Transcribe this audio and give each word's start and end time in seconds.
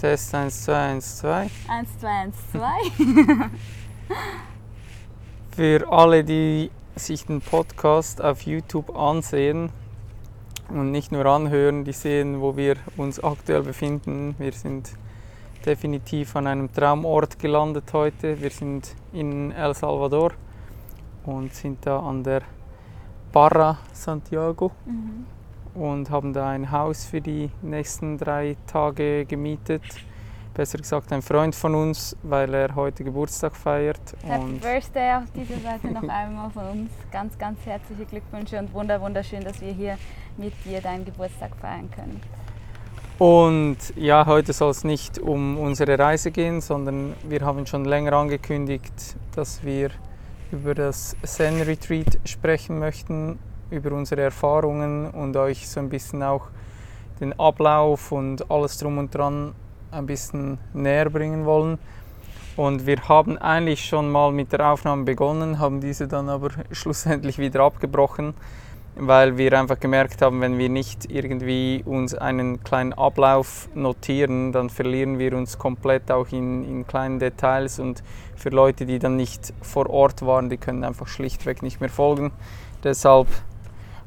Test 0.00 0.34
1, 0.34 0.64
2, 0.64 0.72
1, 0.72 1.18
2. 1.18 1.50
1, 1.68 1.98
2, 2.00 2.08
1, 2.08 2.34
2. 2.52 3.50
Für 5.54 5.92
alle, 5.92 6.24
die 6.24 6.70
sich 6.96 7.26
den 7.26 7.42
Podcast 7.42 8.24
auf 8.24 8.40
YouTube 8.46 8.96
ansehen 8.96 9.68
und 10.70 10.90
nicht 10.90 11.12
nur 11.12 11.26
anhören, 11.26 11.84
die 11.84 11.92
sehen, 11.92 12.40
wo 12.40 12.56
wir 12.56 12.76
uns 12.96 13.22
aktuell 13.22 13.62
befinden. 13.62 14.34
Wir 14.38 14.52
sind 14.52 14.90
definitiv 15.66 16.34
an 16.34 16.46
einem 16.46 16.72
Traumort 16.72 17.38
gelandet 17.38 17.92
heute. 17.92 18.40
Wir 18.40 18.50
sind 18.50 18.94
in 19.12 19.52
El 19.52 19.74
Salvador 19.74 20.32
und 21.26 21.52
sind 21.52 21.84
da 21.84 22.00
an 22.00 22.24
der 22.24 22.40
Barra 23.32 23.76
Santiago 23.92 24.72
Mhm. 24.86 25.39
Und 25.74 26.10
haben 26.10 26.32
da 26.32 26.50
ein 26.50 26.70
Haus 26.70 27.04
für 27.04 27.20
die 27.20 27.50
nächsten 27.62 28.18
drei 28.18 28.56
Tage 28.66 29.24
gemietet. 29.24 29.82
Besser 30.54 30.78
gesagt 30.78 31.12
ein 31.12 31.22
Freund 31.22 31.54
von 31.54 31.74
uns, 31.74 32.16
weil 32.22 32.52
er 32.52 32.74
heute 32.74 33.04
Geburtstag 33.04 33.54
feiert. 33.54 34.00
Happy 34.24 34.42
Und 34.42 34.60
Birthday 34.60 35.14
auf 35.14 35.30
dieser 35.30 35.58
Seite 35.60 35.88
noch 35.88 36.08
einmal 36.08 36.50
von 36.50 36.66
uns. 36.66 36.90
Ganz, 37.12 37.38
ganz 37.38 37.64
herzliche 37.64 38.04
Glückwünsche 38.04 38.58
und 38.58 38.72
wunder, 38.74 39.00
wunderschön, 39.00 39.44
dass 39.44 39.60
wir 39.60 39.72
hier 39.72 39.96
mit 40.36 40.52
dir 40.64 40.80
deinen 40.80 41.04
Geburtstag 41.04 41.54
feiern 41.60 41.88
können. 41.90 42.20
Und 43.18 43.76
ja, 43.96 44.24
heute 44.26 44.52
soll 44.52 44.70
es 44.70 44.82
nicht 44.82 45.18
um 45.18 45.58
unsere 45.58 45.98
Reise 45.98 46.30
gehen, 46.30 46.60
sondern 46.60 47.14
wir 47.28 47.42
haben 47.42 47.66
schon 47.66 47.84
länger 47.84 48.14
angekündigt, 48.14 49.16
dass 49.36 49.62
wir 49.62 49.90
über 50.50 50.74
das 50.74 51.14
Zen 51.22 51.60
Retreat 51.60 52.18
sprechen 52.24 52.78
möchten, 52.78 53.38
über 53.70 53.92
unsere 53.92 54.22
Erfahrungen 54.22 55.10
und 55.10 55.36
euch 55.36 55.68
so 55.68 55.80
ein 55.80 55.88
bisschen 55.88 56.22
auch 56.22 56.48
den 57.20 57.38
Ablauf 57.38 58.12
und 58.12 58.50
alles 58.50 58.78
drum 58.78 58.98
und 58.98 59.14
dran 59.14 59.54
ein 59.90 60.06
bisschen 60.06 60.58
näher 60.72 61.10
bringen 61.10 61.44
wollen. 61.44 61.78
Und 62.56 62.86
wir 62.86 63.08
haben 63.08 63.38
eigentlich 63.38 63.84
schon 63.84 64.10
mal 64.10 64.32
mit 64.32 64.52
der 64.52 64.72
Aufnahme 64.72 65.04
begonnen, 65.04 65.58
haben 65.58 65.80
diese 65.80 66.08
dann 66.08 66.28
aber 66.28 66.50
schlussendlich 66.72 67.38
wieder 67.38 67.60
abgebrochen, 67.60 68.34
weil 68.96 69.38
wir 69.38 69.58
einfach 69.58 69.78
gemerkt 69.78 70.20
haben, 70.20 70.40
wenn 70.40 70.58
wir 70.58 70.68
nicht 70.68 71.10
irgendwie 71.10 71.82
uns 71.86 72.14
einen 72.14 72.62
kleinen 72.62 72.92
Ablauf 72.92 73.68
notieren, 73.74 74.52
dann 74.52 74.68
verlieren 74.68 75.18
wir 75.18 75.34
uns 75.36 75.58
komplett 75.58 76.10
auch 76.10 76.28
in, 76.32 76.64
in 76.64 76.86
kleinen 76.86 77.18
Details 77.18 77.78
und 77.78 78.02
für 78.34 78.50
Leute, 78.50 78.84
die 78.84 78.98
dann 78.98 79.16
nicht 79.16 79.54
vor 79.62 79.88
Ort 79.88 80.22
waren, 80.26 80.50
die 80.50 80.56
können 80.56 80.82
einfach 80.82 81.06
schlichtweg 81.06 81.62
nicht 81.62 81.80
mehr 81.80 81.90
folgen. 81.90 82.32
Deshalb 82.82 83.28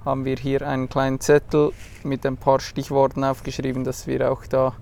haben 0.05 0.25
wir 0.25 0.35
hier 0.35 0.67
einen 0.67 0.89
kleinen 0.89 1.19
Zettel 1.19 1.71
mit 2.03 2.25
ein 2.25 2.37
paar 2.37 2.59
Stichworten 2.59 3.23
aufgeschrieben, 3.23 3.83
dass 3.83 4.07
wir 4.07 4.31
auch 4.31 4.45
da 4.45 4.73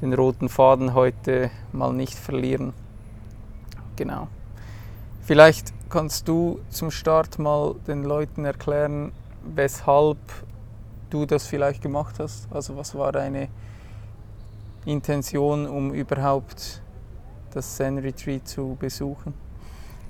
den 0.00 0.14
roten 0.14 0.48
Faden 0.48 0.94
heute 0.94 1.50
mal 1.72 1.92
nicht 1.92 2.18
verlieren. 2.18 2.72
Genau. 3.96 4.28
Vielleicht 5.22 5.72
kannst 5.88 6.26
du 6.26 6.60
zum 6.70 6.90
Start 6.90 7.38
mal 7.38 7.76
den 7.86 8.02
Leuten 8.02 8.44
erklären, 8.44 9.12
weshalb 9.44 10.18
du 11.10 11.26
das 11.26 11.46
vielleicht 11.46 11.82
gemacht 11.82 12.16
hast. 12.18 12.48
Also 12.50 12.76
was 12.76 12.94
war 12.94 13.12
deine 13.12 13.48
Intention, 14.84 15.68
um 15.68 15.92
überhaupt 15.92 16.82
das 17.52 17.76
Zen 17.76 17.98
Retreat 17.98 18.48
zu 18.48 18.76
besuchen? 18.80 19.34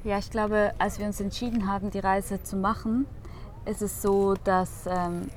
Ja, 0.04 0.18
ich 0.18 0.30
glaube, 0.30 0.72
als 0.78 0.98
wir 0.98 1.06
uns 1.06 1.20
entschieden 1.20 1.68
haben, 1.68 1.90
die 1.90 1.98
Reise 1.98 2.42
zu 2.42 2.56
machen, 2.56 3.06
ist 3.64 3.82
es 3.82 4.02
so, 4.02 4.34
dass 4.34 4.86
ähm, 4.86 5.30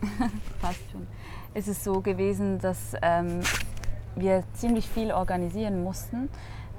fast 0.60 0.80
schon, 0.90 1.06
ist 1.54 1.68
es 1.68 1.82
so 1.82 2.00
gewesen, 2.00 2.58
dass 2.58 2.94
ähm, 3.02 3.40
wir 4.16 4.44
ziemlich 4.54 4.88
viel 4.88 5.12
organisieren 5.12 5.82
mussten. 5.82 6.28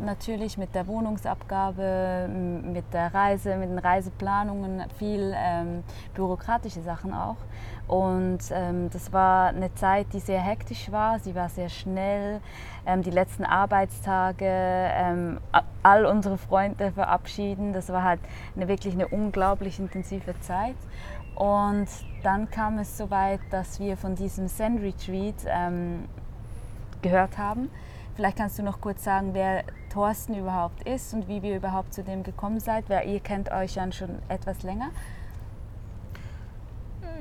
Natürlich 0.01 0.57
mit 0.57 0.73
der 0.75 0.87
Wohnungsabgabe, 0.87 2.29
mit 2.29 2.93
der 2.93 3.13
Reise, 3.13 3.57
mit 3.57 3.69
den 3.69 3.79
Reiseplanungen, 3.79 4.83
viel 4.97 5.33
ähm, 5.35 5.83
bürokratische 6.13 6.81
Sachen 6.81 7.13
auch. 7.13 7.35
Und 7.87 8.39
ähm, 8.51 8.89
das 8.91 9.11
war 9.11 9.49
eine 9.49 9.73
Zeit, 9.75 10.07
die 10.13 10.19
sehr 10.19 10.39
hektisch 10.39 10.91
war. 10.91 11.19
Sie 11.19 11.35
war 11.35 11.49
sehr 11.49 11.69
schnell. 11.69 12.39
Ähm, 12.85 13.01
die 13.01 13.09
letzten 13.09 13.43
Arbeitstage, 13.43 14.45
ähm, 14.45 15.39
all 15.83 16.05
unsere 16.05 16.37
Freunde 16.37 16.91
verabschieden. 16.91 17.73
Das 17.73 17.89
war 17.89 18.03
halt 18.03 18.21
eine, 18.55 18.67
wirklich 18.67 18.93
eine 18.93 19.07
unglaublich 19.07 19.79
intensive 19.79 20.39
Zeit. 20.39 20.77
Und 21.35 21.87
dann 22.23 22.49
kam 22.49 22.77
es 22.77 22.97
so 22.97 23.09
weit, 23.09 23.41
dass 23.49 23.79
wir 23.79 23.97
von 23.97 24.15
diesem 24.15 24.47
Zen 24.47 24.77
Retreat 24.77 25.45
ähm, 25.47 26.05
gehört 27.01 27.37
haben. 27.37 27.69
Vielleicht 28.15 28.37
kannst 28.37 28.59
du 28.59 28.63
noch 28.63 28.81
kurz 28.81 29.03
sagen, 29.03 29.29
wer 29.33 29.63
Thorsten 29.89 30.35
überhaupt 30.35 30.87
ist 30.87 31.13
und 31.13 31.27
wie 31.27 31.41
wir 31.41 31.55
überhaupt 31.55 31.93
zu 31.93 32.03
dem 32.03 32.23
gekommen 32.23 32.59
seid, 32.59 32.89
weil 32.89 33.09
ihr 33.09 33.19
kennt 33.19 33.51
euch 33.51 33.75
ja 33.75 33.91
schon 33.91 34.19
etwas 34.29 34.63
länger. 34.63 34.89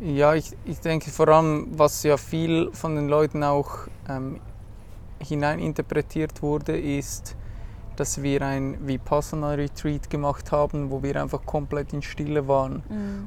Ja, 0.03 0.35
ich, 0.35 0.57
ich 0.65 0.79
denke 0.81 1.11
vor 1.11 1.29
allem, 1.29 1.67
was 1.77 2.03
ja 2.05 2.17
viel 2.17 2.71
von 2.73 2.95
den 2.95 3.09
Leuten 3.09 3.43
auch 3.43 3.89
ähm, 4.09 4.41
hineininterpretiert 5.21 6.43
wurde, 6.43 6.79
ist, 6.79 7.35
dass 7.97 8.23
wir 8.23 8.43
ein 8.43 8.87
Vipassana-Retreat 8.87 10.09
gemacht 10.09 10.53
haben, 10.53 10.93
wo 10.93 11.03
wir 11.03 11.21
einfach 11.21 11.45
komplett 11.45 11.93
in 11.93 12.03
Stille 12.03 12.47
waren. 12.47 12.85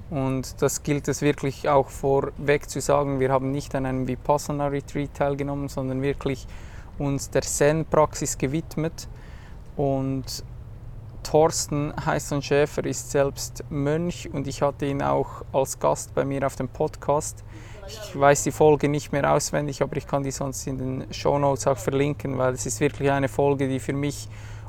Und 0.09 0.61
das 0.61 0.83
gilt 0.83 1.09
es 1.09 1.21
wirklich 1.21 1.67
auch 1.67 1.89
vorweg 1.89 2.69
zu 2.69 2.79
sagen, 2.79 3.19
wir 3.19 3.31
haben 3.31 3.51
nicht 3.51 3.75
an 3.75 3.85
einem 3.85 4.07
Vipassana-Retreat 4.07 5.13
teilgenommen, 5.13 5.67
sondern 5.67 6.01
wirklich 6.01 6.47
uns 6.97 7.29
der 7.29 7.41
Zen-Praxis 7.41 8.37
gewidmet. 8.37 9.09
Und 9.75 10.43
Thorsten 11.23 11.93
Heißon 12.05 12.41
Schäfer 12.41 12.83
ist 12.85 13.11
selbst 13.11 13.63
Mönch 13.69 14.29
und 14.33 14.47
ich 14.47 14.61
hatte 14.61 14.85
ihn 14.85 15.01
auch 15.01 15.43
als 15.53 15.79
Gast 15.79 16.13
bei 16.15 16.25
mir 16.25 16.45
auf 16.45 16.55
dem 16.55 16.67
Podcast. 16.67 17.43
Ich 17.87 18.19
weiß 18.19 18.43
die 18.43 18.51
Folge 18.51 18.89
nicht 18.89 19.11
mehr 19.11 19.31
auswendig, 19.31 19.81
aber 19.81 19.97
ich 19.97 20.07
kann 20.07 20.23
die 20.23 20.31
sonst 20.31 20.65
in 20.67 20.77
den 20.77 21.13
Show 21.13 21.37
Notes 21.37 21.67
auch 21.67 21.77
verlinken, 21.77 22.37
weil 22.37 22.53
es 22.53 22.65
ist 22.65 22.79
wirklich 22.79 23.11
eine 23.11 23.27
Folge, 23.27 23.67
die 23.67 23.79
für 23.79 23.93
mich 23.93 24.27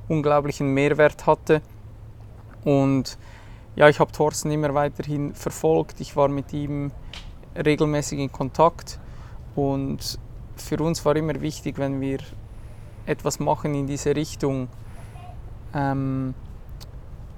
unglaublichen 0.08 0.68
Mehrwert 0.74 1.26
hatte. 1.26 1.62
Und 2.64 3.18
ja, 3.74 3.88
ich 3.88 3.98
habe 4.00 4.12
Thorsten 4.12 4.50
immer 4.50 4.74
weiterhin 4.74 5.34
verfolgt. 5.34 6.00
Ich 6.00 6.16
war 6.16 6.28
mit 6.28 6.52
ihm 6.52 6.92
regelmäßig 7.56 8.18
in 8.18 8.30
Kontakt 8.30 8.98
und 9.54 10.18
für 10.56 10.76
uns 10.82 11.04
war 11.04 11.16
immer 11.16 11.40
wichtig, 11.40 11.78
wenn 11.78 12.00
wir 12.00 12.18
etwas 13.06 13.40
machen 13.40 13.74
in 13.74 13.86
diese 13.86 14.14
Richtung, 14.14 14.68
ähm, 15.74 16.34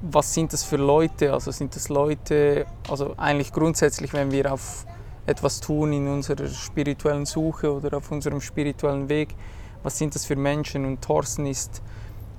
was 0.00 0.34
sind 0.34 0.53
das 0.53 0.62
für 0.65 0.77
Leute? 0.77 1.33
Also 1.33 1.50
sind 1.50 1.75
das 1.75 1.89
Leute, 1.89 2.67
also 2.89 3.15
eigentlich 3.17 3.53
grundsätzlich, 3.53 4.12
wenn 4.12 4.31
wir 4.31 4.53
auf 4.53 4.87
etwas 5.27 5.61
tun 5.61 5.93
in 5.93 6.09
unserer 6.09 6.49
spirituellen 6.49 7.25
Suche 7.25 7.72
oder 7.72 7.97
auf 7.97 8.11
unserem 8.11 8.41
spirituellen 8.41 9.09
Weg, 9.09 9.34
was 9.83 9.99
sind 9.99 10.15
das 10.15 10.25
für 10.27 10.37
Menschen? 10.37 10.84
Und 10.84 11.03
Thorsten 11.03 11.47
ist 11.47 11.83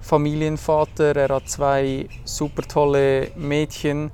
Familienvater, 0.01 1.15
er 1.15 1.36
hat 1.36 1.50
zwei 1.50 2.07
super 2.24 2.62
tolle 2.63 3.31
Mädchen. 3.36 4.12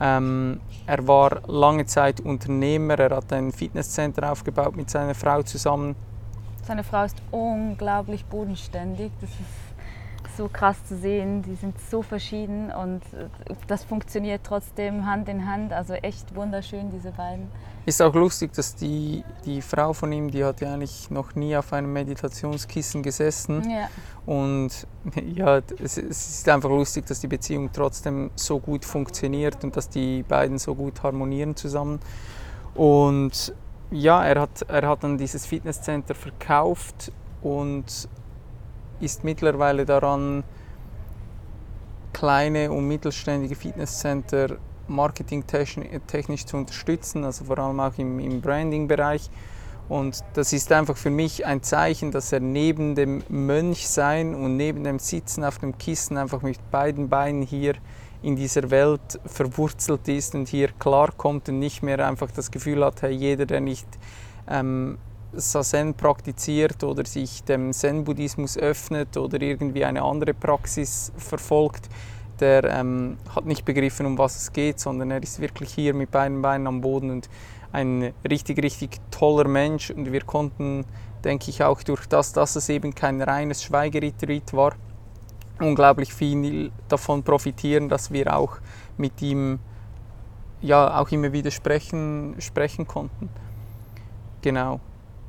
Ähm, 0.00 0.60
er 0.86 1.06
war 1.06 1.42
lange 1.48 1.86
Zeit 1.86 2.20
Unternehmer, 2.20 2.98
er 2.98 3.16
hat 3.16 3.32
ein 3.32 3.52
Fitnesscenter 3.52 4.32
aufgebaut 4.32 4.76
mit 4.76 4.90
seiner 4.90 5.14
Frau 5.14 5.42
zusammen. 5.42 5.94
Seine 6.64 6.84
Frau 6.84 7.04
ist 7.04 7.16
unglaublich 7.30 8.24
bodenständig. 8.26 9.10
Das 9.20 9.30
ist 9.30 9.67
so 10.38 10.48
krass 10.48 10.82
zu 10.86 10.96
sehen. 10.96 11.42
Die 11.42 11.56
sind 11.56 11.74
so 11.90 12.00
verschieden 12.00 12.70
und 12.70 13.02
äh, 13.12 13.54
das 13.66 13.84
funktioniert 13.84 14.40
trotzdem 14.44 15.04
Hand 15.04 15.28
in 15.28 15.46
Hand. 15.46 15.74
Also 15.74 15.92
echt 15.94 16.34
wunderschön, 16.34 16.90
diese 16.90 17.10
beiden. 17.10 17.48
Ist 17.84 18.00
auch 18.00 18.14
lustig, 18.14 18.52
dass 18.52 18.74
die, 18.74 19.24
die 19.44 19.60
Frau 19.60 19.92
von 19.92 20.12
ihm, 20.12 20.30
die 20.30 20.44
hat 20.44 20.60
ja 20.60 20.72
eigentlich 20.72 21.10
noch 21.10 21.34
nie 21.34 21.56
auf 21.56 21.72
einem 21.72 21.92
Meditationskissen 21.92 23.02
gesessen. 23.02 23.68
Ja. 23.68 23.88
Und 24.24 24.86
ja, 25.34 25.58
es, 25.82 25.98
es 25.98 26.28
ist 26.28 26.48
einfach 26.48 26.70
lustig, 26.70 27.04
dass 27.06 27.20
die 27.20 27.28
Beziehung 27.28 27.70
trotzdem 27.72 28.30
so 28.36 28.58
gut 28.58 28.84
funktioniert 28.84 29.62
und 29.64 29.76
dass 29.76 29.90
die 29.90 30.22
beiden 30.22 30.58
so 30.58 30.74
gut 30.74 31.02
harmonieren 31.02 31.56
zusammen. 31.56 31.98
Und 32.74 33.52
ja, 33.90 34.24
er 34.24 34.42
hat, 34.42 34.62
er 34.68 34.88
hat 34.88 35.02
dann 35.02 35.18
dieses 35.18 35.46
Fitnesscenter 35.46 36.14
verkauft 36.14 37.10
und 37.42 38.08
ist 39.00 39.24
mittlerweile 39.24 39.84
daran, 39.84 40.44
kleine 42.12 42.72
und 42.72 42.88
mittelständige 42.88 43.54
Fitnesscenter 43.54 44.56
marketingtechnisch 44.88 46.46
zu 46.46 46.56
unterstützen, 46.56 47.24
also 47.24 47.44
vor 47.44 47.58
allem 47.58 47.78
auch 47.80 47.96
im, 47.98 48.18
im 48.18 48.40
Branding-Bereich. 48.40 49.30
Und 49.88 50.22
das 50.34 50.52
ist 50.52 50.70
einfach 50.72 50.96
für 50.96 51.10
mich 51.10 51.46
ein 51.46 51.62
Zeichen, 51.62 52.10
dass 52.10 52.32
er 52.32 52.40
neben 52.40 52.94
dem 52.94 53.22
Mönchsein 53.28 54.34
und 54.34 54.56
neben 54.56 54.84
dem 54.84 54.98
Sitzen 54.98 55.44
auf 55.44 55.58
dem 55.58 55.78
Kissen 55.78 56.18
einfach 56.18 56.42
mit 56.42 56.58
beiden 56.70 57.08
Beinen 57.08 57.42
hier 57.42 57.74
in 58.22 58.36
dieser 58.36 58.70
Welt 58.70 59.20
verwurzelt 59.24 60.08
ist 60.08 60.34
und 60.34 60.48
hier 60.48 60.68
klarkommt 60.78 61.48
und 61.48 61.58
nicht 61.58 61.82
mehr 61.82 62.06
einfach 62.06 62.30
das 62.30 62.50
Gefühl 62.50 62.84
hat, 62.84 63.00
hey, 63.02 63.12
jeder, 63.12 63.46
der 63.46 63.60
nicht 63.60 63.86
ähm, 64.48 64.98
Sazen 65.32 65.94
praktiziert 65.94 66.82
oder 66.82 67.04
sich 67.04 67.44
dem 67.44 67.72
Zen-Buddhismus 67.72 68.56
öffnet 68.56 69.16
oder 69.16 69.40
irgendwie 69.40 69.84
eine 69.84 70.02
andere 70.02 70.34
Praxis 70.34 71.12
verfolgt, 71.16 71.88
der 72.40 72.64
ähm, 72.64 73.18
hat 73.34 73.44
nicht 73.44 73.64
begriffen, 73.64 74.06
um 74.06 74.16
was 74.16 74.36
es 74.36 74.52
geht, 74.52 74.80
sondern 74.80 75.10
er 75.10 75.22
ist 75.22 75.40
wirklich 75.40 75.72
hier 75.72 75.94
mit 75.94 76.10
beiden 76.10 76.40
Beinen 76.40 76.66
am 76.66 76.80
Boden 76.80 77.10
und 77.10 77.28
ein 77.72 78.12
richtig, 78.28 78.62
richtig 78.62 79.00
toller 79.10 79.48
Mensch. 79.48 79.90
Und 79.90 80.12
wir 80.12 80.22
konnten, 80.22 80.84
denke 81.24 81.50
ich, 81.50 81.62
auch 81.62 81.82
durch 81.82 82.06
das, 82.06 82.32
dass 82.32 82.56
es 82.56 82.68
eben 82.68 82.94
kein 82.94 83.20
reines 83.20 83.62
Schweigeretreat 83.62 84.52
war, 84.52 84.74
unglaublich 85.60 86.14
viel 86.14 86.70
davon 86.88 87.22
profitieren, 87.22 87.88
dass 87.88 88.12
wir 88.12 88.34
auch 88.34 88.58
mit 88.96 89.20
ihm 89.20 89.58
ja 90.60 90.98
auch 90.98 91.10
immer 91.10 91.32
wieder 91.32 91.50
sprechen, 91.50 92.36
sprechen 92.38 92.86
konnten. 92.86 93.28
Genau. 94.42 94.80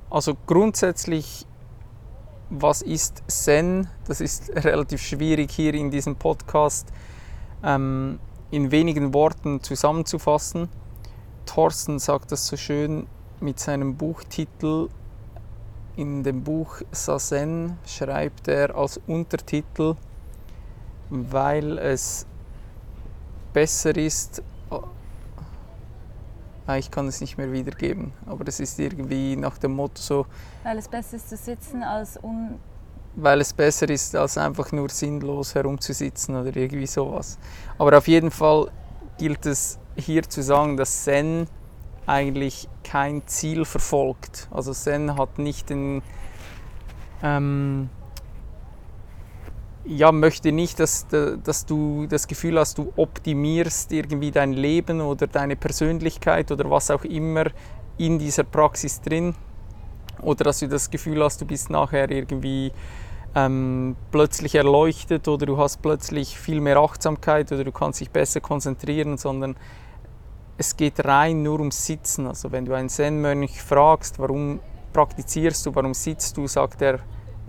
Also 0.09 0.35
grundsätzlich, 0.45 1.45
was 2.49 2.81
ist 2.81 3.23
Zen? 3.27 3.87
Das 4.07 4.21
ist 4.21 4.49
relativ 4.55 5.01
schwierig 5.01 5.51
hier 5.51 5.73
in 5.73 5.91
diesem 5.91 6.15
Podcast 6.15 6.87
ähm, 7.63 8.19
in 8.51 8.71
wenigen 8.71 9.13
Worten 9.13 9.61
zusammenzufassen. 9.61 10.69
Thorsten 11.45 11.99
sagt 11.99 12.31
das 12.31 12.47
so 12.47 12.57
schön 12.57 13.07
mit 13.39 13.59
seinem 13.59 13.95
Buchtitel. 13.95 14.89
In 15.95 16.23
dem 16.23 16.43
Buch 16.43 16.81
Sazen 16.91 17.77
schreibt 17.85 18.47
er 18.47 18.75
als 18.75 18.99
Untertitel 19.07 19.95
weil 21.09 21.77
es 21.77 22.25
besser 23.53 23.95
ist. 23.95 24.43
Ah, 26.69 26.77
ich 26.77 26.91
kann 26.91 27.07
es 27.07 27.19
nicht 27.19 27.35
mehr 27.35 27.51
wiedergeben, 27.51 28.13
aber 28.27 28.47
es 28.47 28.59
ist 28.59 28.77
irgendwie 28.77 29.35
nach 29.35 29.57
dem 29.57 29.71
Motto 29.71 29.99
so. 29.99 30.27
Weil 30.61 30.77
es 30.77 30.87
besser 30.87 31.15
ist 31.15 31.27
zu 31.27 31.35
sitzen 31.35 31.81
als 31.81 32.15
un. 32.21 32.59
Weil 33.15 33.41
es 33.41 33.53
besser 33.53 33.89
ist, 33.89 34.15
als 34.15 34.37
einfach 34.37 34.71
nur 34.71 34.87
sinnlos 34.89 35.55
herumzusitzen 35.55 36.35
oder 36.35 36.55
irgendwie 36.55 36.85
sowas. 36.85 37.39
Aber 37.79 37.97
auf 37.97 38.07
jeden 38.07 38.29
Fall 38.29 38.69
gilt 39.17 39.47
es 39.47 39.79
hier 39.95 40.21
zu 40.21 40.43
sagen, 40.43 40.77
dass 40.77 41.05
Zen 41.05 41.47
eigentlich 42.05 42.69
kein 42.83 43.25
Ziel 43.25 43.65
verfolgt. 43.65 44.47
Also 44.51 44.71
Zen 44.71 45.17
hat 45.17 45.39
nicht 45.39 45.71
den. 45.71 46.03
Ähm, 47.23 47.89
ja, 49.89 50.11
möchte 50.11 50.51
nicht, 50.51 50.79
dass, 50.79 51.07
dass 51.07 51.65
du 51.65 52.05
das 52.05 52.27
Gefühl 52.27 52.59
hast, 52.59 52.77
du 52.77 52.93
optimierst 52.95 53.91
irgendwie 53.91 54.29
dein 54.29 54.53
Leben 54.53 55.01
oder 55.01 55.25
deine 55.25 55.55
Persönlichkeit 55.55 56.51
oder 56.51 56.69
was 56.69 56.91
auch 56.91 57.03
immer 57.03 57.45
in 57.97 58.19
dieser 58.19 58.43
Praxis 58.43 59.01
drin. 59.01 59.33
Oder 60.21 60.43
dass 60.43 60.59
du 60.59 60.67
das 60.67 60.91
Gefühl 60.91 61.23
hast, 61.23 61.41
du 61.41 61.45
bist 61.45 61.71
nachher 61.71 62.11
irgendwie 62.11 62.71
ähm, 63.33 63.95
plötzlich 64.11 64.53
erleuchtet 64.53 65.27
oder 65.27 65.47
du 65.47 65.57
hast 65.57 65.81
plötzlich 65.81 66.37
viel 66.37 66.61
mehr 66.61 66.77
Achtsamkeit 66.77 67.51
oder 67.51 67.63
du 67.63 67.71
kannst 67.71 67.99
dich 67.99 68.11
besser 68.11 68.41
konzentrieren, 68.41 69.17
sondern 69.17 69.55
es 70.59 70.77
geht 70.77 71.03
rein 71.03 71.41
nur 71.41 71.59
ums 71.59 71.87
Sitzen. 71.87 72.27
Also 72.27 72.51
wenn 72.51 72.65
du 72.65 72.73
einen 72.73 72.89
Zen-Mönch 72.89 73.59
fragst, 73.59 74.19
warum 74.19 74.59
praktizierst 74.93 75.65
du, 75.65 75.73
warum 75.73 75.95
sitzt 75.95 76.37
du, 76.37 76.45
sagt 76.45 76.83
er, 76.83 76.99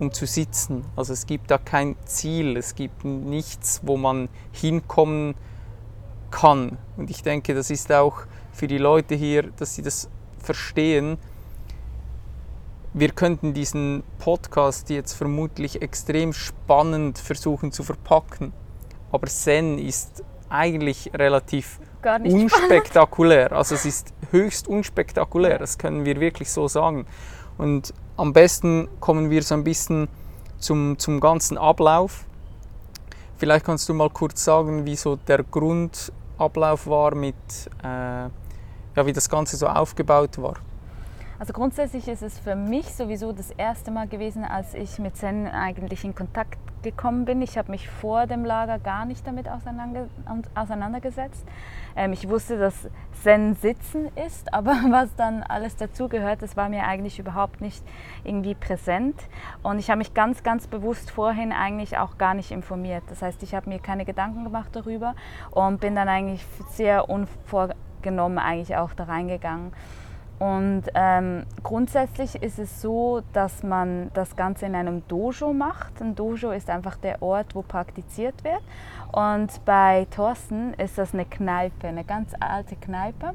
um 0.00 0.12
zu 0.12 0.26
sitzen. 0.26 0.84
Also 0.96 1.12
es 1.12 1.26
gibt 1.26 1.50
da 1.50 1.58
kein 1.58 1.96
Ziel, 2.04 2.56
es 2.56 2.74
gibt 2.74 3.04
nichts, 3.04 3.80
wo 3.84 3.96
man 3.96 4.28
hinkommen 4.52 5.34
kann. 6.30 6.78
Und 6.96 7.10
ich 7.10 7.22
denke, 7.22 7.54
das 7.54 7.70
ist 7.70 7.92
auch 7.92 8.22
für 8.52 8.66
die 8.66 8.78
Leute 8.78 9.14
hier, 9.14 9.50
dass 9.56 9.74
sie 9.74 9.82
das 9.82 10.08
verstehen. 10.38 11.18
Wir 12.92 13.10
könnten 13.10 13.54
diesen 13.54 14.02
Podcast 14.18 14.90
jetzt 14.90 15.12
vermutlich 15.12 15.80
extrem 15.80 16.32
spannend 16.32 17.18
versuchen 17.18 17.70
zu 17.70 17.84
verpacken. 17.84 18.52
Aber 19.12 19.26
Zen 19.28 19.78
ist 19.78 20.24
eigentlich 20.48 21.12
relativ 21.14 21.78
unspektakulär. 22.24 23.46
Spannend. 23.46 23.58
Also 23.58 23.74
es 23.76 23.84
ist 23.84 24.12
höchst 24.32 24.66
unspektakulär, 24.66 25.58
das 25.58 25.78
können 25.78 26.04
wir 26.04 26.18
wirklich 26.20 26.50
so 26.50 26.68
sagen. 26.68 27.06
Und 27.60 27.92
am 28.16 28.32
besten 28.32 28.88
kommen 29.00 29.28
wir 29.28 29.42
so 29.42 29.54
ein 29.54 29.64
bisschen 29.64 30.08
zum, 30.58 30.98
zum 30.98 31.20
ganzen 31.20 31.58
Ablauf. 31.58 32.24
Vielleicht 33.36 33.66
kannst 33.66 33.86
du 33.86 33.92
mal 33.92 34.08
kurz 34.08 34.42
sagen, 34.42 34.86
wie 34.86 34.96
so 34.96 35.16
der 35.16 35.44
Grundablauf 35.44 36.86
war, 36.86 37.14
mit, 37.14 37.34
äh, 37.84 37.86
ja, 37.86 38.30
wie 39.04 39.12
das 39.12 39.28
Ganze 39.28 39.58
so 39.58 39.66
aufgebaut 39.66 40.40
war. 40.40 40.54
Also 41.40 41.54
grundsätzlich 41.54 42.06
ist 42.06 42.20
es 42.22 42.38
für 42.38 42.54
mich 42.54 42.94
sowieso 42.94 43.32
das 43.32 43.50
erste 43.50 43.90
Mal 43.90 44.06
gewesen, 44.06 44.44
als 44.44 44.74
ich 44.74 44.98
mit 44.98 45.16
Zen 45.16 45.46
eigentlich 45.46 46.04
in 46.04 46.14
Kontakt 46.14 46.58
gekommen 46.82 47.24
bin. 47.24 47.40
Ich 47.40 47.56
habe 47.56 47.70
mich 47.70 47.88
vor 47.88 48.26
dem 48.26 48.44
Lager 48.44 48.78
gar 48.78 49.06
nicht 49.06 49.26
damit 49.26 49.46
auseinandergesetzt. 49.48 51.46
Ähm, 51.96 52.12
ich 52.12 52.28
wusste, 52.28 52.58
dass 52.58 52.90
Zen 53.22 53.54
Sitzen 53.54 54.08
ist, 54.26 54.52
aber 54.52 54.72
was 54.90 55.16
dann 55.16 55.42
alles 55.42 55.76
dazugehört, 55.76 56.42
das 56.42 56.58
war 56.58 56.68
mir 56.68 56.84
eigentlich 56.84 57.18
überhaupt 57.18 57.62
nicht 57.62 57.82
irgendwie 58.22 58.54
präsent. 58.54 59.16
Und 59.62 59.78
ich 59.78 59.88
habe 59.88 59.96
mich 59.96 60.12
ganz, 60.12 60.42
ganz 60.42 60.66
bewusst 60.66 61.10
vorhin 61.10 61.52
eigentlich 61.52 61.96
auch 61.96 62.18
gar 62.18 62.34
nicht 62.34 62.50
informiert. 62.50 63.04
Das 63.08 63.22
heißt, 63.22 63.42
ich 63.42 63.54
habe 63.54 63.70
mir 63.70 63.78
keine 63.78 64.04
Gedanken 64.04 64.44
gemacht 64.44 64.68
darüber 64.76 65.14
und 65.52 65.80
bin 65.80 65.94
dann 65.94 66.10
eigentlich 66.10 66.44
sehr 66.68 67.08
unvorgenommen 67.08 68.38
eigentlich 68.38 68.76
auch 68.76 68.92
da 68.92 69.04
reingegangen. 69.04 69.72
Und 70.40 70.84
ähm, 70.94 71.44
grundsätzlich 71.62 72.42
ist 72.42 72.58
es 72.58 72.80
so, 72.80 73.20
dass 73.34 73.62
man 73.62 74.10
das 74.14 74.36
Ganze 74.36 74.64
in 74.64 74.74
einem 74.74 75.06
Dojo 75.06 75.52
macht. 75.52 76.00
Ein 76.00 76.14
Dojo 76.14 76.50
ist 76.50 76.70
einfach 76.70 76.96
der 76.96 77.22
Ort, 77.22 77.54
wo 77.54 77.60
praktiziert 77.60 78.42
wird. 78.42 78.62
Und 79.12 79.62
bei 79.66 80.06
Thorsten 80.10 80.72
ist 80.74 80.96
das 80.96 81.12
eine 81.12 81.26
Kneipe, 81.26 81.88
eine 81.88 82.04
ganz 82.04 82.32
alte 82.40 82.74
Kneipe. 82.76 83.34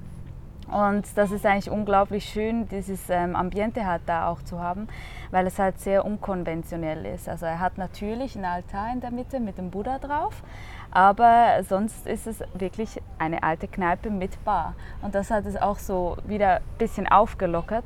Und 0.75 1.05
das 1.15 1.31
ist 1.31 1.45
eigentlich 1.45 1.71
unglaublich 1.71 2.25
schön, 2.25 2.67
dieses 2.67 3.09
ähm, 3.09 3.37
Ambiente 3.37 3.85
halt 3.85 4.01
da 4.07 4.27
auch 4.27 4.41
zu 4.41 4.59
haben, 4.59 4.89
weil 5.31 5.47
es 5.47 5.57
halt 5.57 5.79
sehr 5.79 6.03
unkonventionell 6.03 7.05
ist. 7.05 7.29
Also 7.29 7.45
er 7.45 7.61
hat 7.61 7.77
natürlich 7.77 8.35
einen 8.35 8.43
Altar 8.43 8.91
in 8.91 8.99
der 8.99 9.11
Mitte 9.11 9.39
mit 9.39 9.57
dem 9.57 9.71
Buddha 9.71 9.99
drauf, 9.99 10.43
aber 10.91 11.63
sonst 11.63 12.05
ist 12.05 12.27
es 12.27 12.43
wirklich 12.55 13.01
eine 13.19 13.41
alte 13.41 13.69
Kneipe 13.69 14.09
mit 14.09 14.43
Bar. 14.43 14.75
Und 15.01 15.15
das 15.15 15.31
hat 15.31 15.45
es 15.45 15.55
auch 15.55 15.79
so 15.79 16.17
wieder 16.27 16.57
ein 16.57 16.61
bisschen 16.77 17.07
aufgelockert. 17.07 17.85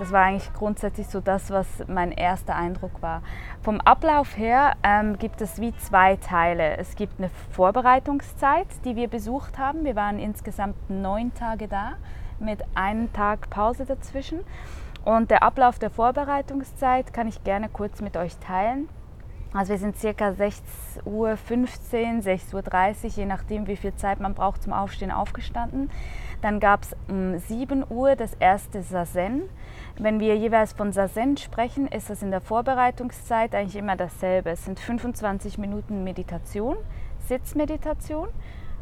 Das 0.00 0.12
war 0.12 0.22
eigentlich 0.22 0.50
grundsätzlich 0.54 1.08
so 1.08 1.20
das, 1.20 1.50
was 1.50 1.66
mein 1.86 2.10
erster 2.10 2.56
Eindruck 2.56 3.02
war. 3.02 3.20
Vom 3.60 3.82
Ablauf 3.82 4.38
her 4.38 4.72
ähm, 4.82 5.18
gibt 5.18 5.42
es 5.42 5.60
wie 5.60 5.76
zwei 5.76 6.16
Teile. 6.16 6.78
Es 6.78 6.96
gibt 6.96 7.18
eine 7.18 7.28
Vorbereitungszeit, 7.50 8.66
die 8.86 8.96
wir 8.96 9.08
besucht 9.08 9.58
haben. 9.58 9.84
Wir 9.84 9.96
waren 9.96 10.18
insgesamt 10.18 10.88
neun 10.88 11.34
Tage 11.34 11.68
da 11.68 11.96
mit 12.38 12.64
einem 12.74 13.12
Tag 13.12 13.50
Pause 13.50 13.84
dazwischen. 13.84 14.40
Und 15.04 15.30
der 15.30 15.42
Ablauf 15.42 15.78
der 15.78 15.90
Vorbereitungszeit 15.90 17.12
kann 17.12 17.28
ich 17.28 17.44
gerne 17.44 17.68
kurz 17.68 18.00
mit 18.00 18.16
euch 18.16 18.38
teilen. 18.38 18.88
Also 19.52 19.72
wir 19.72 19.78
sind 19.78 19.98
circa 19.98 20.28
6.15 20.28 21.04
Uhr, 21.04 21.28
6.30 21.32 22.54
Uhr, 22.54 23.10
je 23.16 23.26
nachdem 23.26 23.66
wie 23.66 23.76
viel 23.76 23.94
Zeit 23.96 24.20
man 24.20 24.32
braucht 24.32 24.62
zum 24.62 24.72
Aufstehen, 24.72 25.10
aufgestanden. 25.10 25.90
Dann 26.42 26.58
gab 26.58 26.82
es 26.82 26.96
um 27.08 27.38
7 27.38 27.84
Uhr 27.88 28.16
das 28.16 28.34
erste 28.34 28.82
Sazen. 28.82 29.42
Wenn 29.98 30.20
wir 30.20 30.36
jeweils 30.36 30.72
von 30.72 30.92
Sazen 30.92 31.36
sprechen, 31.36 31.86
ist 31.86 32.08
das 32.08 32.22
in 32.22 32.30
der 32.30 32.40
Vorbereitungszeit 32.40 33.54
eigentlich 33.54 33.76
immer 33.76 33.96
dasselbe. 33.96 34.50
Es 34.50 34.64
sind 34.64 34.80
25 34.80 35.58
Minuten 35.58 36.02
Meditation, 36.02 36.76
Sitzmeditation, 37.26 38.28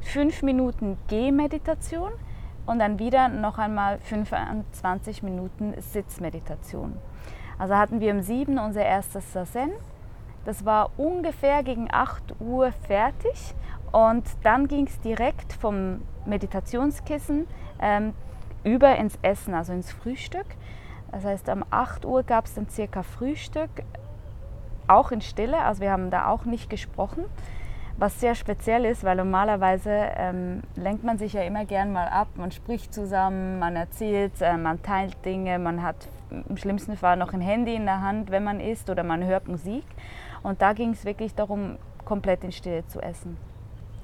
5 0.02 0.42
Minuten 0.42 0.98
Gehmeditation 1.08 2.12
und 2.66 2.78
dann 2.78 2.98
wieder 2.98 3.28
noch 3.28 3.58
einmal 3.58 3.98
25 3.98 5.22
Minuten 5.24 5.74
Sitzmeditation. 5.80 6.96
Also 7.58 7.74
hatten 7.74 8.00
wir 8.00 8.12
um 8.12 8.20
7 8.20 8.58
unser 8.58 8.84
erstes 8.84 9.32
Sazen 9.32 9.72
das 10.48 10.64
war 10.64 10.92
ungefähr 10.96 11.62
gegen 11.62 11.88
8 11.90 12.40
Uhr 12.40 12.72
fertig 12.72 13.54
und 13.92 14.24
dann 14.42 14.68
ging 14.68 14.86
es 14.86 15.00
direkt 15.00 15.52
vom 15.52 16.02
Meditationskissen 16.26 17.46
ähm, 17.80 18.14
über 18.64 18.96
ins 18.96 19.18
Essen, 19.22 19.54
also 19.54 19.72
ins 19.72 19.92
Frühstück. 19.92 20.46
Das 21.12 21.24
heißt, 21.24 21.48
um 21.48 21.64
8 21.70 22.04
Uhr 22.04 22.22
gab 22.22 22.46
es 22.46 22.54
dann 22.54 22.68
circa 22.68 23.02
Frühstück. 23.02 23.70
auch 24.88 25.10
in 25.10 25.20
Stille, 25.20 25.58
also 25.58 25.80
wir 25.82 25.90
haben 25.90 26.10
da 26.10 26.28
auch 26.28 26.44
nicht 26.44 26.70
gesprochen 26.70 27.24
was 27.98 28.20
sehr 28.20 28.36
speziell 28.36 28.84
ist, 28.84 29.02
weil 29.02 29.16
normalerweise 29.16 29.90
ähm, 29.90 30.62
lenkt 30.76 31.02
man 31.02 31.18
sich 31.18 31.32
ja 31.32 31.42
immer 31.42 31.64
gern 31.64 31.92
mal 31.92 32.08
ab, 32.08 32.28
man 32.36 32.52
spricht 32.52 32.94
zusammen, 32.94 33.58
man 33.58 33.74
erzählt, 33.74 34.40
äh, 34.40 34.56
man 34.56 34.80
teilt 34.82 35.24
Dinge, 35.24 35.58
man 35.58 35.82
hat 35.82 35.96
im 36.30 36.56
schlimmsten 36.56 36.96
Fall 36.96 37.16
noch 37.16 37.32
ein 37.32 37.40
Handy 37.40 37.74
in 37.74 37.86
der 37.86 38.00
Hand, 38.00 38.30
wenn 38.30 38.44
man 38.44 38.60
isst 38.60 38.88
oder 38.88 39.02
man 39.02 39.24
hört 39.24 39.48
Musik. 39.48 39.84
Und 40.44 40.62
da 40.62 40.74
ging 40.74 40.90
es 40.90 41.04
wirklich 41.04 41.34
darum, 41.34 41.76
komplett 42.04 42.44
in 42.44 42.52
Stille 42.52 42.86
zu 42.86 43.00
essen. 43.00 43.36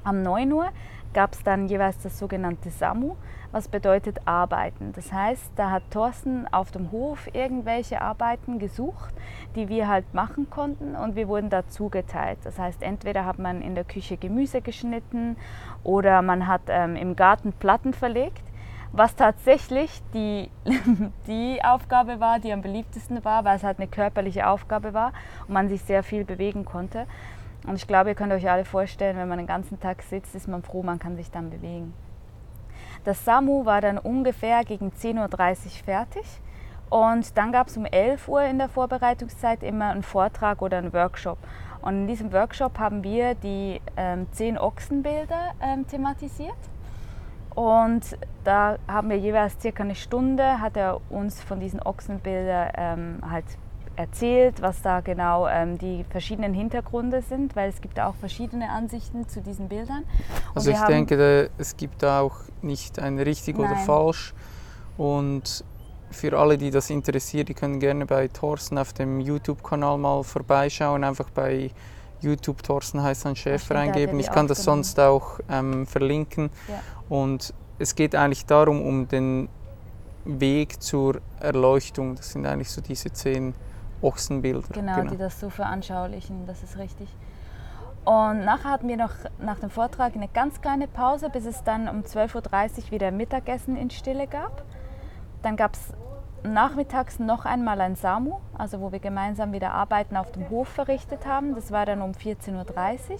Am 0.04 0.22
9 0.22 0.52
Uhr 0.52 0.68
gab 1.14 1.32
es 1.32 1.42
dann 1.42 1.66
jeweils 1.68 1.98
das 2.02 2.18
sogenannte 2.18 2.70
SAMU, 2.70 3.16
was 3.52 3.68
bedeutet 3.68 4.20
Arbeiten. 4.26 4.92
Das 4.94 5.12
heißt, 5.12 5.52
da 5.56 5.70
hat 5.70 5.84
Thorsten 5.90 6.46
auf 6.52 6.70
dem 6.72 6.92
Hof 6.92 7.28
irgendwelche 7.32 8.02
Arbeiten 8.02 8.58
gesucht, 8.58 9.14
die 9.56 9.68
wir 9.68 9.88
halt 9.88 10.12
machen 10.12 10.50
konnten 10.50 10.94
und 10.94 11.16
wir 11.16 11.28
wurden 11.28 11.50
da 11.50 11.66
zugeteilt. 11.68 12.38
Das 12.44 12.58
heißt, 12.58 12.82
entweder 12.82 13.24
hat 13.24 13.38
man 13.38 13.62
in 13.62 13.74
der 13.74 13.84
Küche 13.84 14.16
Gemüse 14.16 14.60
geschnitten 14.60 15.36
oder 15.84 16.20
man 16.20 16.46
hat 16.46 16.62
ähm, 16.68 16.96
im 16.96 17.16
Garten 17.16 17.52
Platten 17.52 17.94
verlegt 17.94 18.42
was 18.96 19.16
tatsächlich 19.16 19.90
die, 20.14 20.48
die 21.26 21.58
Aufgabe 21.64 22.20
war, 22.20 22.38
die 22.38 22.52
am 22.52 22.62
beliebtesten 22.62 23.24
war, 23.24 23.44
weil 23.44 23.56
es 23.56 23.64
halt 23.64 23.78
eine 23.78 23.88
körperliche 23.88 24.46
Aufgabe 24.46 24.94
war 24.94 25.12
und 25.48 25.54
man 25.54 25.68
sich 25.68 25.82
sehr 25.82 26.04
viel 26.04 26.24
bewegen 26.24 26.64
konnte. 26.64 27.06
Und 27.66 27.76
ich 27.76 27.86
glaube, 27.86 28.10
ihr 28.10 28.14
könnt 28.14 28.32
euch 28.32 28.48
alle 28.48 28.64
vorstellen, 28.64 29.16
wenn 29.16 29.28
man 29.28 29.38
den 29.38 29.46
ganzen 29.46 29.80
Tag 29.80 30.02
sitzt, 30.02 30.34
ist 30.34 30.48
man 30.48 30.62
froh, 30.62 30.82
man 30.82 30.98
kann 30.98 31.16
sich 31.16 31.30
dann 31.30 31.50
bewegen. 31.50 31.94
Das 33.04 33.24
SAMU 33.24 33.64
war 33.64 33.80
dann 33.80 33.98
ungefähr 33.98 34.64
gegen 34.64 34.90
10.30 34.90 35.18
Uhr 35.18 35.84
fertig. 35.84 36.24
Und 36.90 37.36
dann 37.36 37.52
gab 37.52 37.68
es 37.68 37.76
um 37.76 37.86
11 37.86 38.28
Uhr 38.28 38.42
in 38.42 38.58
der 38.58 38.68
Vorbereitungszeit 38.68 39.62
immer 39.62 39.90
einen 39.90 40.02
Vortrag 40.02 40.62
oder 40.62 40.78
einen 40.78 40.92
Workshop. 40.92 41.38
Und 41.82 41.94
in 41.94 42.06
diesem 42.06 42.32
Workshop 42.32 42.78
haben 42.78 43.02
wir 43.02 43.34
die 43.34 43.80
ähm, 43.96 44.26
zehn 44.30 44.58
Ochsenbilder 44.58 45.52
ähm, 45.60 45.86
thematisiert. 45.86 46.54
Und 47.54 48.18
da 48.42 48.78
haben 48.88 49.10
wir 49.10 49.18
jeweils 49.18 49.60
circa 49.60 49.82
eine 49.82 49.94
Stunde, 49.94 50.60
hat 50.60 50.76
er 50.76 51.00
uns 51.10 51.42
von 51.42 51.60
diesen 51.60 51.80
Ochsenbildern 51.80 52.70
ähm, 52.76 53.18
halt 53.30 53.44
erzählt, 53.96 54.62
was 54.62 54.82
da 54.82 55.00
genau 55.00 55.46
ähm, 55.46 55.78
die 55.78 56.04
verschiedenen 56.10 56.54
Hintergründe 56.54 57.22
sind, 57.22 57.56
weil 57.56 57.68
es 57.68 57.80
gibt 57.80 58.00
auch 58.00 58.14
verschiedene 58.16 58.70
Ansichten 58.70 59.28
zu 59.28 59.40
diesen 59.40 59.68
Bildern. 59.68 60.04
Und 60.50 60.56
also 60.56 60.70
ich 60.70 60.80
denke, 60.82 61.50
es 61.58 61.76
gibt 61.76 62.02
da 62.02 62.20
auch 62.20 62.36
nicht 62.62 62.98
ein 62.98 63.18
richtig 63.18 63.56
Nein. 63.56 63.70
oder 63.70 63.76
falsch. 63.80 64.34
Und 64.96 65.64
für 66.10 66.38
alle, 66.38 66.56
die 66.56 66.70
das 66.70 66.90
interessiert, 66.90 67.48
die 67.48 67.54
können 67.54 67.80
gerne 67.80 68.06
bei 68.06 68.28
Thorsten 68.28 68.78
auf 68.78 68.92
dem 68.92 69.20
YouTube-Kanal 69.20 69.98
mal 69.98 70.22
vorbeischauen, 70.22 71.04
einfach 71.04 71.30
bei 71.30 71.70
YouTube 72.20 72.62
Thorsten 72.62 73.02
Heißan 73.02 73.36
Schäfer 73.36 73.76
eingeben. 73.76 74.18
Ich 74.18 74.30
kann 74.30 74.46
das 74.46 74.62
sonst 74.64 74.98
auch 74.98 75.40
ähm, 75.50 75.86
verlinken. 75.86 76.50
Ja. 76.68 76.80
Und 77.08 77.52
es 77.78 77.94
geht 77.94 78.14
eigentlich 78.14 78.46
darum, 78.46 78.84
um 78.84 79.08
den 79.08 79.48
Weg 80.24 80.82
zur 80.82 81.20
Erleuchtung. 81.40 82.14
Das 82.14 82.30
sind 82.30 82.46
eigentlich 82.46 82.70
so 82.70 82.80
diese 82.80 83.12
zehn 83.12 83.54
Ochsenbilder. 84.04 84.68
Genau, 84.72 84.96
genau, 84.96 85.10
die 85.10 85.16
das 85.16 85.40
so 85.40 85.50
veranschaulichen, 85.50 86.46
das 86.46 86.62
ist 86.62 86.78
richtig. 86.78 87.08
Und 88.04 88.44
nachher 88.44 88.70
hatten 88.70 88.88
wir 88.88 88.98
noch 88.98 89.12
nach 89.38 89.58
dem 89.58 89.70
Vortrag 89.70 90.14
eine 90.14 90.28
ganz 90.28 90.60
kleine 90.60 90.86
Pause, 90.86 91.30
bis 91.30 91.46
es 91.46 91.64
dann 91.64 91.88
um 91.88 92.02
12.30 92.02 92.84
Uhr 92.84 92.90
wieder 92.90 93.10
Mittagessen 93.10 93.76
in 93.76 93.88
Stille 93.90 94.26
gab. 94.26 94.62
Dann 95.42 95.56
gab 95.56 95.74
es 95.74 95.80
nachmittags 96.42 97.18
noch 97.18 97.46
einmal 97.46 97.80
ein 97.80 97.96
SAMU, 97.96 98.40
also 98.56 98.80
wo 98.80 98.92
wir 98.92 98.98
gemeinsam 98.98 99.52
wieder 99.52 99.72
Arbeiten 99.72 100.16
auf 100.18 100.30
dem 100.32 100.50
Hof 100.50 100.68
verrichtet 100.68 101.26
haben. 101.26 101.54
Das 101.54 101.70
war 101.70 101.86
dann 101.86 102.02
um 102.02 102.12
14.30 102.12 102.52
Uhr. 102.52 103.18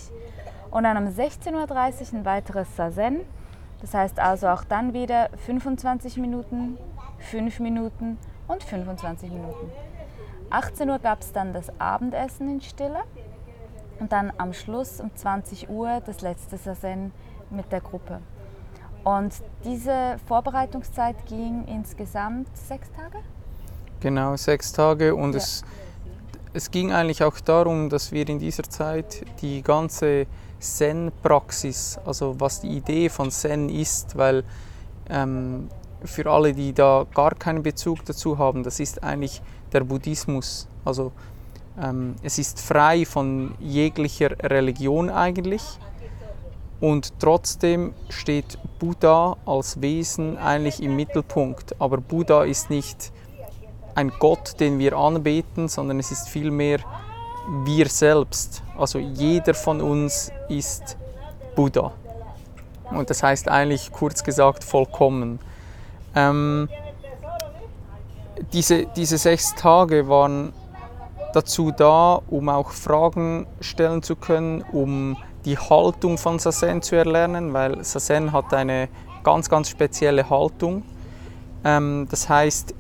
Und 0.71 0.85
dann 0.85 0.99
um 0.99 1.05
16.30 1.05 1.53
Uhr 1.55 2.19
ein 2.19 2.25
weiteres 2.26 2.76
Sazen. 2.76 3.21
Das 3.81 3.95
heißt 3.95 4.19
also 4.19 4.49
auch 4.49 4.64
dann 4.64 4.93
wieder 4.93 5.31
25 5.47 6.19
Minuten, 6.19 6.76
5 7.19 7.61
Minuten 7.61 8.19
und 8.49 8.62
25 8.62 9.31
Minuten. 9.31 9.71
18 10.51 10.91
Uhr 10.91 10.99
gab 10.99 11.21
es 11.23 11.33
dann 11.33 11.53
das 11.53 11.69
Abendessen 11.81 12.49
in 12.49 12.61
Stille 12.61 13.01
und 14.01 14.13
dann 14.13 14.33
am 14.39 14.53
Schluss 14.53 15.01
um 15.01 15.15
20 15.15 15.69
Uhr 15.69 16.01
das 16.05 16.21
letzte 16.21 16.59
Sazen 16.59 17.13
mit 17.51 17.71
der 17.73 17.81
Gruppe. 17.81 18.21
Und 19.05 19.35
diese 19.65 20.17
Vorbereitungszeit 20.27 21.27
ging 21.27 21.65
insgesamt 21.67 22.49
sechs 22.57 22.91
Tage? 22.93 23.19
Genau, 24.01 24.37
sechs 24.37 24.73
Tage 24.73 25.15
und 25.15 25.33
ja. 25.33 25.39
es, 25.39 25.63
es 26.53 26.71
ging 26.71 26.93
eigentlich 26.93 27.23
auch 27.23 27.39
darum, 27.41 27.91
dass 27.91 28.13
wir 28.13 28.29
in 28.29 28.39
dieser 28.39 28.65
Zeit 28.65 29.25
die 29.43 29.63
ganze 29.63 30.27
Zen-Praxis, 30.59 31.99
also 32.05 32.41
was 32.41 32.61
die 32.61 32.69
Idee 32.69 33.09
von 33.09 33.31
Zen 33.31 33.69
ist, 33.69 34.17
weil 34.17 34.45
ähm, 35.11 35.69
für 36.05 36.31
alle, 36.31 36.53
die 36.53 36.73
da 36.73 37.07
gar 37.15 37.35
keinen 37.35 37.63
Bezug 37.63 38.05
dazu 38.05 38.39
haben, 38.39 38.63
das 38.63 38.81
ist 38.81 39.03
eigentlich 39.03 39.43
der 39.75 39.85
Buddhismus. 39.85 40.66
Also 40.85 41.12
ähm, 41.81 42.14
es 42.23 42.38
ist 42.38 42.61
frei 42.61 43.04
von 43.04 43.54
jeglicher 43.61 44.31
Religion 44.43 45.11
eigentlich 45.11 45.62
und 46.81 47.19
trotzdem 47.19 47.95
steht 48.11 48.59
Buddha 48.78 49.37
als 49.47 49.81
Wesen 49.81 50.37
eigentlich 50.38 50.83
im 50.83 50.97
Mittelpunkt. 50.97 51.81
Aber 51.81 51.99
Buddha 51.99 52.45
ist 52.45 52.71
nicht 52.71 53.12
ein 53.95 54.12
Gott, 54.19 54.61
den 54.61 54.78
wir 54.78 54.97
anbeten, 54.97 55.69
sondern 55.69 55.99
es 55.99 56.11
ist 56.11 56.28
vielmehr 56.28 56.81
wir 57.64 57.88
selbst. 57.88 58.62
Also 58.76 58.99
jeder 58.99 59.54
von 59.54 59.81
uns 59.81 60.31
ist 60.49 60.97
Buddha. 61.54 61.93
Und 62.90 63.11
das 63.11 63.23
heißt 63.23 63.49
eigentlich 63.49 63.93
kurz 63.93 64.23
gesagt 64.23 64.64
vollkommen. 64.64 65.38
Ähm, 66.14 66.69
diese, 68.53 68.87
diese 68.87 69.19
sechs 69.19 69.55
Tage 69.55 70.09
waren 70.09 70.53
dazu 71.33 71.71
da, 71.71 72.21
um 72.29 72.49
auch 72.49 72.71
Fragen 72.71 73.47
stellen 73.61 74.03
zu 74.03 74.17
können, 74.17 74.62
um 74.73 75.17
die 75.45 75.59
Haltung 75.59 76.17
von 76.17 76.38
Sazen 76.38 76.81
zu 76.81 76.97
erlernen, 76.97 77.53
weil 77.53 77.83
Sazen 77.85 78.33
hat 78.33 78.55
eine 78.55 78.88
ganz, 79.23 79.49
ganz 79.49 79.69
spezielle 79.69 80.29
Haltung. 80.31 80.83
Ähm, 81.64 82.07
das 82.11 82.29
heißt, 82.29 82.75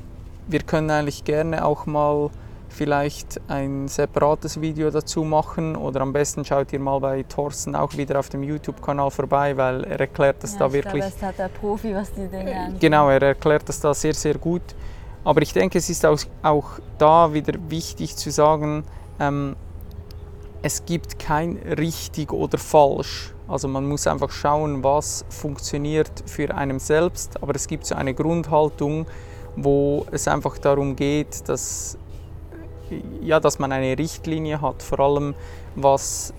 wir 0.46 0.60
können 0.60 0.90
eigentlich 0.90 1.24
gerne 1.24 1.64
auch 1.64 1.86
mal 1.86 2.30
vielleicht 2.68 3.40
ein 3.48 3.88
separates 3.88 4.60
Video 4.60 4.90
dazu 4.90 5.24
machen 5.24 5.76
oder 5.76 6.00
am 6.00 6.12
besten 6.12 6.44
schaut 6.44 6.72
ihr 6.72 6.80
mal 6.80 6.98
bei 6.98 7.22
Thorsten 7.22 7.76
auch 7.76 7.96
wieder 7.96 8.18
auf 8.18 8.28
dem 8.28 8.42
YouTube-Kanal 8.42 9.10
vorbei, 9.10 9.56
weil 9.56 9.84
er 9.84 10.00
erklärt 10.00 10.42
das 10.42 10.54
ja, 10.54 10.58
da 10.60 10.72
wirklich. 10.72 11.02
Glaube, 11.02 11.14
das 11.18 11.22
hat 11.22 11.38
der 11.38 11.48
Profi, 11.48 11.94
was 11.94 12.12
die 12.12 12.26
Dinge 12.26 12.54
angeht. 12.54 12.80
Genau, 12.80 13.08
er 13.08 13.22
erklärt 13.22 13.68
das 13.68 13.80
da 13.80 13.94
sehr, 13.94 14.14
sehr 14.14 14.34
gut. 14.34 14.62
Aber 15.24 15.40
ich 15.40 15.52
denke, 15.52 15.78
es 15.78 15.88
ist 15.88 16.04
auch, 16.04 16.20
auch 16.42 16.78
da 16.98 17.32
wieder 17.32 17.54
wichtig 17.68 18.16
zu 18.16 18.30
sagen, 18.30 18.84
ähm, 19.18 19.56
es 20.62 20.84
gibt 20.84 21.18
kein 21.18 21.56
richtig 21.56 22.32
oder 22.32 22.58
falsch. 22.58 23.34
Also 23.48 23.68
man 23.68 23.86
muss 23.86 24.06
einfach 24.06 24.30
schauen, 24.30 24.82
was 24.82 25.24
funktioniert 25.28 26.10
für 26.26 26.54
einen 26.54 26.78
selbst. 26.78 27.42
Aber 27.42 27.54
es 27.54 27.66
gibt 27.66 27.86
so 27.86 27.94
eine 27.94 28.14
Grundhaltung, 28.14 29.06
wo 29.56 30.06
es 30.10 30.28
einfach 30.28 30.58
darum 30.58 30.96
geht, 30.96 31.48
dass, 31.48 31.98
ja, 33.20 33.40
dass 33.40 33.58
man 33.58 33.72
eine 33.72 33.98
Richtlinie 33.98 34.60
hat, 34.60 34.82
vor 34.82 35.00
allem 35.00 35.34
was, 35.74 36.32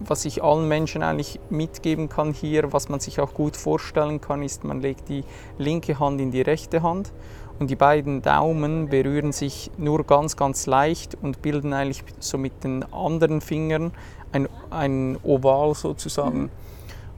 was 0.00 0.24
ich 0.24 0.42
allen 0.42 0.68
Menschen 0.68 1.02
eigentlich 1.02 1.40
mitgeben 1.50 2.08
kann 2.08 2.32
hier, 2.32 2.72
was 2.72 2.88
man 2.88 3.00
sich 3.00 3.20
auch 3.20 3.34
gut 3.34 3.56
vorstellen 3.56 4.20
kann, 4.20 4.42
ist, 4.42 4.64
man 4.64 4.80
legt 4.80 5.08
die 5.08 5.24
linke 5.56 5.98
Hand 5.98 6.20
in 6.20 6.30
die 6.30 6.42
rechte 6.42 6.82
Hand 6.82 7.12
und 7.58 7.70
die 7.70 7.76
beiden 7.76 8.22
Daumen 8.22 8.88
berühren 8.88 9.32
sich 9.32 9.70
nur 9.78 10.04
ganz, 10.04 10.36
ganz 10.36 10.66
leicht 10.66 11.16
und 11.20 11.42
bilden 11.42 11.72
eigentlich 11.72 12.04
so 12.20 12.38
mit 12.38 12.62
den 12.62 12.84
anderen 12.92 13.40
Fingern 13.40 13.92
ein, 14.32 14.48
ein 14.70 15.18
Oval 15.22 15.74
sozusagen. 15.74 16.42
Mhm. 16.42 16.50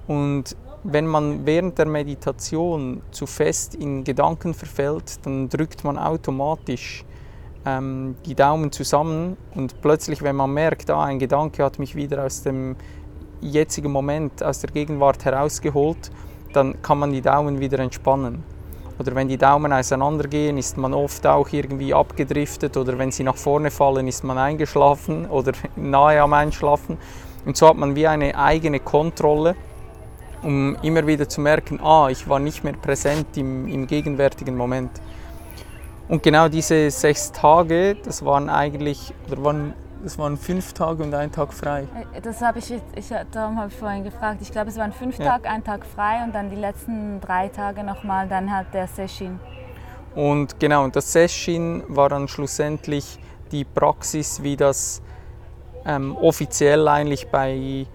Und 0.06 0.56
wenn 0.82 1.06
man 1.06 1.44
während 1.44 1.78
der 1.78 1.86
Meditation 1.86 3.02
zu 3.10 3.26
fest 3.26 3.74
in 3.74 4.02
Gedanken 4.02 4.54
verfällt, 4.54 5.24
dann 5.26 5.48
drückt 5.48 5.84
man 5.84 5.98
automatisch 5.98 7.04
ähm, 7.66 8.16
die 8.24 8.34
Daumen 8.34 8.72
zusammen 8.72 9.36
und 9.54 9.80
plötzlich, 9.82 10.22
wenn 10.22 10.36
man 10.36 10.52
merkt, 10.52 10.88
ah, 10.90 11.04
ein 11.04 11.18
Gedanke 11.18 11.62
hat 11.62 11.78
mich 11.78 11.94
wieder 11.94 12.24
aus 12.24 12.42
dem 12.42 12.76
jetzigen 13.42 13.92
Moment, 13.92 14.42
aus 14.42 14.60
der 14.60 14.70
Gegenwart 14.70 15.24
herausgeholt, 15.24 16.10
dann 16.54 16.80
kann 16.80 16.98
man 16.98 17.12
die 17.12 17.20
Daumen 17.20 17.60
wieder 17.60 17.78
entspannen. 17.78 18.42
Oder 19.00 19.14
wenn 19.14 19.28
die 19.28 19.38
Daumen 19.38 19.72
auseinandergehen, 19.72 20.58
ist 20.58 20.76
man 20.76 20.92
oft 20.92 21.26
auch 21.26 21.48
irgendwie 21.52 21.94
abgedriftet 21.94 22.76
oder 22.76 22.98
wenn 22.98 23.10
sie 23.10 23.22
nach 23.22 23.36
vorne 23.36 23.70
fallen, 23.70 24.06
ist 24.06 24.24
man 24.24 24.36
eingeschlafen 24.36 25.24
oder 25.30 25.52
nahe 25.74 26.20
am 26.20 26.34
Einschlafen. 26.34 26.98
Und 27.46 27.56
so 27.56 27.66
hat 27.68 27.78
man 27.78 27.96
wie 27.96 28.06
eine 28.06 28.36
eigene 28.36 28.78
Kontrolle, 28.78 29.56
um 30.42 30.76
immer 30.82 31.06
wieder 31.06 31.26
zu 31.26 31.40
merken, 31.40 31.80
ah, 31.80 32.08
ich 32.10 32.28
war 32.28 32.40
nicht 32.40 32.62
mehr 32.62 32.74
präsent 32.74 33.38
im, 33.38 33.68
im 33.68 33.86
gegenwärtigen 33.86 34.54
Moment. 34.54 34.90
Und 36.08 36.22
genau 36.22 36.48
diese 36.48 36.90
sechs 36.90 37.32
Tage, 37.32 37.96
das 38.04 38.22
waren 38.22 38.50
eigentlich, 38.50 39.14
oder 39.30 39.42
waren 39.42 39.72
es 40.04 40.18
waren 40.18 40.36
fünf 40.36 40.72
Tage 40.72 41.02
und 41.02 41.14
ein 41.14 41.30
Tag 41.30 41.52
frei. 41.52 41.86
Äh, 42.14 42.20
Das 42.20 42.40
habe 42.40 42.58
ich 42.58 42.70
ich, 42.72 43.08
darum 43.32 43.58
habe 43.58 43.68
ich 43.68 43.76
vorhin 43.76 44.04
gefragt. 44.04 44.38
Ich 44.40 44.50
glaube, 44.52 44.70
es 44.70 44.76
waren 44.76 44.92
fünf 44.92 45.18
Ja. 45.18 45.26
Tage, 45.26 45.48
ein 45.48 45.64
Tag 45.64 45.84
frei 45.86 46.22
und 46.24 46.34
dann 46.34 46.50
die 46.50 46.56
letzten 46.56 47.20
drei 47.20 47.48
Tage 47.48 47.82
nochmal, 47.84 48.28
dann 48.28 48.52
halt 48.54 48.72
der 48.72 48.86
Session. 48.86 49.38
Und 50.14 50.58
genau, 50.58 50.84
und 50.84 50.96
das 50.96 51.12
Session 51.12 51.84
war 51.88 52.08
dann 52.08 52.26
schlussendlich 52.28 53.18
die 53.52 53.64
Praxis, 53.64 54.42
wie 54.42 54.56
das 54.56 55.02
ähm, 55.84 56.16
offiziell 56.16 56.88
eigentlich 56.88 57.28
bei, 57.28 57.86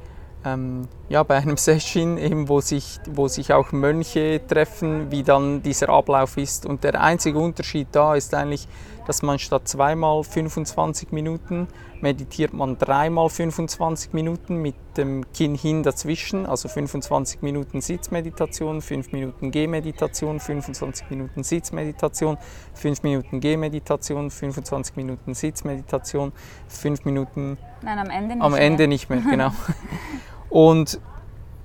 ähm, 0.45 0.87
ja, 1.09 1.23
bei 1.23 1.35
einem 1.37 1.57
Session, 1.69 2.17
eben, 2.17 2.47
wo, 2.47 2.61
sich, 2.61 2.99
wo 3.09 3.27
sich 3.27 3.53
auch 3.53 3.71
Mönche 3.71 4.41
treffen, 4.47 5.11
wie 5.11 5.23
dann 5.23 5.61
dieser 5.61 5.89
Ablauf 5.89 6.37
ist. 6.37 6.65
Und 6.65 6.83
der 6.83 7.01
einzige 7.01 7.37
Unterschied 7.39 7.87
da 7.91 8.15
ist 8.15 8.33
eigentlich, 8.33 8.67
dass 9.05 9.21
man 9.21 9.39
statt 9.39 9.67
zweimal 9.67 10.23
25 10.23 11.11
Minuten 11.11 11.67
meditiert 12.01 12.53
man 12.53 12.77
dreimal 12.77 13.29
25 13.29 14.13
Minuten 14.13 14.57
mit 14.61 14.75
dem 14.97 15.31
Kinn 15.33 15.55
hin 15.55 15.83
dazwischen, 15.83 16.45
also 16.45 16.67
25 16.67 17.41
Minuten 17.41 17.81
Sitzmeditation, 17.81 18.81
5 18.81 19.11
Minuten 19.11 19.51
Gehmeditation, 19.51 20.39
25 20.39 21.09
Minuten 21.09 21.43
Sitzmeditation, 21.43 22.37
5 22.73 23.03
Minuten 23.03 23.39
Gehmeditation, 23.39 24.29
25 24.29 24.95
Minuten 24.95 25.33
Sitzmeditation, 25.33 26.31
5 26.67 27.05
Minuten 27.05 27.57
Nein, 27.81 27.99
am 27.99 28.09
Ende 28.09 28.35
nicht. 28.35 28.43
am 28.43 28.53
Ende 28.53 28.77
mehr. 28.83 28.87
nicht 28.87 29.09
mehr, 29.09 29.21
genau. 29.21 29.51
Und 30.49 30.99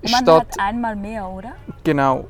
Und 0.02 0.10
man 0.10 0.22
statt 0.22 0.46
hat 0.48 0.60
einmal 0.60 0.96
mehr, 0.96 1.28
oder? 1.28 1.52
Genau. 1.84 2.26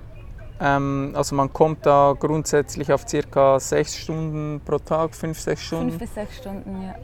Ähm, 0.61 1.13
also 1.15 1.35
man 1.35 1.53
kommt 1.53 1.87
da 1.87 2.15
grundsätzlich 2.19 2.93
auf 2.93 3.09
circa 3.09 3.59
sechs 3.59 3.97
Stunden 3.97 4.61
pro 4.65 4.79
Tag, 4.79 5.15
fünf, 5.15 5.41
sechs 5.41 5.63
Stunden. 5.63 5.91
Fünf 5.91 6.01
bis 6.01 6.15
sechs 6.15 6.37
Stunden, 6.37 6.83
ja. 6.83 6.95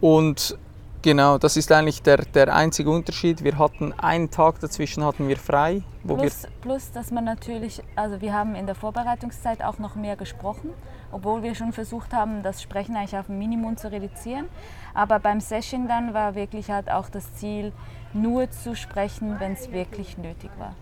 Und 0.00 0.58
genau, 1.02 1.36
das 1.36 1.56
ist 1.56 1.70
eigentlich 1.72 2.02
der, 2.02 2.18
der 2.18 2.54
einzige 2.54 2.90
Unterschied. 2.90 3.44
Wir 3.44 3.58
hatten 3.58 3.92
einen 3.92 4.30
Tag 4.30 4.60
dazwischen 4.60 5.04
hatten 5.04 5.28
wir 5.28 5.36
frei, 5.36 5.82
wo 6.02 6.16
wir 6.16 6.22
Plus, 6.22 6.48
plus, 6.62 6.92
dass 6.92 7.10
man 7.10 7.24
natürlich, 7.24 7.82
also 7.96 8.20
wir 8.20 8.32
haben 8.32 8.54
in 8.54 8.64
der 8.66 8.74
Vorbereitungszeit 8.74 9.62
auch 9.62 9.78
noch 9.78 9.94
mehr 9.94 10.16
gesprochen, 10.16 10.70
obwohl 11.12 11.42
wir 11.42 11.54
schon 11.54 11.72
versucht 11.72 12.12
haben, 12.14 12.42
das 12.42 12.62
Sprechen 12.62 12.96
eigentlich 12.96 13.16
auf 13.18 13.28
ein 13.28 13.38
Minimum 13.38 13.76
zu 13.76 13.92
reduzieren. 13.92 14.46
Aber 14.94 15.18
beim 15.18 15.40
Session 15.40 15.86
dann 15.86 16.14
war 16.14 16.34
wirklich 16.34 16.70
halt 16.70 16.90
auch 16.90 17.10
das 17.10 17.34
Ziel, 17.34 17.72
nur 18.14 18.50
zu 18.50 18.74
sprechen, 18.74 19.38
wenn 19.38 19.52
es 19.52 19.70
wirklich 19.70 20.16
nötig 20.16 20.50
war. 20.58 20.74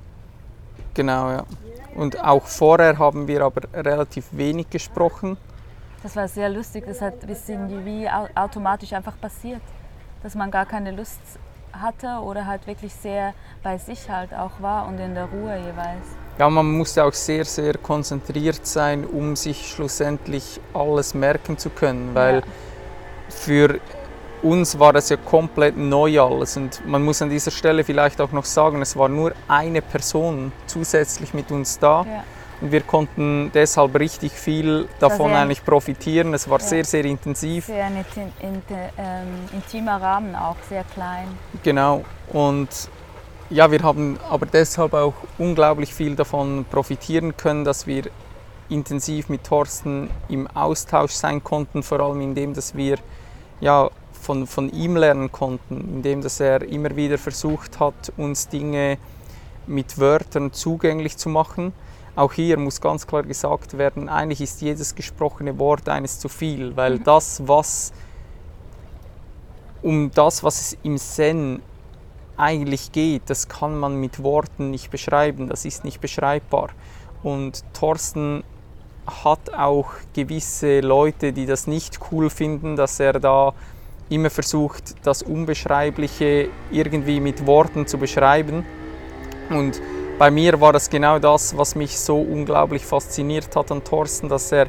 Genau 0.94 1.30
ja. 1.30 1.44
Und 1.94 2.22
auch 2.22 2.46
vorher 2.46 2.98
haben 2.98 3.28
wir 3.28 3.42
aber 3.42 3.62
relativ 3.74 4.26
wenig 4.32 4.70
gesprochen. 4.70 5.36
Das 6.02 6.16
war 6.16 6.26
sehr 6.26 6.48
lustig, 6.48 6.84
das 6.86 7.00
hat 7.00 7.14
ein 7.22 7.26
bisschen 7.26 7.84
wie 7.84 8.08
au- 8.08 8.28
automatisch 8.34 8.92
einfach 8.92 9.14
passiert, 9.20 9.60
dass 10.22 10.34
man 10.34 10.50
gar 10.50 10.66
keine 10.66 10.90
Lust 10.90 11.20
hatte 11.72 12.18
oder 12.22 12.46
halt 12.46 12.66
wirklich 12.66 12.92
sehr 12.94 13.34
bei 13.62 13.78
sich 13.78 14.10
halt 14.10 14.34
auch 14.34 14.60
war 14.60 14.86
und 14.88 14.98
in 14.98 15.14
der 15.14 15.26
Ruhe 15.26 15.56
jeweils. 15.56 16.04
Ja, 16.38 16.48
man 16.50 16.66
musste 16.72 17.04
auch 17.04 17.12
sehr, 17.12 17.44
sehr 17.44 17.74
konzentriert 17.74 18.66
sein, 18.66 19.04
um 19.04 19.36
sich 19.36 19.68
schlussendlich 19.70 20.60
alles 20.74 21.14
merken 21.14 21.56
zu 21.58 21.70
können, 21.70 22.14
weil 22.14 22.36
Ja. 22.36 22.42
für 23.28 23.80
uns 24.42 24.78
war 24.78 24.92
das 24.92 25.08
ja 25.08 25.16
komplett 25.16 25.76
neu 25.76 26.20
alles 26.20 26.56
und 26.56 26.86
man 26.86 27.02
muss 27.04 27.22
an 27.22 27.30
dieser 27.30 27.50
Stelle 27.50 27.84
vielleicht 27.84 28.20
auch 28.20 28.32
noch 28.32 28.44
sagen, 28.44 28.82
es 28.82 28.96
war 28.96 29.08
nur 29.08 29.32
eine 29.48 29.82
Person 29.82 30.52
zusätzlich 30.66 31.32
mit 31.34 31.50
uns 31.50 31.78
da 31.78 32.04
Ja. 32.04 32.24
und 32.60 32.72
wir 32.72 32.80
konnten 32.82 33.50
deshalb 33.54 33.94
richtig 33.98 34.32
viel 34.32 34.88
davon 34.98 35.30
sehr- 35.30 35.38
eigentlich 35.40 35.64
profitieren. 35.64 36.34
Es 36.34 36.48
war 36.50 36.58
Ja. 36.60 36.66
sehr, 36.66 36.84
sehr 36.84 37.04
intensiv. 37.04 37.66
Sehr 37.66 37.84
ein 37.84 37.96
inti- 37.98 38.44
inti- 38.44 38.90
ähm, 38.98 39.26
intimer 39.52 40.00
Rahmen 40.02 40.34
auch, 40.34 40.56
sehr 40.68 40.84
klein. 40.84 41.28
Genau. 41.62 42.04
Und 42.32 42.68
ja, 43.50 43.70
wir 43.70 43.82
haben 43.82 44.18
aber 44.30 44.46
deshalb 44.46 44.94
auch 44.94 45.14
unglaublich 45.38 45.92
viel 45.94 46.16
davon 46.16 46.64
profitieren 46.70 47.36
können, 47.36 47.64
dass 47.64 47.86
wir 47.86 48.04
intensiv 48.68 49.28
mit 49.28 49.44
Thorsten 49.44 50.08
im 50.28 50.46
Austausch 50.48 51.12
sein 51.12 51.44
konnten, 51.44 51.82
vor 51.82 52.00
allem 52.00 52.20
indem, 52.22 52.54
dass 52.54 52.74
wir 52.74 52.96
ja, 53.60 53.90
von, 54.22 54.46
von 54.46 54.70
ihm 54.70 54.96
lernen 54.96 55.32
konnten, 55.32 55.80
indem 55.96 56.22
dass 56.22 56.38
er 56.38 56.62
immer 56.62 56.94
wieder 56.94 57.18
versucht 57.18 57.80
hat, 57.80 58.12
uns 58.16 58.48
Dinge 58.48 58.98
mit 59.66 59.98
Wörtern 59.98 60.52
zugänglich 60.52 61.16
zu 61.16 61.28
machen. 61.28 61.72
Auch 62.14 62.32
hier 62.32 62.58
muss 62.58 62.80
ganz 62.80 63.06
klar 63.06 63.24
gesagt 63.24 63.76
werden, 63.78 64.08
eigentlich 64.08 64.40
ist 64.40 64.60
jedes 64.60 64.94
gesprochene 64.94 65.58
Wort 65.58 65.88
eines 65.88 66.18
zu 66.18 66.28
viel, 66.28 66.76
weil 66.76 66.98
das, 66.98 67.42
was 67.46 67.92
um 69.82 70.10
das, 70.12 70.44
was 70.44 70.60
es 70.60 70.78
im 70.84 70.98
Zen 70.98 71.60
eigentlich 72.36 72.92
geht, 72.92 73.22
das 73.26 73.48
kann 73.48 73.78
man 73.78 73.96
mit 73.96 74.22
Worten 74.22 74.70
nicht 74.70 74.90
beschreiben, 74.90 75.48
das 75.48 75.64
ist 75.64 75.84
nicht 75.84 76.00
beschreibbar. 76.00 76.68
Und 77.22 77.64
Thorsten 77.72 78.44
hat 79.06 79.52
auch 79.54 79.90
gewisse 80.14 80.80
Leute, 80.80 81.32
die 81.32 81.46
das 81.46 81.66
nicht 81.66 81.98
cool 82.10 82.30
finden, 82.30 82.76
dass 82.76 83.00
er 83.00 83.14
da 83.18 83.52
immer 84.08 84.30
versucht, 84.30 84.94
das 85.04 85.22
Unbeschreibliche 85.22 86.48
irgendwie 86.70 87.20
mit 87.20 87.46
Worten 87.46 87.86
zu 87.86 87.98
beschreiben. 87.98 88.64
Und 89.50 89.80
bei 90.18 90.30
mir 90.30 90.60
war 90.60 90.72
das 90.72 90.90
genau 90.90 91.18
das, 91.18 91.56
was 91.56 91.74
mich 91.74 91.98
so 91.98 92.18
unglaublich 92.20 92.84
fasziniert 92.84 93.54
hat 93.56 93.70
an 93.72 93.82
Thorsten, 93.82 94.28
dass 94.28 94.52
er 94.52 94.68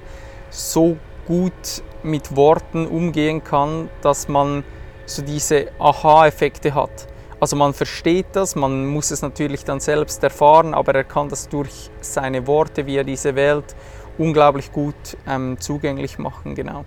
so 0.49 0.97
gut 1.27 1.83
mit 2.03 2.35
Worten 2.35 2.87
umgehen 2.87 3.43
kann, 3.43 3.89
dass 4.01 4.27
man 4.27 4.63
so 5.05 5.21
diese 5.21 5.67
Aha-Effekte 5.79 6.73
hat. 6.73 7.07
Also 7.39 7.55
man 7.55 7.73
versteht 7.73 8.27
das, 8.33 8.55
man 8.55 8.85
muss 8.85 9.11
es 9.11 9.21
natürlich 9.21 9.65
dann 9.65 9.79
selbst 9.79 10.23
erfahren, 10.23 10.73
aber 10.73 10.95
er 10.95 11.03
kann 11.03 11.27
das 11.27 11.49
durch 11.49 11.89
seine 11.99 12.47
Worte, 12.47 12.85
wie 12.85 12.95
er 12.95 13.03
diese 13.03 13.35
wählt, 13.35 13.75
unglaublich 14.17 14.71
gut 14.71 14.95
ähm, 15.27 15.57
zugänglich 15.59 16.17
machen. 16.17 16.55
Genau. 16.55 16.85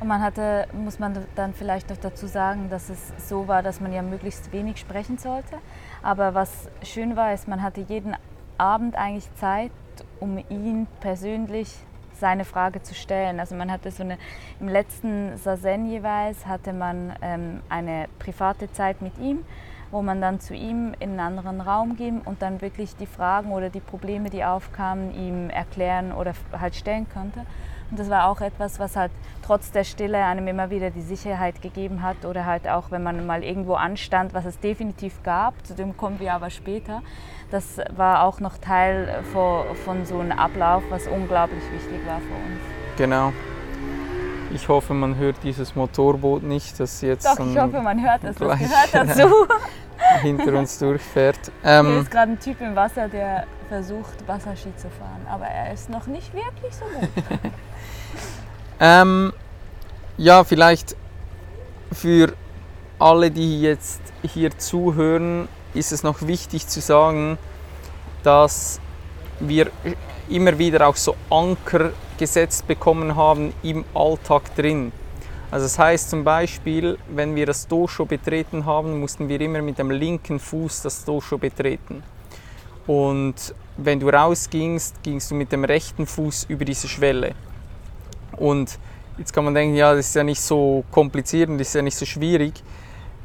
Und 0.00 0.06
man 0.06 0.22
hatte, 0.22 0.68
muss 0.72 1.00
man 1.00 1.26
dann 1.34 1.54
vielleicht 1.54 1.90
noch 1.90 1.96
dazu 1.96 2.26
sagen, 2.26 2.70
dass 2.70 2.88
es 2.88 3.12
so 3.28 3.48
war, 3.48 3.62
dass 3.62 3.80
man 3.80 3.92
ja 3.92 4.02
möglichst 4.02 4.52
wenig 4.52 4.78
sprechen 4.78 5.18
sollte. 5.18 5.58
Aber 6.02 6.34
was 6.34 6.68
schön 6.82 7.16
war, 7.16 7.34
ist, 7.34 7.48
man 7.48 7.62
hatte 7.62 7.80
jeden 7.80 8.14
Abend 8.58 8.96
eigentlich 8.96 9.28
Zeit, 9.34 9.72
um 10.20 10.38
ihn 10.48 10.86
persönlich 11.00 11.74
seine 12.14 12.44
Frage 12.44 12.82
zu 12.82 12.94
stellen. 12.94 13.40
Also 13.40 13.54
man 13.54 13.70
hatte 13.70 13.90
so 13.90 14.02
eine, 14.02 14.18
im 14.60 14.68
letzten 14.68 15.36
Sazen 15.36 15.90
jeweils 15.90 16.46
hatte 16.46 16.72
man 16.72 17.14
ähm, 17.22 17.60
eine 17.68 18.08
private 18.18 18.70
Zeit 18.72 19.02
mit 19.02 19.18
ihm, 19.18 19.44
wo 19.90 20.02
man 20.02 20.20
dann 20.20 20.40
zu 20.40 20.54
ihm 20.54 20.94
in 20.98 21.10
einen 21.10 21.20
anderen 21.20 21.60
Raum 21.60 21.96
ging 21.96 22.20
und 22.20 22.42
dann 22.42 22.60
wirklich 22.60 22.96
die 22.96 23.06
Fragen 23.06 23.52
oder 23.52 23.70
die 23.70 23.80
Probleme, 23.80 24.30
die 24.30 24.44
aufkamen, 24.44 25.12
ihm 25.14 25.50
erklären 25.50 26.12
oder 26.12 26.34
halt 26.52 26.74
stellen 26.74 27.06
konnte. 27.12 27.46
Und 27.90 27.98
das 27.98 28.10
war 28.10 28.28
auch 28.28 28.40
etwas, 28.40 28.78
was 28.78 28.96
halt 28.96 29.10
trotz 29.42 29.70
der 29.70 29.84
Stille 29.84 30.18
einem 30.18 30.46
immer 30.46 30.70
wieder 30.70 30.90
die 30.90 31.00
Sicherheit 31.00 31.62
gegeben 31.62 32.02
hat 32.02 32.24
oder 32.26 32.44
halt 32.44 32.68
auch, 32.68 32.90
wenn 32.90 33.02
man 33.02 33.26
mal 33.26 33.42
irgendwo 33.42 33.74
anstand, 33.74 34.34
was 34.34 34.44
es 34.44 34.60
definitiv 34.60 35.22
gab, 35.22 35.54
zu 35.66 35.74
dem 35.74 35.96
kommen 35.96 36.20
wir 36.20 36.34
aber 36.34 36.50
später. 36.50 37.02
Das 37.50 37.78
war 37.96 38.24
auch 38.24 38.40
noch 38.40 38.58
Teil 38.58 39.22
von, 39.32 39.74
von 39.84 40.04
so 40.04 40.18
einem 40.18 40.38
Ablauf, 40.38 40.82
was 40.90 41.06
unglaublich 41.06 41.62
wichtig 41.72 42.06
war 42.06 42.18
für 42.18 42.34
uns. 42.34 42.60
Genau. 42.98 43.32
Ich 44.52 44.68
hoffe, 44.68 44.92
man 44.92 45.16
hört 45.16 45.36
dieses 45.42 45.74
Motorboot 45.74 46.42
nicht, 46.42 46.78
das 46.80 47.00
jetzt 47.00 47.26
Doch, 47.26 47.38
ich 47.38 47.58
hoffe, 47.58 47.80
man 47.80 48.02
hört 48.02 48.24
es. 48.24 48.36
Das 48.36 48.58
gehört 48.58 48.94
dazu. 48.94 49.46
hinter 50.22 50.58
uns 50.58 50.78
durchfährt. 50.78 51.38
Hier 51.62 51.70
Ähm, 51.70 52.00
ist 52.00 52.10
gerade 52.10 52.32
ein 52.32 52.40
Typ 52.40 52.60
im 52.60 52.74
Wasser, 52.74 53.08
der 53.08 53.46
versucht, 53.68 54.26
Wasserski 54.26 54.74
zu 54.76 54.88
fahren. 54.90 55.26
Aber 55.28 55.46
er 55.46 55.72
ist 55.72 55.90
noch 55.90 56.06
nicht 56.06 56.32
wirklich 56.34 56.74
so 56.74 56.84
gut. 56.84 57.52
Ähm, 58.80 59.32
ja, 60.18 60.44
vielleicht 60.44 60.94
für 61.90 62.32
alle, 62.98 63.30
die 63.30 63.60
jetzt 63.60 64.00
hier 64.22 64.56
zuhören, 64.56 65.48
ist 65.74 65.92
es 65.92 66.02
noch 66.02 66.22
wichtig 66.22 66.68
zu 66.68 66.80
sagen, 66.80 67.38
dass 68.22 68.80
wir 69.40 69.70
immer 70.28 70.58
wieder 70.58 70.86
auch 70.86 70.96
so 70.96 71.16
Anker 71.30 71.90
gesetzt 72.18 72.66
bekommen 72.66 73.16
haben 73.16 73.52
im 73.62 73.84
Alltag 73.94 74.54
drin. 74.54 74.92
Also 75.50 75.64
das 75.64 75.78
heißt 75.78 76.10
zum 76.10 76.24
Beispiel, 76.24 76.98
wenn 77.08 77.34
wir 77.34 77.46
das 77.46 77.66
Dosho 77.66 78.04
betreten 78.04 78.66
haben, 78.66 79.00
mussten 79.00 79.28
wir 79.28 79.40
immer 79.40 79.62
mit 79.62 79.78
dem 79.78 79.90
linken 79.90 80.38
Fuß 80.38 80.82
das 80.82 81.04
Dosho 81.04 81.38
betreten. 81.38 82.02
Und 82.88 83.54
wenn 83.76 84.00
du 84.00 84.08
rausgingst, 84.08 85.02
gingst 85.02 85.30
du 85.30 85.34
mit 85.34 85.52
dem 85.52 85.64
rechten 85.64 86.06
Fuß 86.06 86.46
über 86.48 86.64
diese 86.64 86.88
Schwelle. 86.88 87.34
Und 88.36 88.78
jetzt 89.18 89.32
kann 89.32 89.44
man 89.44 89.54
denken, 89.54 89.76
ja, 89.76 89.94
das 89.94 90.08
ist 90.08 90.16
ja 90.16 90.24
nicht 90.24 90.40
so 90.40 90.84
kompliziert 90.90 91.50
und 91.50 91.58
das 91.58 91.68
ist 91.68 91.74
ja 91.74 91.82
nicht 91.82 91.96
so 91.96 92.06
schwierig. 92.06 92.54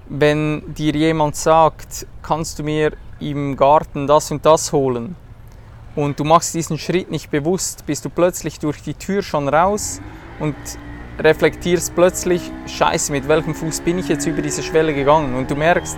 Wenn 0.10 0.73
dir 0.76 0.93
jemand 0.93 1.38
sagt, 1.38 2.06
kannst 2.21 2.60
du 2.60 2.63
mir 2.63 2.91
im 3.19 3.56
Garten 3.56 4.06
das 4.06 4.32
und 4.32 4.45
das 4.45 4.73
holen 4.73 5.15
und 5.95 6.19
du 6.19 6.26
machst 6.26 6.54
diesen 6.54 6.78
Schritt 6.78 7.10
nicht 7.10 7.32
bewusst, 7.32 7.86
bist 7.86 8.04
du 8.04 8.10
plötzlich 8.10 8.60
durch 8.60 8.82
die 8.84 8.95
Tür 8.95 9.21
schon 9.21 9.47
raus 9.47 10.02
und 10.41 10.56
reflektierst 11.19 11.95
plötzlich, 11.95 12.52
scheiße, 12.67 13.13
mit 13.13 13.30
welchem 13.30 13.56
Fuß 13.56 13.80
bin 13.82 13.97
ich 13.99 14.10
jetzt 14.10 14.26
über 14.26 14.41
diese 14.41 14.62
Schwelle 14.62 14.93
gegangen? 14.93 15.36
Und 15.36 15.49
du 15.49 15.56
merkst, 15.56 15.97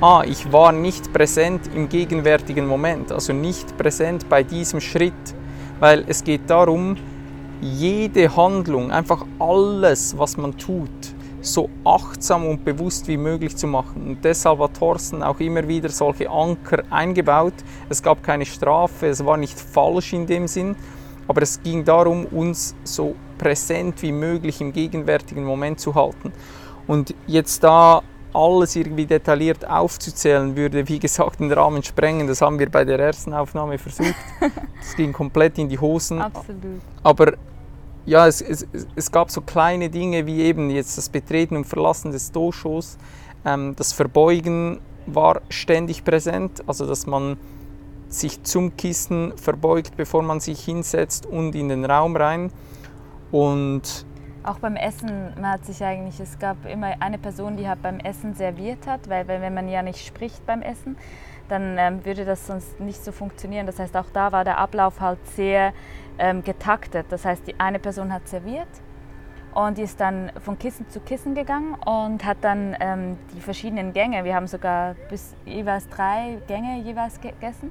ah, 0.00 0.22
ich 0.24 0.52
war 0.52 0.72
nicht 0.72 1.12
präsent 1.12 1.62
im 1.74 1.88
gegenwärtigen 1.88 2.66
Moment, 2.66 3.10
also 3.10 3.32
nicht 3.32 3.76
präsent 3.76 4.28
bei 4.28 4.42
diesem 4.42 4.80
Schritt, 4.80 5.12
weil 5.80 6.04
es 6.06 6.22
geht 6.22 6.48
darum, 6.48 6.96
jede 7.60 8.36
Handlung, 8.36 8.92
einfach 8.92 9.26
alles, 9.40 10.16
was 10.16 10.36
man 10.36 10.56
tut, 10.56 10.88
so 11.40 11.68
achtsam 11.84 12.46
und 12.46 12.64
bewusst 12.64 13.08
wie 13.08 13.16
möglich 13.16 13.56
zu 13.56 13.66
machen. 13.66 14.06
Und 14.06 14.24
deshalb 14.24 14.60
hat 14.60 14.74
Thorsten 14.74 15.22
auch 15.22 15.40
immer 15.40 15.66
wieder 15.66 15.88
solche 15.88 16.30
Anker 16.30 16.84
eingebaut. 16.90 17.54
Es 17.88 18.02
gab 18.02 18.22
keine 18.22 18.46
Strafe, 18.46 19.08
es 19.08 19.24
war 19.24 19.36
nicht 19.36 19.58
falsch 19.58 20.12
in 20.12 20.26
dem 20.26 20.46
Sinn, 20.46 20.76
aber 21.26 21.42
es 21.42 21.60
ging 21.62 21.84
darum, 21.84 22.26
uns 22.26 22.76
so 22.84 23.16
präsent 23.36 24.00
wie 24.02 24.12
möglich 24.12 24.60
im 24.60 24.72
gegenwärtigen 24.72 25.44
Moment 25.44 25.80
zu 25.80 25.96
halten. 25.96 26.32
Und 26.86 27.14
jetzt 27.26 27.64
da 27.64 28.02
alles 28.38 28.76
irgendwie 28.76 29.06
detailliert 29.06 29.68
aufzuzählen, 29.68 30.56
würde 30.56 30.88
wie 30.88 30.98
gesagt 30.98 31.40
den 31.40 31.52
Rahmen 31.52 31.82
sprengen. 31.82 32.26
Das 32.26 32.40
haben 32.40 32.58
wir 32.58 32.70
bei 32.70 32.84
der 32.84 32.98
ersten 32.98 33.34
Aufnahme 33.34 33.78
versucht. 33.78 34.14
Das 34.80 34.94
ging 34.96 35.12
komplett 35.12 35.58
in 35.58 35.68
die 35.68 35.78
Hosen. 35.78 36.20
Absolut. 36.22 36.80
Aber 37.02 37.32
ja, 38.06 38.26
es, 38.26 38.40
es, 38.40 38.66
es 38.94 39.10
gab 39.10 39.30
so 39.30 39.40
kleine 39.40 39.90
Dinge 39.90 40.24
wie 40.24 40.42
eben 40.42 40.70
jetzt 40.70 40.96
das 40.96 41.08
Betreten 41.08 41.56
und 41.56 41.64
Verlassen 41.64 42.12
des 42.12 42.32
Doshos. 42.32 42.96
Ähm, 43.44 43.74
das 43.76 43.92
Verbeugen 43.92 44.80
war 45.06 45.42
ständig 45.48 46.04
präsent, 46.04 46.62
also 46.66 46.86
dass 46.86 47.06
man 47.06 47.36
sich 48.08 48.42
zum 48.44 48.76
Kissen 48.76 49.36
verbeugt, 49.36 49.96
bevor 49.96 50.22
man 50.22 50.40
sich 50.40 50.64
hinsetzt 50.64 51.26
und 51.26 51.54
in 51.54 51.68
den 51.68 51.84
Raum 51.84 52.16
rein. 52.16 52.50
Und 53.30 54.06
auch 54.48 54.58
beim 54.58 54.76
Essen, 54.76 55.34
man 55.36 55.52
hat 55.52 55.64
sich 55.64 55.84
eigentlich, 55.84 56.18
es 56.20 56.38
gab 56.38 56.64
immer 56.66 56.94
eine 57.00 57.18
Person, 57.18 57.56
die 57.56 57.68
hat 57.68 57.82
beim 57.82 58.00
Essen 58.00 58.34
serviert 58.34 58.86
hat, 58.86 59.08
weil, 59.08 59.28
weil 59.28 59.40
wenn 59.40 59.54
man 59.54 59.68
ja 59.68 59.82
nicht 59.82 60.04
spricht 60.04 60.44
beim 60.46 60.62
Essen, 60.62 60.96
dann 61.48 61.76
ähm, 61.78 62.04
würde 62.04 62.24
das 62.24 62.46
sonst 62.46 62.80
nicht 62.80 63.02
so 63.04 63.12
funktionieren. 63.12 63.66
Das 63.66 63.78
heißt, 63.78 63.96
auch 63.96 64.10
da 64.12 64.32
war 64.32 64.44
der 64.44 64.58
Ablauf 64.58 65.00
halt 65.00 65.18
sehr 65.28 65.72
ähm, 66.18 66.42
getaktet. 66.42 67.06
Das 67.10 67.24
heißt, 67.24 67.46
die 67.46 67.60
eine 67.60 67.78
Person 67.78 68.12
hat 68.12 68.28
serviert 68.28 68.68
und 69.54 69.78
die 69.78 69.82
ist 69.82 70.00
dann 70.00 70.32
von 70.40 70.58
Kissen 70.58 70.88
zu 70.88 71.00
Kissen 71.00 71.34
gegangen 71.34 71.74
und 71.74 72.24
hat 72.24 72.38
dann 72.42 72.76
ähm, 72.80 73.18
die 73.34 73.40
verschiedenen 73.40 73.92
Gänge, 73.92 74.24
wir 74.24 74.34
haben 74.34 74.46
sogar 74.46 74.94
bis 75.10 75.34
jeweils 75.44 75.88
drei 75.88 76.38
Gänge 76.46 76.80
jeweils 76.80 77.20
gegessen 77.20 77.70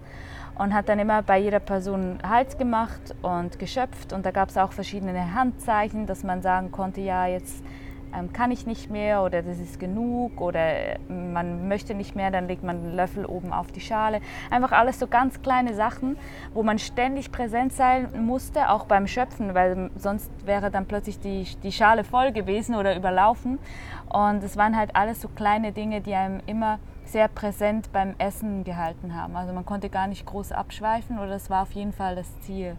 und 0.58 0.74
hat 0.74 0.90
dann 0.90 1.00
immer 1.00 1.22
bei 1.22 1.38
jeder 1.38 1.60
Person 1.60 2.20
Hals 2.28 2.58
gemacht 2.58 3.16
und 3.22 3.60
geschöpft 3.60 4.14
und 4.14 4.26
da 4.26 4.32
gab 4.32 4.50
es 4.50 4.58
auch 4.58 4.72
verschiedene 4.72 5.34
Handzeichen, 5.34 6.06
dass 6.06 6.24
man 6.24 6.42
sagen 6.42 6.72
konnte, 6.72 7.02
ja 7.02 7.28
jetzt 7.28 7.64
ähm, 8.16 8.32
kann 8.34 8.52
ich 8.52 8.66
nicht 8.66 8.90
mehr 8.90 9.22
oder 9.22 9.42
das 9.42 9.60
ist 9.60 9.80
genug 9.80 10.40
oder 10.40 10.60
äh, 10.60 11.00
man 11.10 11.68
möchte 11.68 11.94
nicht 11.94 12.16
mehr, 12.16 12.32
dann 12.32 12.48
legt 12.48 12.64
man 12.64 12.82
den 12.84 12.96
Löffel 12.96 13.26
oben 13.26 13.52
auf 13.52 13.72
die 13.72 13.82
Schale. 13.82 14.22
Einfach 14.50 14.72
alles 14.72 15.00
so 15.00 15.08
ganz 15.08 15.42
kleine 15.42 15.74
Sachen, 15.74 16.18
wo 16.54 16.64
man 16.64 16.80
ständig 16.80 17.32
präsent 17.32 17.74
sein 17.74 18.26
musste, 18.26 18.70
auch 18.70 18.86
beim 18.86 19.08
Schöpfen, 19.08 19.54
weil 19.54 19.92
sonst 19.96 20.32
wäre 20.46 20.72
dann 20.72 20.86
plötzlich 20.86 21.20
die, 21.20 21.46
die 21.64 21.72
Schale 21.72 22.04
voll 22.04 22.32
gewesen 22.32 22.76
oder 22.76 22.96
überlaufen. 22.96 23.60
Und 24.10 24.44
es 24.44 24.56
waren 24.58 24.78
halt 24.78 24.96
alles 24.96 25.22
so 25.22 25.28
kleine 25.28 25.72
Dinge, 25.72 26.02
die 26.02 26.14
einem 26.14 26.40
immer 26.46 26.80
sehr 27.10 27.28
präsent 27.28 27.92
beim 27.92 28.16
Essen 28.18 28.64
gehalten 28.64 29.16
haben. 29.16 29.36
Also 29.36 29.54
man 29.54 29.66
konnte 29.66 29.90
gar 29.90 30.08
nicht 30.08 30.26
groß 30.26 30.52
abschweifen 30.52 31.18
oder 31.20 31.30
das 31.30 31.50
war 31.50 31.64
auf 31.64 31.72
jeden 31.72 31.94
Fall 31.94 32.16
das 32.16 32.28
Ziel. 32.42 32.76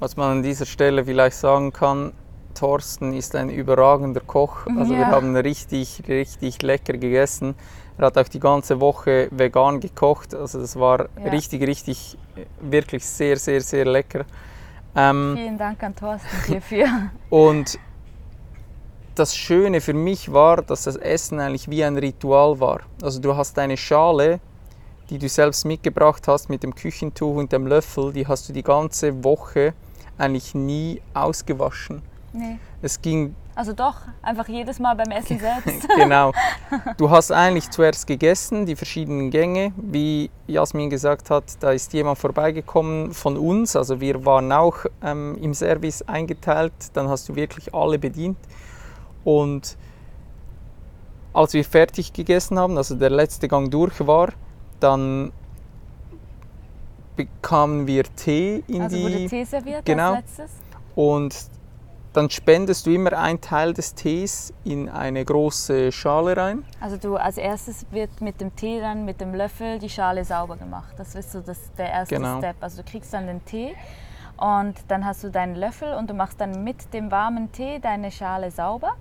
Was 0.00 0.16
man 0.16 0.38
an 0.38 0.42
dieser 0.42 0.66
Stelle 0.66 1.04
vielleicht 1.04 1.36
sagen 1.36 1.72
kann, 1.72 2.12
Thorsten 2.54 3.12
ist 3.12 3.34
ein 3.34 3.50
überragender 3.50 4.20
Koch. 4.20 4.66
Also 4.76 4.92
ja. 4.92 5.00
wir 5.00 5.06
haben 5.06 5.34
richtig, 5.36 6.02
richtig 6.08 6.62
lecker 6.62 6.94
gegessen. 6.94 7.54
Er 7.98 8.06
hat 8.06 8.18
auch 8.18 8.28
die 8.28 8.40
ganze 8.40 8.80
Woche 8.80 9.28
vegan 9.30 9.80
gekocht. 9.80 10.34
Also 10.34 10.60
das 10.60 10.78
war 10.78 11.08
ja. 11.22 11.30
richtig, 11.30 11.62
richtig, 11.62 12.18
wirklich 12.60 13.06
sehr, 13.06 13.36
sehr, 13.36 13.60
sehr 13.60 13.84
lecker. 13.84 14.24
Ähm, 14.94 15.34
Vielen 15.36 15.58
Dank 15.58 15.82
an 15.82 15.94
Thorsten 15.94 16.28
hierfür. 16.46 16.86
Und 17.30 17.78
das 19.14 19.36
Schöne 19.36 19.80
für 19.80 19.94
mich 19.94 20.32
war, 20.32 20.62
dass 20.62 20.84
das 20.84 20.96
Essen 20.96 21.40
eigentlich 21.40 21.68
wie 21.70 21.84
ein 21.84 21.96
Ritual 21.96 22.60
war. 22.60 22.80
Also 23.02 23.20
du 23.20 23.36
hast 23.36 23.58
eine 23.58 23.76
Schale, 23.76 24.40
die 25.10 25.18
du 25.18 25.28
selbst 25.28 25.64
mitgebracht 25.64 26.26
hast 26.28 26.48
mit 26.48 26.62
dem 26.62 26.74
Küchentuch 26.74 27.36
und 27.36 27.52
dem 27.52 27.66
Löffel, 27.66 28.12
die 28.12 28.26
hast 28.26 28.48
du 28.48 28.52
die 28.52 28.62
ganze 28.62 29.24
Woche 29.24 29.74
eigentlich 30.18 30.54
nie 30.54 31.02
ausgewaschen. 31.14 32.02
Nee. 32.32 32.58
Es 32.80 33.00
ging. 33.00 33.34
Also 33.54 33.74
doch, 33.74 33.96
einfach 34.22 34.48
jedes 34.48 34.78
Mal 34.78 34.94
beim 34.96 35.10
Essen 35.10 35.38
selbst. 35.38 35.86
genau. 35.96 36.32
Du 36.96 37.10
hast 37.10 37.30
eigentlich 37.30 37.70
zuerst 37.70 38.06
gegessen, 38.06 38.64
die 38.64 38.74
verschiedenen 38.74 39.30
Gänge. 39.30 39.72
Wie 39.76 40.30
Jasmin 40.46 40.88
gesagt 40.88 41.28
hat, 41.28 41.44
da 41.60 41.72
ist 41.72 41.92
jemand 41.92 42.18
vorbeigekommen 42.18 43.12
von 43.12 43.36
uns. 43.36 43.76
Also 43.76 44.00
wir 44.00 44.24
waren 44.24 44.50
auch 44.52 44.86
ähm, 45.02 45.36
im 45.42 45.52
Service 45.52 46.00
eingeteilt. 46.02 46.72
Dann 46.94 47.08
hast 47.08 47.28
du 47.28 47.34
wirklich 47.34 47.74
alle 47.74 47.98
bedient. 47.98 48.38
Und 49.24 49.76
als 51.32 51.54
wir 51.54 51.64
fertig 51.64 52.12
gegessen 52.12 52.58
haben, 52.58 52.76
also 52.76 52.94
der 52.94 53.10
letzte 53.10 53.48
Gang 53.48 53.70
durch 53.70 54.06
war, 54.06 54.30
dann 54.80 55.32
bekamen 57.16 57.86
wir 57.86 58.04
Tee 58.04 58.64
in 58.66 58.82
also 58.82 58.96
die. 58.96 59.02
Wurde 59.04 59.26
Tee 59.26 59.44
serviert 59.44 59.84
genau. 59.84 60.14
als 60.14 60.38
letztes? 60.38 60.50
Und 60.94 61.34
dann 62.12 62.28
spendest 62.28 62.84
du 62.86 62.90
immer 62.90 63.14
einen 63.14 63.40
Teil 63.40 63.72
des 63.72 63.94
Tees 63.94 64.52
in 64.64 64.88
eine 64.90 65.24
große 65.24 65.92
Schale 65.92 66.36
rein. 66.36 66.64
Also 66.80 66.98
du 66.98 67.16
als 67.16 67.38
erstes 67.38 67.86
wird 67.90 68.20
mit 68.20 68.40
dem 68.40 68.54
Tee 68.54 68.80
dann 68.80 69.06
mit 69.06 69.20
dem 69.20 69.34
Löffel 69.34 69.78
die 69.78 69.88
Schale 69.88 70.24
sauber 70.24 70.56
gemacht. 70.56 70.92
Das 70.98 71.14
ist 71.14 71.32
so 71.32 71.40
das, 71.40 71.58
der 71.78 71.90
erste 71.90 72.16
genau. 72.16 72.38
Step. 72.38 72.56
Also 72.60 72.82
du 72.82 72.90
kriegst 72.90 73.14
dann 73.14 73.26
den 73.26 73.42
Tee 73.46 73.74
und 74.36 74.74
dann 74.88 75.06
hast 75.06 75.24
du 75.24 75.30
deinen 75.30 75.54
Löffel 75.54 75.94
und 75.94 76.10
du 76.10 76.14
machst 76.14 76.40
dann 76.40 76.62
mit 76.62 76.92
dem 76.92 77.10
warmen 77.10 77.50
Tee 77.52 77.78
deine 77.78 78.10
Schale 78.10 78.50
sauber. 78.50 78.92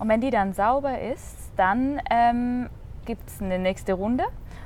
Und 0.00 0.08
wenn 0.08 0.20
die 0.20 0.30
dann 0.30 0.54
sauber 0.54 0.98
ist, 0.98 1.36
dann 1.56 2.00
ähm, 2.10 2.68
gibt 3.04 3.28
es 3.28 3.40
eine 3.40 3.58
nächste 3.58 3.92
Runde 3.92 4.24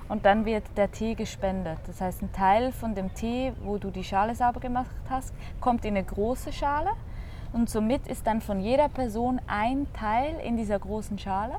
und 0.08 0.24
dann 0.24 0.44
wird 0.44 0.64
der 0.76 0.92
Tee 0.92 1.14
gespendet. 1.14 1.78
Das 1.88 2.00
heißt, 2.00 2.22
ein 2.22 2.32
Teil 2.32 2.72
von 2.72 2.94
dem 2.94 3.12
Tee, 3.14 3.52
wo 3.62 3.76
du 3.76 3.90
die 3.90 4.04
Schale 4.04 4.34
sauber 4.36 4.60
gemacht 4.60 4.94
hast, 5.10 5.34
kommt 5.60 5.84
in 5.84 5.96
eine 5.96 6.04
große 6.04 6.52
Schale 6.52 6.90
und 7.52 7.68
somit 7.68 8.06
ist 8.06 8.26
dann 8.26 8.40
von 8.40 8.60
jeder 8.60 8.88
Person 8.88 9.40
ein 9.48 9.86
Teil 9.92 10.36
in 10.44 10.56
dieser 10.56 10.78
großen 10.78 11.18
Schale. 11.18 11.56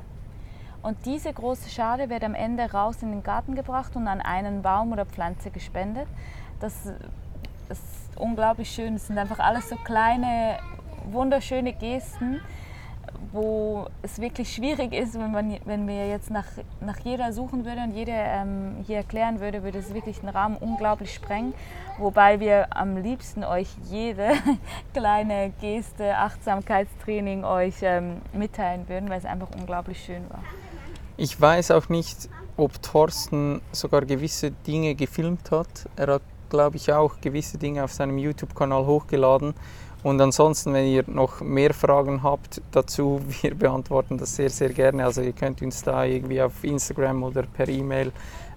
Und 0.82 1.04
diese 1.04 1.32
große 1.32 1.68
Schale 1.68 2.08
wird 2.08 2.24
am 2.24 2.34
Ende 2.34 2.70
raus 2.70 3.02
in 3.02 3.10
den 3.10 3.22
Garten 3.22 3.54
gebracht 3.54 3.94
und 3.94 4.08
an 4.08 4.20
einen 4.20 4.62
Baum 4.62 4.92
oder 4.92 5.04
Pflanze 5.04 5.50
gespendet. 5.50 6.06
Das, 6.60 6.86
ist 7.68 7.82
unglaublich 8.16 8.70
schön. 8.70 8.94
Es 8.94 9.08
sind 9.08 9.18
einfach 9.18 9.38
alles 9.38 9.68
so 9.68 9.76
kleine, 9.76 10.58
wunderschöne 11.10 11.72
Gesten, 11.72 12.40
wo 13.32 13.86
es 14.02 14.20
wirklich 14.20 14.52
schwierig 14.52 14.92
ist, 14.92 15.14
wenn, 15.14 15.32
man, 15.32 15.56
wenn 15.64 15.86
wir 15.86 16.08
jetzt 16.08 16.30
nach, 16.30 16.46
nach 16.80 16.98
jeder 17.00 17.32
suchen 17.32 17.64
würden 17.64 17.90
und 17.90 17.94
jeder 17.94 18.14
ähm, 18.14 18.76
hier 18.86 18.98
erklären 18.98 19.40
würde, 19.40 19.62
würde 19.62 19.78
es 19.78 19.92
wirklich 19.92 20.20
den 20.20 20.28
Rahmen 20.28 20.56
unglaublich 20.56 21.12
sprengen. 21.12 21.54
Wobei 21.98 22.40
wir 22.40 22.76
am 22.76 22.96
liebsten 22.96 23.44
euch 23.44 23.68
jede 23.90 24.32
kleine 24.94 25.52
Geste, 25.60 26.16
Achtsamkeitstraining 26.16 27.44
euch 27.44 27.76
ähm, 27.82 28.16
mitteilen 28.32 28.88
würden, 28.88 29.08
weil 29.08 29.18
es 29.18 29.24
einfach 29.24 29.48
unglaublich 29.58 30.02
schön 30.04 30.22
war. 30.28 30.42
Ich 31.16 31.40
weiß 31.40 31.70
auch 31.70 31.88
nicht, 31.88 32.28
ob 32.56 32.82
Thorsten 32.82 33.62
sogar 33.72 34.02
gewisse 34.02 34.50
Dinge 34.50 34.94
gefilmt 34.94 35.50
hat. 35.50 35.88
Er 35.96 36.14
hat, 36.14 36.22
glaube 36.50 36.76
ich, 36.76 36.92
auch 36.92 37.20
gewisse 37.20 37.58
Dinge 37.58 37.82
auf 37.84 37.92
seinem 37.92 38.18
YouTube-Kanal 38.18 38.86
hochgeladen. 38.86 39.54
Und 40.06 40.20
ansonsten, 40.20 40.72
wenn 40.72 40.86
ihr 40.86 41.02
noch 41.08 41.40
mehr 41.40 41.74
Fragen 41.74 42.22
habt 42.22 42.62
dazu, 42.70 43.20
wir 43.42 43.56
beantworten 43.56 44.18
das 44.18 44.36
sehr, 44.36 44.50
sehr 44.50 44.68
gerne. 44.68 45.04
Also 45.04 45.20
ihr 45.20 45.32
könnt 45.32 45.60
uns 45.62 45.82
da 45.82 46.04
irgendwie 46.04 46.40
auf 46.40 46.62
Instagram 46.62 47.24
oder 47.24 47.42
per 47.42 47.68
E-Mail 47.68 48.12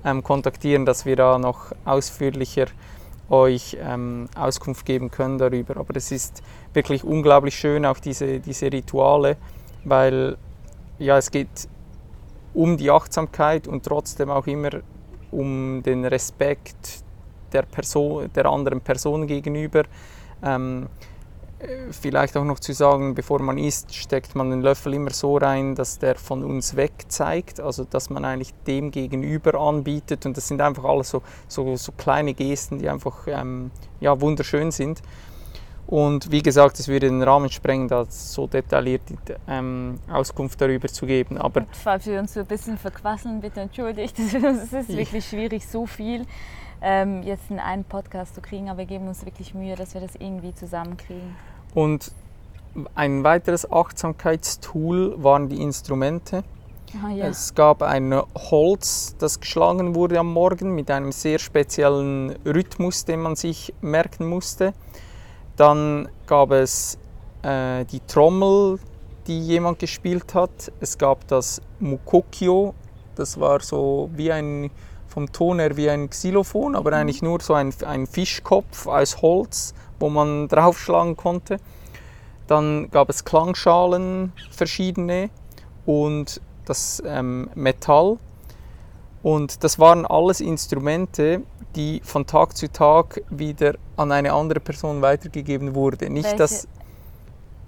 ähm, 0.06 0.22
kontaktieren, 0.22 0.86
dass 0.86 1.08
wir 1.08 1.16
da 1.16 1.40
noch 1.40 1.72
ausführlicher 1.86 2.68
euch 3.32 3.76
ähm, 3.82 4.30
Auskunft 4.36 4.86
geben 4.86 5.10
können 5.10 5.40
darüber. 5.40 5.78
Aber 5.78 5.96
es 5.96 6.12
ist 6.12 6.44
wirklich 6.76 7.04
unglaublich 7.04 7.56
schön, 7.56 7.84
auch 7.84 7.98
diese, 7.98 8.40
diese 8.40 8.72
Rituale, 8.72 9.36
weil 9.86 10.38
ja, 11.00 11.18
es 11.18 11.32
geht 11.32 11.68
um 12.54 12.78
die 12.78 12.92
Achtsamkeit 12.92 13.68
und 13.68 13.84
trotzdem 13.84 14.30
auch 14.30 14.46
immer 14.46 14.70
um 15.32 15.82
den 15.82 16.06
Respekt 16.06 17.04
der, 17.54 17.64
Person, 17.64 18.32
der 18.36 18.46
anderen 18.46 18.82
Person 18.82 19.26
gegenüber. 19.26 19.86
Ähm, 20.44 20.90
vielleicht 21.92 22.38
auch 22.38 22.46
noch 22.46 22.60
zu 22.60 22.74
sagen, 22.74 23.16
bevor 23.16 23.42
man 23.42 23.58
isst, 23.58 23.94
steckt 23.94 24.36
man 24.36 24.50
den 24.50 24.62
Löffel 24.62 24.94
immer 24.94 25.12
so 25.12 25.38
rein, 25.38 25.76
dass 25.76 26.00
der 26.00 26.16
von 26.16 26.44
uns 26.44 26.76
weg 26.76 27.06
zeigt, 27.10 27.60
also 27.60 27.84
dass 27.84 28.10
man 28.10 28.24
eigentlich 28.24 28.54
dem 28.66 28.92
gegenüber 28.92 29.60
anbietet 29.60 30.26
und 30.26 30.38
das 30.38 30.48
sind 30.48 30.62
einfach 30.62 30.86
alles 30.86 31.10
so, 31.10 31.22
so, 31.48 31.76
so 31.76 31.92
kleine 31.92 32.34
Gesten, 32.34 32.80
die 32.80 32.90
einfach 32.90 33.28
ähm, 33.28 33.72
ja, 34.00 34.20
wunderschön 34.22 34.72
sind. 34.72 35.02
Und 35.86 36.32
wie 36.32 36.44
gesagt, 36.44 36.80
es 36.80 36.88
würde 36.88 37.08
den 37.08 37.24
Rahmen 37.24 37.50
sprengen, 37.50 37.88
da 37.88 38.06
so 38.06 38.46
detailliert 38.46 39.02
ähm, 39.48 39.96
Auskunft 40.08 40.62
darüber 40.62 40.88
zu 40.88 41.08
geben. 41.08 41.40
Aber 41.40 41.66
falls 41.72 42.06
wir 42.06 42.20
uns 42.20 42.36
so 42.36 42.42
ein 42.42 42.46
bisschen 42.46 42.78
verquasseln, 42.78 43.42
bitte 43.42 43.62
entschuldigt. 43.62 44.16
Es 44.20 44.72
ist 44.72 44.90
wirklich 44.90 45.26
schwierig, 45.26 45.66
so 45.68 45.88
viel 45.88 46.28
ähm, 46.82 47.24
jetzt 47.24 47.50
in 47.50 47.60
einen 47.60 47.84
Podcast 47.84 48.36
zu 48.36 48.42
kriegen, 48.42 48.70
aber 48.70 48.80
wir 48.80 48.86
geben 48.86 49.08
uns 49.08 49.26
wirklich 49.26 49.54
Mühe, 49.54 49.76
dass 49.76 49.94
wir 49.94 50.02
das 50.02 50.16
irgendwie 50.16 50.54
zusammenkriegen. 50.54 51.36
Und 51.74 52.12
ein 52.96 53.24
weiteres 53.24 53.70
Achtsamkeitstool 53.70 55.22
waren 55.22 55.50
die 55.50 55.62
Instrumente. 55.62 56.44
Ah, 57.04 57.12
ja. 57.12 57.28
Es 57.28 57.54
gab 57.54 57.84
ein 57.84 58.20
Holz, 58.36 59.16
das 59.20 59.40
geschlagen 59.40 59.94
wurde 59.94 60.20
am 60.20 60.34
Morgen 60.34 60.74
mit 60.74 60.90
einem 60.90 61.12
sehr 61.12 61.38
speziellen 61.38 62.36
Rhythmus, 62.46 63.06
den 63.06 63.22
man 63.22 63.36
sich 63.36 63.74
merken 63.82 64.28
musste. 64.28 64.74
Dann 65.56 66.10
gab 66.26 66.52
es 66.52 66.98
äh, 67.44 67.86
die 67.86 68.00
Trommel, 68.02 68.80
die 69.28 69.40
jemand 69.40 69.78
gespielt 69.80 70.34
hat. 70.34 70.72
Es 70.80 70.98
gab 70.98 71.28
das 71.28 71.62
Mukokyo, 71.80 72.74
das 73.16 73.40
war 73.40 73.60
so 73.60 74.10
wie 74.16 74.32
ein 74.32 74.72
vom 75.10 75.32
Ton 75.32 75.60
her 75.60 75.76
wie 75.76 75.90
ein 75.90 76.10
Xylophon, 76.10 76.76
aber 76.76 76.92
mhm. 76.92 76.98
eigentlich 76.98 77.22
nur 77.22 77.42
so 77.42 77.54
ein, 77.54 77.74
ein 77.86 78.08
Fischkopf 78.08 78.88
aus 78.88 79.22
Holz, 79.22 79.74
wo 80.00 80.10
man 80.10 80.48
draufschlagen 80.50 81.18
konnte. 81.18 81.58
Dann 82.48 82.90
gab 82.90 83.10
es 83.10 83.26
Klangschalen, 83.26 84.34
verschiedene 84.52 85.30
und 85.86 86.42
das 86.66 87.02
ähm, 87.06 87.50
Metall. 87.56 88.18
Und 89.22 89.64
das 89.64 89.80
waren 89.80 90.06
alles 90.06 90.40
Instrumente, 90.40 91.42
die 91.76 92.02
von 92.04 92.26
Tag 92.26 92.56
zu 92.56 92.72
Tag 92.72 93.22
wieder 93.30 93.76
an 93.98 94.12
eine 94.12 94.34
andere 94.34 94.60
Person 94.60 95.02
weitergegeben 95.02 95.76
wurden. 95.76 96.14
Nicht, 96.14 96.26
welche, 96.26 96.38
dass 96.38 96.68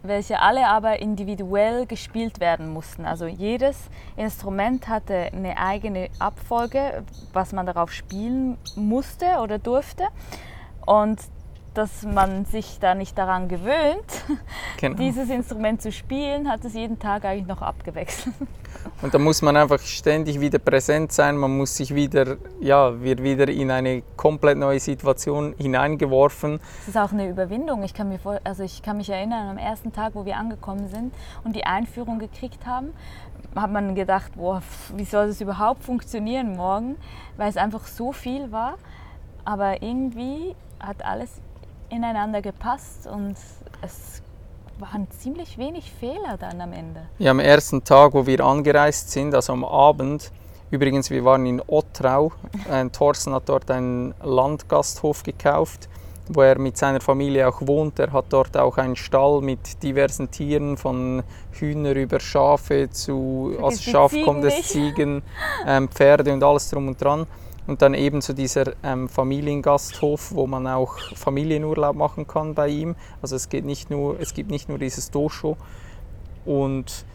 welche 0.04 0.40
alle 0.40 0.68
aber 0.68 1.00
individuell 1.00 1.86
gespielt 1.86 2.40
werden 2.40 2.70
mussten. 2.72 3.06
Also 3.06 3.28
jedes 3.28 3.78
Instrument 4.16 4.88
hatte 4.88 5.30
eine 5.34 5.58
eigene 5.58 6.10
Abfolge, 6.20 7.04
was 7.34 7.54
man 7.54 7.66
darauf 7.66 7.92
spielen 7.92 8.58
musste 8.76 9.26
oder 9.42 9.60
durfte. 9.60 10.08
Und 10.86 11.20
dass 11.74 12.04
man 12.04 12.46
sich 12.46 12.80
da 12.80 12.96
nicht 12.96 13.18
daran 13.18 13.48
gewöhnt, 13.48 14.04
genau. 14.78 14.98
dieses 14.98 15.30
Instrument 15.30 15.82
zu 15.82 15.92
spielen, 15.92 16.50
hat 16.50 16.66
es 16.66 16.74
jeden 16.74 17.00
Tag 17.00 17.24
eigentlich 17.24 17.48
noch 17.48 17.62
abgewechselt. 17.62 18.36
Und 19.02 19.14
da 19.14 19.20
muss 19.20 19.42
man 19.42 19.56
einfach 19.56 19.80
ständig 19.80 20.40
wieder 20.40 20.60
präsent 20.60 21.12
sein, 21.12 21.38
man 21.38 21.56
muss 21.56 21.76
sich 21.76 21.94
wieder, 21.94 22.38
ja, 22.60 23.02
wird 23.02 23.22
wieder 23.22 23.48
in 23.48 23.70
eine 23.70 24.02
komplett 24.16 24.58
neue 24.58 24.80
Situation 24.80 25.54
hineingeworfen. 25.58 26.60
Es 26.82 26.90
ist 26.90 26.98
auch 26.98 27.12
eine 27.12 27.30
Überwindung. 27.30 27.84
Ich 27.84 27.94
kann, 27.94 28.10
mir 28.10 28.20
vor, 28.20 28.40
also 28.44 28.64
ich 28.64 28.82
kann 28.82 28.98
mich 28.98 29.10
erinnern, 29.10 29.50
am 29.50 29.58
ersten 29.58 29.94
Tag, 29.94 30.16
wo 30.16 30.26
wir 30.26 30.38
angekommen 30.38 30.88
sind 30.88 31.14
und 31.44 31.56
die 31.56 31.66
Einführung 31.66 32.20
gekriegt 32.20 32.66
haben, 32.66 32.94
hat 33.56 33.72
man 33.72 33.96
gedacht, 33.96 34.34
boah, 34.36 34.62
wie 34.96 35.06
soll 35.06 35.28
das 35.28 35.42
überhaupt 35.42 35.84
funktionieren 35.84 36.56
morgen, 36.56 36.96
weil 37.38 37.50
es 37.50 37.58
einfach 37.58 37.86
so 37.86 38.12
viel 38.12 38.52
war. 38.52 38.76
Aber 39.44 39.82
irgendwie 39.82 40.56
hat 40.80 41.04
alles 41.04 41.42
ineinander 41.92 42.42
gepasst 42.42 43.08
und 43.08 43.36
es 43.82 44.22
waren 44.80 45.08
ziemlich 45.12 45.58
wenig 45.58 45.92
Fehler 45.92 46.38
dann 46.40 46.60
am 46.60 46.74
Ende. 46.74 47.02
Ja, 47.20 47.32
am 47.32 47.40
ersten 47.40 47.84
Tag, 47.84 48.14
wo 48.14 48.26
wir 48.26 48.40
angereist 48.42 49.12
sind, 49.12 49.36
also 49.36 49.54
am 49.54 49.64
Abend, 49.64 50.32
übrigens, 50.72 51.10
wir 51.10 51.24
waren 51.24 51.46
in 51.46 51.62
Ottrau, 51.68 52.32
äh, 52.70 52.90
Thorsten 52.90 53.34
hat 53.34 53.48
dort 53.48 53.70
einen 53.70 54.16
Landgasthof 54.24 55.22
gekauft, 55.24 55.88
wo 56.30 56.42
er 56.42 56.58
mit 56.58 56.78
seiner 56.78 57.02
Familie 57.02 57.48
auch 57.48 57.62
wohnt. 57.62 58.00
Er 58.00 58.12
hat 58.12 58.26
dort 58.30 58.56
auch 58.58 58.78
einen 58.78 58.96
Stall 58.96 59.42
mit 59.42 59.84
diversen 59.84 60.32
Tieren, 60.32 60.78
von 60.78 61.24
Hühner 61.52 61.96
über 61.96 62.20
Schafe 62.20 62.90
zu, 62.90 63.56
als 63.62 63.84
Schaf 63.84 64.14
kommt 64.24 64.44
es 64.46 64.70
Ziegen, 64.70 65.22
ähm, 65.68 65.90
Pferde 65.90 66.34
und 66.34 66.44
alles 66.44 66.70
drum 66.70 66.88
und 66.88 67.02
dran. 67.02 67.28
Und 67.68 67.82
dann 67.82 67.94
eben 67.94 68.22
zu 68.22 68.34
dieser 68.34 68.74
ähm, 68.84 69.08
Familiengasthof, 69.08 70.34
wo 70.34 70.48
man 70.48 70.66
auch 70.68 70.98
Familienurlaub 71.16 71.96
machen 71.96 72.28
kann 72.28 72.56
bei 72.56 72.68
ihm. 72.70 72.96
Also 73.22 73.36
es, 73.36 73.50
geht 73.50 73.66
nicht 73.66 73.90
nur, 73.90 74.20
es 74.20 74.34
gibt 74.34 74.50
nicht 74.50 74.68
nur 74.68 74.80
dieses 74.80 75.12
Dosho. 75.12 75.58
Und 76.44 77.06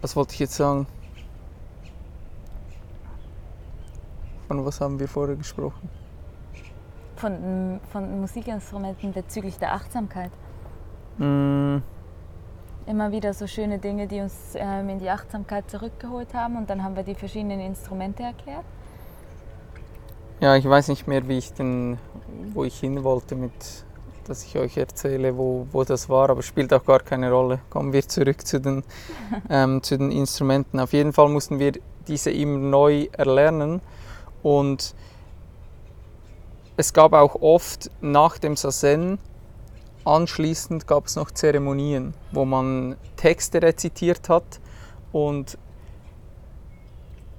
was 0.00 0.16
wollte 0.16 0.32
ich 0.32 0.40
jetzt 0.40 0.54
sagen? 0.54 0.86
Von 4.48 4.64
was 4.64 4.80
haben 4.80 4.98
wir 4.98 5.08
vorher 5.08 5.36
gesprochen? 5.36 5.88
Von, 7.16 7.80
von 7.92 8.20
Musikinstrumenten 8.20 9.12
bezüglich 9.12 9.58
der 9.58 9.74
Achtsamkeit. 9.74 10.32
Mm 11.18 11.78
immer 12.86 13.12
wieder 13.12 13.32
so 13.34 13.46
schöne 13.46 13.78
Dinge, 13.78 14.06
die 14.06 14.20
uns 14.20 14.54
ähm, 14.54 14.88
in 14.88 14.98
die 14.98 15.08
Achtsamkeit 15.08 15.70
zurückgeholt 15.70 16.34
haben 16.34 16.56
und 16.56 16.68
dann 16.68 16.82
haben 16.82 16.96
wir 16.96 17.02
die 17.02 17.14
verschiedenen 17.14 17.60
Instrumente 17.60 18.22
erklärt. 18.22 18.64
Ja, 20.40 20.56
ich 20.56 20.68
weiß 20.68 20.88
nicht 20.88 21.06
mehr, 21.06 21.26
wie 21.28 21.38
ich 21.38 21.52
den, 21.52 21.98
wo 22.52 22.64
ich 22.64 22.78
hin 22.78 23.04
wollte, 23.04 23.34
mit, 23.36 23.52
dass 24.26 24.44
ich 24.44 24.58
euch 24.58 24.76
erzähle, 24.76 25.36
wo, 25.36 25.66
wo 25.72 25.84
das 25.84 26.08
war, 26.08 26.28
aber 26.28 26.42
spielt 26.42 26.72
auch 26.72 26.84
gar 26.84 27.00
keine 27.00 27.30
Rolle. 27.30 27.60
Kommen 27.70 27.92
wir 27.92 28.06
zurück 28.06 28.46
zu 28.46 28.60
den, 28.60 28.82
ähm, 29.48 29.82
zu 29.82 29.96
den 29.96 30.10
Instrumenten. 30.10 30.80
Auf 30.80 30.92
jeden 30.92 31.12
Fall 31.12 31.28
mussten 31.28 31.58
wir 31.58 31.72
diese 32.06 32.30
immer 32.30 32.58
neu 32.58 33.08
erlernen 33.12 33.80
und 34.42 34.94
es 36.76 36.92
gab 36.92 37.12
auch 37.12 37.36
oft 37.40 37.90
nach 38.00 38.36
dem 38.38 38.56
Sazen 38.56 39.18
Anschließend 40.04 40.86
gab 40.86 41.06
es 41.06 41.16
noch 41.16 41.30
Zeremonien, 41.30 42.14
wo 42.32 42.44
man 42.44 42.96
Texte 43.16 43.62
rezitiert 43.62 44.28
hat 44.28 44.60
und 45.12 45.56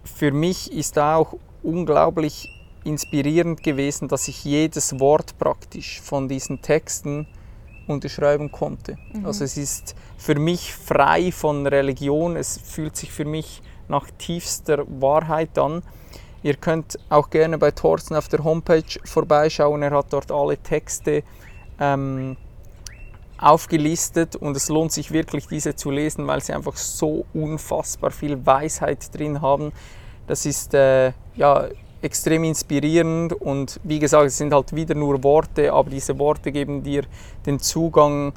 für 0.03 0.31
mich 0.31 0.71
ist 0.71 0.97
da 0.97 1.15
auch 1.15 1.37
unglaublich 1.61 2.49
inspirierend 2.83 3.63
gewesen, 3.63 4.07
dass 4.07 4.27
ich 4.27 4.43
jedes 4.45 4.99
Wort 4.99 5.37
praktisch 5.37 5.99
von 6.01 6.29
diesen 6.29 6.61
Texten 6.61 7.27
unterschreiben 7.87 8.51
konnte. 8.51 8.97
Mhm. 9.13 9.25
Also 9.25 9.43
es 9.43 9.57
ist 9.57 9.95
für 10.17 10.35
mich 10.35 10.73
frei 10.73 11.31
von 11.31 11.67
Religion, 11.67 12.35
es 12.35 12.57
fühlt 12.57 12.95
sich 12.95 13.11
für 13.11 13.25
mich 13.25 13.61
nach 13.87 14.09
tiefster 14.17 14.85
Wahrheit 14.87 15.57
an. 15.57 15.83
Ihr 16.43 16.55
könnt 16.55 16.99
auch 17.09 17.29
gerne 17.29 17.57
bei 17.57 17.71
Thorsten 17.71 18.15
auf 18.15 18.27
der 18.27 18.43
Homepage 18.43 18.83
vorbeischauen, 19.03 19.81
er 19.81 19.91
hat 19.91 20.13
dort 20.13 20.31
alle 20.31 20.57
Texte 20.57 21.23
ähm, 21.79 22.37
aufgelistet 23.37 24.35
und 24.35 24.55
es 24.55 24.69
lohnt 24.69 24.91
sich 24.91 25.11
wirklich, 25.11 25.47
diese 25.47 25.75
zu 25.75 25.91
lesen, 25.91 26.25
weil 26.27 26.41
sie 26.41 26.53
einfach 26.53 26.77
so 26.77 27.25
unfassbar 27.33 28.11
viel 28.11 28.45
Weisheit 28.45 29.13
drin 29.13 29.41
haben. 29.41 29.71
Das 30.27 30.45
ist 30.45 30.73
äh, 30.73 31.11
ja, 31.35 31.67
extrem 32.01 32.43
inspirierend 32.43 33.33
und 33.33 33.79
wie 33.83 33.99
gesagt, 33.99 34.27
es 34.27 34.37
sind 34.37 34.53
halt 34.53 34.75
wieder 34.75 34.95
nur 34.95 35.23
Worte, 35.23 35.73
aber 35.73 35.89
diese 35.89 36.17
Worte 36.19 36.51
geben 36.51 36.83
dir 36.83 37.03
den 37.45 37.59
Zugang 37.59 38.33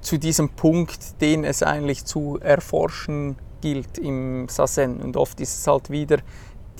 zu 0.00 0.18
diesem 0.18 0.48
Punkt, 0.50 1.20
den 1.20 1.44
es 1.44 1.62
eigentlich 1.62 2.04
zu 2.04 2.38
erforschen 2.40 3.36
gilt 3.60 3.98
im 3.98 4.48
Sazen. 4.48 5.00
Und 5.00 5.16
oft 5.16 5.40
ist 5.40 5.58
es 5.58 5.66
halt 5.66 5.90
wieder 5.90 6.18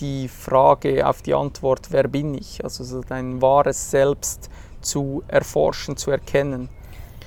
die 0.00 0.28
Frage 0.28 1.06
auf 1.06 1.22
die 1.22 1.34
Antwort, 1.34 1.88
wer 1.90 2.08
bin 2.08 2.34
ich? 2.34 2.64
Also 2.64 2.84
so 2.84 3.02
dein 3.02 3.42
wahres 3.42 3.90
Selbst 3.90 4.48
zu 4.80 5.22
erforschen, 5.28 5.96
zu 5.96 6.10
erkennen. 6.10 6.68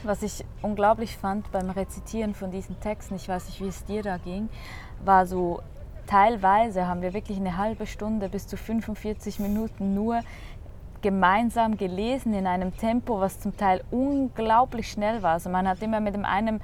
Was 0.04 0.22
ich 0.22 0.44
unglaublich 0.62 1.16
fand 1.16 1.50
beim 1.52 1.70
Rezitieren 1.70 2.34
von 2.34 2.52
diesen 2.52 2.80
Texten, 2.82 3.16
ich 3.16 3.30
weiß 3.30 3.46
nicht, 3.46 3.62
wie 3.62 3.68
es 3.68 3.86
dir 3.86 4.04
da 4.04 4.18
ging, 4.18 4.50
war 5.06 5.26
so, 5.26 5.62
teilweise 6.08 6.88
haben 6.88 7.02
wir 7.02 7.14
wirklich 7.14 7.38
eine 7.38 7.58
halbe 7.58 7.88
Stunde 7.88 8.28
bis 8.28 8.48
zu 8.48 8.58
45 8.58 9.40
Minuten 9.40 9.94
nur 9.94 10.22
gemeinsam 11.02 11.78
gelesen 11.78 12.34
in 12.34 12.48
einem 12.48 12.76
Tempo, 12.76 13.20
was 13.20 13.40
zum 13.40 13.56
Teil 13.56 13.84
unglaublich 13.92 14.92
schnell 14.92 15.22
war. 15.22 15.34
Also 15.34 15.50
man 15.50 15.68
hat 15.68 15.82
immer 15.82 16.00
mit 16.00 16.16
dem 16.16 16.26
einen 16.26 16.62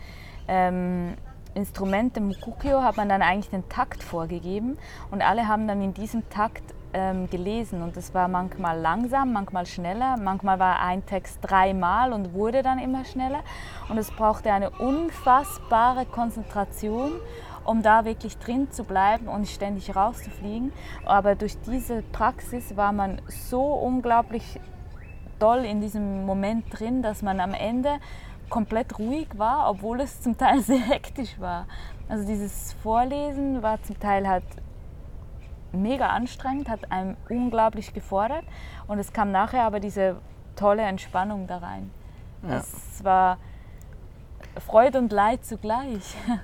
ähm, 0.47 1.13
Instrument, 1.54 2.15
dem 2.15 2.28
Mukukyo, 2.30 2.82
hat 2.82 2.97
man 2.97 3.10
dann 3.10 3.21
eigentlich 3.21 3.49
den 3.49 3.67
Takt 3.69 4.04
vorgegeben 4.04 4.78
und 5.12 5.21
alle 5.21 5.47
haben 5.47 5.67
dann 5.67 5.82
in 5.82 5.93
diesem 5.93 6.30
Takt 6.30 6.63
ähm, 6.93 7.30
gelesen 7.30 7.82
und 7.82 7.95
es 7.97 8.13
war 8.13 8.28
manchmal 8.28 8.80
langsam, 8.80 9.34
manchmal 9.34 9.65
schneller, 9.65 10.17
manchmal 10.17 10.60
war 10.60 10.80
ein 10.80 11.06
Text 11.06 11.39
dreimal 11.41 12.13
und 12.13 12.34
wurde 12.34 12.63
dann 12.63 12.80
immer 12.80 13.06
schneller 13.06 13.41
und 13.89 13.97
es 13.97 14.12
brauchte 14.12 14.52
eine 14.52 14.71
unfassbare 14.71 16.06
Konzentration, 16.06 17.12
um 17.63 17.84
da 17.84 18.06
wirklich 18.06 18.38
drin 18.38 18.71
zu 18.71 18.84
bleiben 18.84 19.28
und 19.28 19.47
ständig 19.47 19.95
rauszufliegen. 19.95 20.71
Aber 21.06 21.36
durch 21.36 21.60
diese 21.62 22.02
Praxis 22.02 22.75
war 22.75 22.91
man 22.91 23.21
so 23.28 23.62
unglaublich 23.62 24.60
doll 25.38 25.65
in 25.65 25.82
diesem 25.82 26.25
Moment 26.25 26.65
drin, 26.71 27.02
dass 27.02 27.21
man 27.21 27.39
am 27.39 27.54
Ende 27.54 27.99
komplett 28.49 28.97
ruhig 28.97 29.28
war, 29.38 29.69
obwohl 29.69 30.02
es 30.02 30.21
zum 30.21 30.38
Teil 30.38 30.60
sehr 30.62 30.80
hektisch 30.80 31.39
war. 31.39 31.67
Also 32.08 32.25
dieses 32.25 32.73
Vorlesen 32.82 33.62
war 33.62 33.82
zum 33.84 33.99
Teil 33.99 34.28
halt 34.28 34.43
mega 35.71 36.08
anstrengend, 36.08 36.69
hat 36.69 36.91
einem 36.91 37.17
unglaublich 37.29 37.93
gefordert. 37.93 38.43
Und 38.88 38.99
es 38.99 39.13
kam 39.13 39.32
nachher 39.32 39.63
aber 39.63 39.79
diese 39.79 40.17
tolle 40.55 40.84
Entspannung 40.84 41.47
da 41.47 41.58
rein. 41.58 41.89
Ja. 42.47 42.58
Es 42.58 43.03
war 43.03 43.38
Freude 44.65 44.97
und 44.97 45.12
Leid 45.12 45.45
zugleich. 45.45 46.15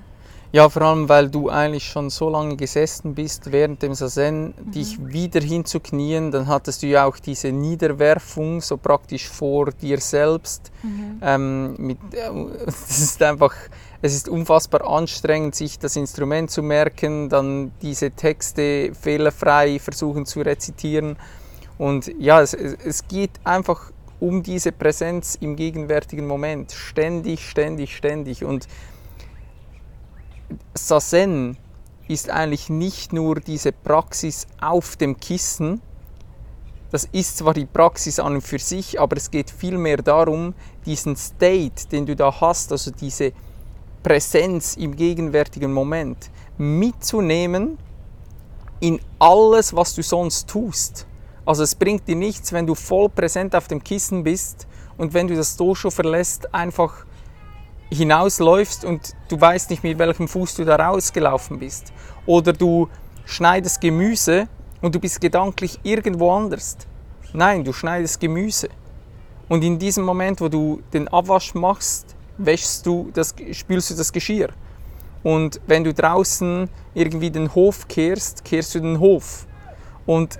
Ja, 0.52 0.70
vor 0.70 0.82
allem, 0.82 1.08
weil 1.08 1.28
du 1.28 1.50
eigentlich 1.50 1.84
schon 1.84 2.08
so 2.08 2.30
lange 2.30 2.56
gesessen 2.56 3.14
bist 3.14 3.52
während 3.52 3.82
dem 3.82 3.94
Sazen, 3.94 4.54
mhm. 4.56 4.70
dich 4.70 4.98
wieder 5.04 5.40
hinzuknien, 5.40 6.30
dann 6.30 6.46
hattest 6.46 6.82
du 6.82 6.86
ja 6.86 7.04
auch 7.04 7.18
diese 7.18 7.52
Niederwerfung 7.52 8.60
so 8.60 8.76
praktisch 8.76 9.28
vor 9.28 9.70
dir 9.72 10.00
selbst. 10.00 10.70
Mhm. 10.82 11.18
Ähm, 11.20 11.74
mit, 11.78 11.98
äh, 12.14 12.30
das 12.64 12.98
ist 12.98 13.22
einfach, 13.22 13.54
es 14.02 14.14
ist 14.14 14.28
unfassbar 14.28 14.86
anstrengend, 14.86 15.54
sich 15.54 15.78
das 15.78 15.96
Instrument 15.96 16.50
zu 16.50 16.62
merken, 16.62 17.28
dann 17.28 17.72
diese 17.82 18.10
Texte 18.10 18.92
fehlerfrei 18.94 19.78
versuchen 19.78 20.26
zu 20.26 20.40
rezitieren. 20.40 21.16
Und 21.78 22.10
ja, 22.18 22.40
es, 22.40 22.54
es 22.54 23.06
geht 23.08 23.32
einfach 23.44 23.90
um 24.20 24.42
diese 24.42 24.72
Präsenz 24.72 25.36
im 25.40 25.56
gegenwärtigen 25.56 26.26
Moment, 26.26 26.72
ständig, 26.72 27.48
ständig, 27.48 27.96
ständig. 27.96 28.44
Und 28.44 28.66
Sazen 30.74 31.58
ist 32.08 32.30
eigentlich 32.30 32.70
nicht 32.70 33.12
nur 33.12 33.40
diese 33.40 33.72
Praxis 33.72 34.46
auf 34.60 34.96
dem 34.96 35.18
Kissen, 35.18 35.80
das 36.92 37.04
ist 37.10 37.38
zwar 37.38 37.52
die 37.52 37.66
Praxis 37.66 38.20
an 38.20 38.36
und 38.36 38.42
für 38.42 38.60
sich, 38.60 39.00
aber 39.00 39.16
es 39.16 39.30
geht 39.30 39.50
vielmehr 39.50 39.98
darum, 39.98 40.54
diesen 40.86 41.16
State, 41.16 41.88
den 41.90 42.06
du 42.06 42.14
da 42.14 42.40
hast, 42.40 42.70
also 42.70 42.92
diese 42.92 43.32
Präsenz 44.06 44.76
im 44.76 44.94
gegenwärtigen 44.94 45.72
Moment, 45.72 46.30
mitzunehmen 46.58 47.76
in 48.78 49.00
alles, 49.18 49.74
was 49.74 49.96
du 49.96 50.02
sonst 50.04 50.48
tust. 50.48 51.08
Also 51.44 51.64
es 51.64 51.74
bringt 51.74 52.06
dir 52.06 52.14
nichts, 52.14 52.52
wenn 52.52 52.68
du 52.68 52.76
voll 52.76 53.08
präsent 53.08 53.56
auf 53.56 53.66
dem 53.66 53.82
Kissen 53.82 54.22
bist 54.22 54.68
und 54.96 55.12
wenn 55.12 55.26
du 55.26 55.34
das 55.34 55.56
Dojo 55.56 55.90
verlässt, 55.90 56.54
einfach 56.54 57.04
hinausläufst 57.90 58.84
und 58.84 59.12
du 59.28 59.40
weißt 59.40 59.70
nicht, 59.70 59.82
mit 59.82 59.98
welchem 59.98 60.28
Fuß 60.28 60.54
du 60.54 60.64
da 60.64 60.76
rausgelaufen 60.76 61.58
bist. 61.58 61.92
Oder 62.26 62.52
du 62.52 62.88
schneidest 63.24 63.80
Gemüse 63.80 64.46
und 64.82 64.94
du 64.94 65.00
bist 65.00 65.20
gedanklich 65.20 65.80
irgendwo 65.82 66.30
anders. 66.30 66.76
Nein, 67.32 67.64
du 67.64 67.72
schneidest 67.72 68.20
Gemüse. 68.20 68.68
Und 69.48 69.64
in 69.64 69.80
diesem 69.80 70.04
Moment, 70.04 70.40
wo 70.40 70.48
du 70.48 70.80
den 70.92 71.08
Abwasch 71.08 71.54
machst, 71.54 72.15
wäschst 72.38 72.86
du 72.86 73.10
das, 73.12 73.34
spülst 73.52 73.90
du 73.90 73.94
das 73.94 74.12
Geschirr. 74.12 74.50
Und 75.22 75.60
wenn 75.66 75.82
du 75.82 75.92
draußen 75.92 76.68
irgendwie 76.94 77.30
den 77.30 77.54
Hof 77.54 77.88
kehrst, 77.88 78.44
kehrst 78.44 78.74
du 78.74 78.80
den 78.80 79.00
Hof. 79.00 79.46
Und 80.06 80.38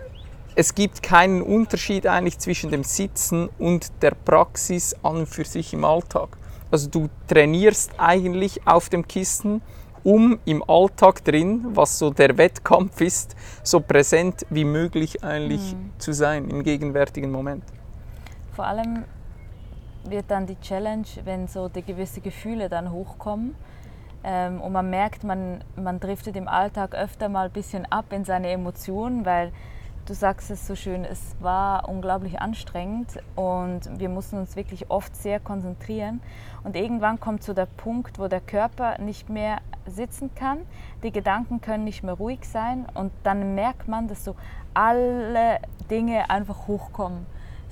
es 0.54 0.74
gibt 0.74 1.02
keinen 1.02 1.42
Unterschied 1.42 2.06
eigentlich 2.06 2.38
zwischen 2.38 2.70
dem 2.70 2.84
Sitzen 2.84 3.48
und 3.58 3.90
der 4.00 4.12
Praxis 4.12 4.94
an 5.02 5.16
und 5.16 5.26
für 5.26 5.44
sich 5.44 5.74
im 5.74 5.84
Alltag. 5.84 6.36
Also 6.70 6.88
du 6.88 7.08
trainierst 7.28 7.92
eigentlich 7.98 8.66
auf 8.66 8.88
dem 8.88 9.06
Kissen, 9.06 9.60
um 10.02 10.38
im 10.44 10.62
Alltag 10.68 11.24
drin, 11.24 11.66
was 11.74 11.98
so 11.98 12.10
der 12.10 12.38
Wettkampf 12.38 13.00
ist, 13.00 13.34
so 13.62 13.80
präsent 13.80 14.46
wie 14.50 14.64
möglich 14.64 15.24
eigentlich 15.24 15.74
mhm. 15.74 15.90
zu 15.98 16.12
sein 16.12 16.48
im 16.48 16.62
gegenwärtigen 16.62 17.30
Moment. 17.32 17.64
Vor 18.54 18.66
allem 18.66 19.04
wird 20.10 20.30
dann 20.30 20.46
die 20.46 20.58
Challenge, 20.60 21.06
wenn 21.24 21.48
so 21.48 21.68
die 21.68 21.82
gewisse 21.82 22.20
Gefühle 22.20 22.68
dann 22.68 22.90
hochkommen 22.92 23.54
ähm, 24.26 24.60
und 24.60 24.72
man 24.72 24.90
merkt, 24.90 25.24
man, 25.24 25.62
man 25.76 26.00
driftet 26.00 26.36
im 26.36 26.48
Alltag 26.48 26.94
öfter 26.94 27.28
mal 27.28 27.46
ein 27.46 27.52
bisschen 27.52 27.86
ab 27.86 28.06
in 28.10 28.24
seine 28.24 28.50
Emotionen, 28.50 29.24
weil 29.24 29.52
du 30.06 30.14
sagst 30.14 30.50
es 30.50 30.66
so 30.66 30.74
schön, 30.74 31.04
es 31.04 31.36
war 31.40 31.88
unglaublich 31.88 32.40
anstrengend 32.40 33.20
und 33.36 33.82
wir 33.98 34.08
mussten 34.08 34.38
uns 34.38 34.56
wirklich 34.56 34.90
oft 34.90 35.14
sehr 35.16 35.40
konzentrieren. 35.40 36.20
Und 36.64 36.76
irgendwann 36.76 37.20
kommt 37.20 37.44
so 37.44 37.54
der 37.54 37.66
Punkt, 37.66 38.18
wo 38.18 38.26
der 38.26 38.40
Körper 38.40 38.98
nicht 38.98 39.28
mehr 39.28 39.58
sitzen 39.86 40.34
kann, 40.34 40.58
die 41.04 41.12
Gedanken 41.12 41.60
können 41.60 41.84
nicht 41.84 42.02
mehr 42.02 42.14
ruhig 42.14 42.48
sein 42.48 42.86
und 42.94 43.12
dann 43.22 43.54
merkt 43.54 43.86
man, 43.86 44.08
dass 44.08 44.24
so 44.24 44.34
alle 44.74 45.60
Dinge 45.88 46.30
einfach 46.30 46.66
hochkommen. 46.66 47.26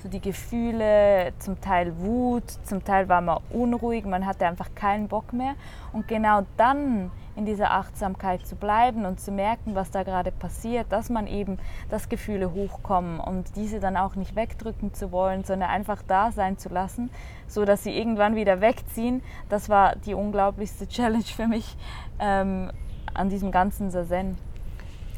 So 0.05 0.11
die 0.11 0.21
Gefühle, 0.21 1.33
zum 1.39 1.59
Teil 1.61 1.97
Wut, 1.97 2.43
zum 2.63 2.85
Teil 2.85 3.09
war 3.09 3.21
man 3.21 3.39
unruhig, 3.49 4.05
man 4.05 4.27
hatte 4.27 4.45
einfach 4.45 4.69
keinen 4.75 5.07
Bock 5.07 5.33
mehr. 5.33 5.55
Und 5.93 6.07
genau 6.07 6.45
dann 6.57 7.09
in 7.35 7.47
dieser 7.47 7.71
Achtsamkeit 7.71 8.45
zu 8.45 8.55
bleiben 8.55 9.07
und 9.07 9.19
zu 9.19 9.31
merken, 9.31 9.73
was 9.73 9.89
da 9.89 10.03
gerade 10.03 10.31
passiert, 10.31 10.91
dass 10.91 11.09
man 11.09 11.25
eben, 11.25 11.57
dass 11.89 12.07
Gefühle 12.07 12.53
hochkommen 12.53 13.19
und 13.19 13.55
diese 13.55 13.79
dann 13.79 13.97
auch 13.97 14.15
nicht 14.15 14.35
wegdrücken 14.35 14.93
zu 14.93 15.11
wollen, 15.11 15.43
sondern 15.43 15.71
einfach 15.71 16.03
da 16.07 16.31
sein 16.31 16.59
zu 16.59 16.69
lassen, 16.69 17.09
so 17.47 17.65
dass 17.65 17.81
sie 17.81 17.97
irgendwann 17.97 18.35
wieder 18.35 18.61
wegziehen. 18.61 19.23
Das 19.49 19.69
war 19.69 19.95
die 19.95 20.13
unglaublichste 20.13 20.87
Challenge 20.87 21.23
für 21.23 21.47
mich 21.47 21.75
ähm, 22.19 22.69
an 23.15 23.29
diesem 23.29 23.51
ganzen 23.51 23.89
Sazen. 23.89 24.37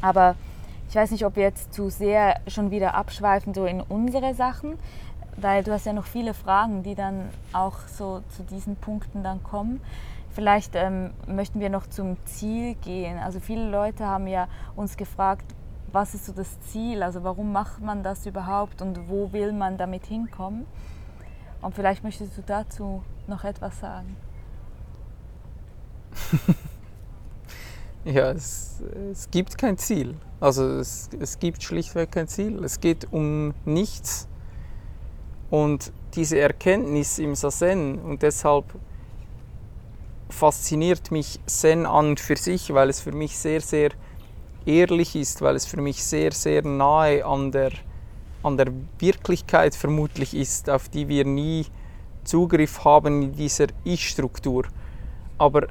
Aber 0.02 0.36
ich 0.90 0.96
weiß 0.96 1.12
nicht, 1.12 1.26
ob 1.26 1.36
wir 1.36 1.44
jetzt 1.44 1.74
zu 1.74 1.90
sehr 1.90 2.40
schon 2.48 2.72
wieder 2.72 2.96
abschweifen 2.96 3.54
so 3.54 3.66
in 3.66 3.82
unsere 3.82 4.34
Sachen, 4.34 4.78
weil 5.36 5.64
du 5.64 5.72
hast 5.72 5.86
ja 5.86 5.94
noch 5.94 6.06
viele 6.06 6.34
Fragen, 6.34 6.84
die 6.84 6.96
dann 6.96 7.30
auch 7.54 7.80
so 7.88 8.22
zu 8.30 8.44
diesen 8.44 8.76
Punkten 8.78 9.24
dann 9.24 9.44
kommen. 9.44 9.82
Vielleicht 10.32 10.76
ähm, 10.76 11.12
möchten 11.28 11.60
wir 11.60 11.70
noch 11.70 11.88
zum 11.88 12.18
Ziel 12.26 12.76
gehen. 12.76 13.18
Also 13.18 13.40
viele 13.40 13.70
Leute 13.70 14.06
haben 14.06 14.28
ja 14.28 14.48
uns 14.76 14.96
gefragt, 14.96 15.46
was 15.92 16.14
ist 16.14 16.26
so 16.26 16.34
das 16.34 16.60
Ziel? 16.62 17.04
Also 17.04 17.24
warum 17.24 17.52
macht 17.52 17.82
man 17.82 18.04
das 18.04 18.26
überhaupt 18.26 18.82
und 18.82 19.10
wo 19.10 19.32
will 19.34 19.52
man 19.52 19.78
damit 19.78 20.06
hinkommen? 20.06 20.66
Und 21.62 21.74
vielleicht 21.76 22.04
möchtest 22.04 22.38
du 22.38 22.44
dazu 22.46 23.04
noch 23.26 23.44
etwas 23.44 23.80
sagen. 23.80 24.16
ja, 28.08 28.32
es, 28.32 28.82
es, 29.12 29.30
gibt 29.30 29.58
kein 29.58 29.78
Ziel. 29.78 30.16
Also 30.40 30.66
es, 30.80 31.10
es 31.20 31.40
gibt 31.40 31.62
schlichtweg 31.62 32.12
kein 32.12 32.28
Ziel. 32.28 32.64
Es 32.64 32.80
geht 32.80 33.12
um 33.12 33.54
nichts. 33.66 34.28
Und 35.50 35.92
diese 36.14 36.40
Erkenntnis 36.40 37.20
im 37.20 37.36
Sazen 37.36 38.00
und 38.00 38.22
deshalb 38.22 38.66
fasziniert 40.30 41.12
mich 41.12 41.40
Zen 41.46 41.86
an 41.86 42.18
für 42.18 42.36
sich, 42.36 42.74
weil 42.74 42.90
es 42.90 43.00
für 43.00 43.12
mich 43.12 43.38
sehr, 43.38 43.62
sehr 43.62 43.92
ehrlich 44.66 45.16
ist, 45.16 45.42
weil 45.42 45.56
es 45.56 45.66
für 45.66 45.82
mich 45.82 46.04
sehr, 46.04 46.32
sehr 46.32 46.64
nahe 46.64 47.26
an 47.26 47.52
der, 47.52 47.72
an 48.44 48.58
der 48.58 48.68
Wirklichkeit 49.00 49.76
vermutlich 49.76 50.34
ist, 50.34 50.70
auf 50.70 50.90
die 50.90 51.08
wir 51.08 51.26
nie 51.26 51.66
Zugriff 52.24 52.84
haben 52.84 53.22
in 53.22 53.34
dieser 53.34 53.68
Ich-Struktur. 53.86 54.66
Aber 55.38 55.68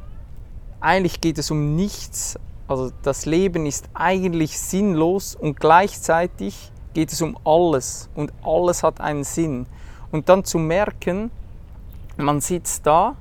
eigentlich 0.81 1.21
geht 1.21 1.39
es 1.39 1.51
um 1.51 1.77
nichts. 1.77 2.39
Also 2.69 2.91
das 3.03 3.27
Leben 3.27 3.67
ist 3.67 3.89
eigentlich 3.95 4.59
sinnlos 4.59 5.35
und 5.35 5.61
gleichzeitig 5.61 6.73
geht 6.95 7.13
es 7.13 7.23
um 7.23 7.37
alles 7.45 8.09
und 8.15 8.33
alles 8.43 8.83
hat 8.83 9.01
einen 9.01 9.25
Sinn. 9.25 9.67
Und 10.11 10.29
dann 10.29 10.45
zu 10.45 10.59
merken, 10.59 11.31
man 12.17 12.41
sitzt 12.41 12.87
da 12.87 13.17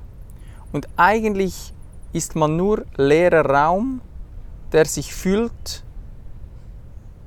und 0.71 0.87
eigentlich 0.95 1.73
ist 2.13 2.35
man 2.35 2.55
nur 2.55 2.85
leerer 2.95 3.45
Raum, 3.45 4.01
der 4.71 4.85
sich 4.85 5.13
füllt 5.13 5.83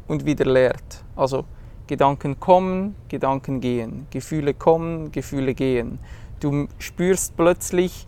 und 0.06 0.24
wieder 0.24 0.46
leert. 0.46 1.04
Also 1.14 1.44
Gedanken 1.86 2.40
kommen, 2.40 2.96
Gedanken 3.08 3.60
gehen, 3.60 4.06
Gefühle 4.10 4.54
kommen, 4.54 5.12
Gefühle 5.12 5.54
gehen. 5.54 5.98
Du 6.40 6.68
spürst 6.78 7.36
plötzlich, 7.36 8.07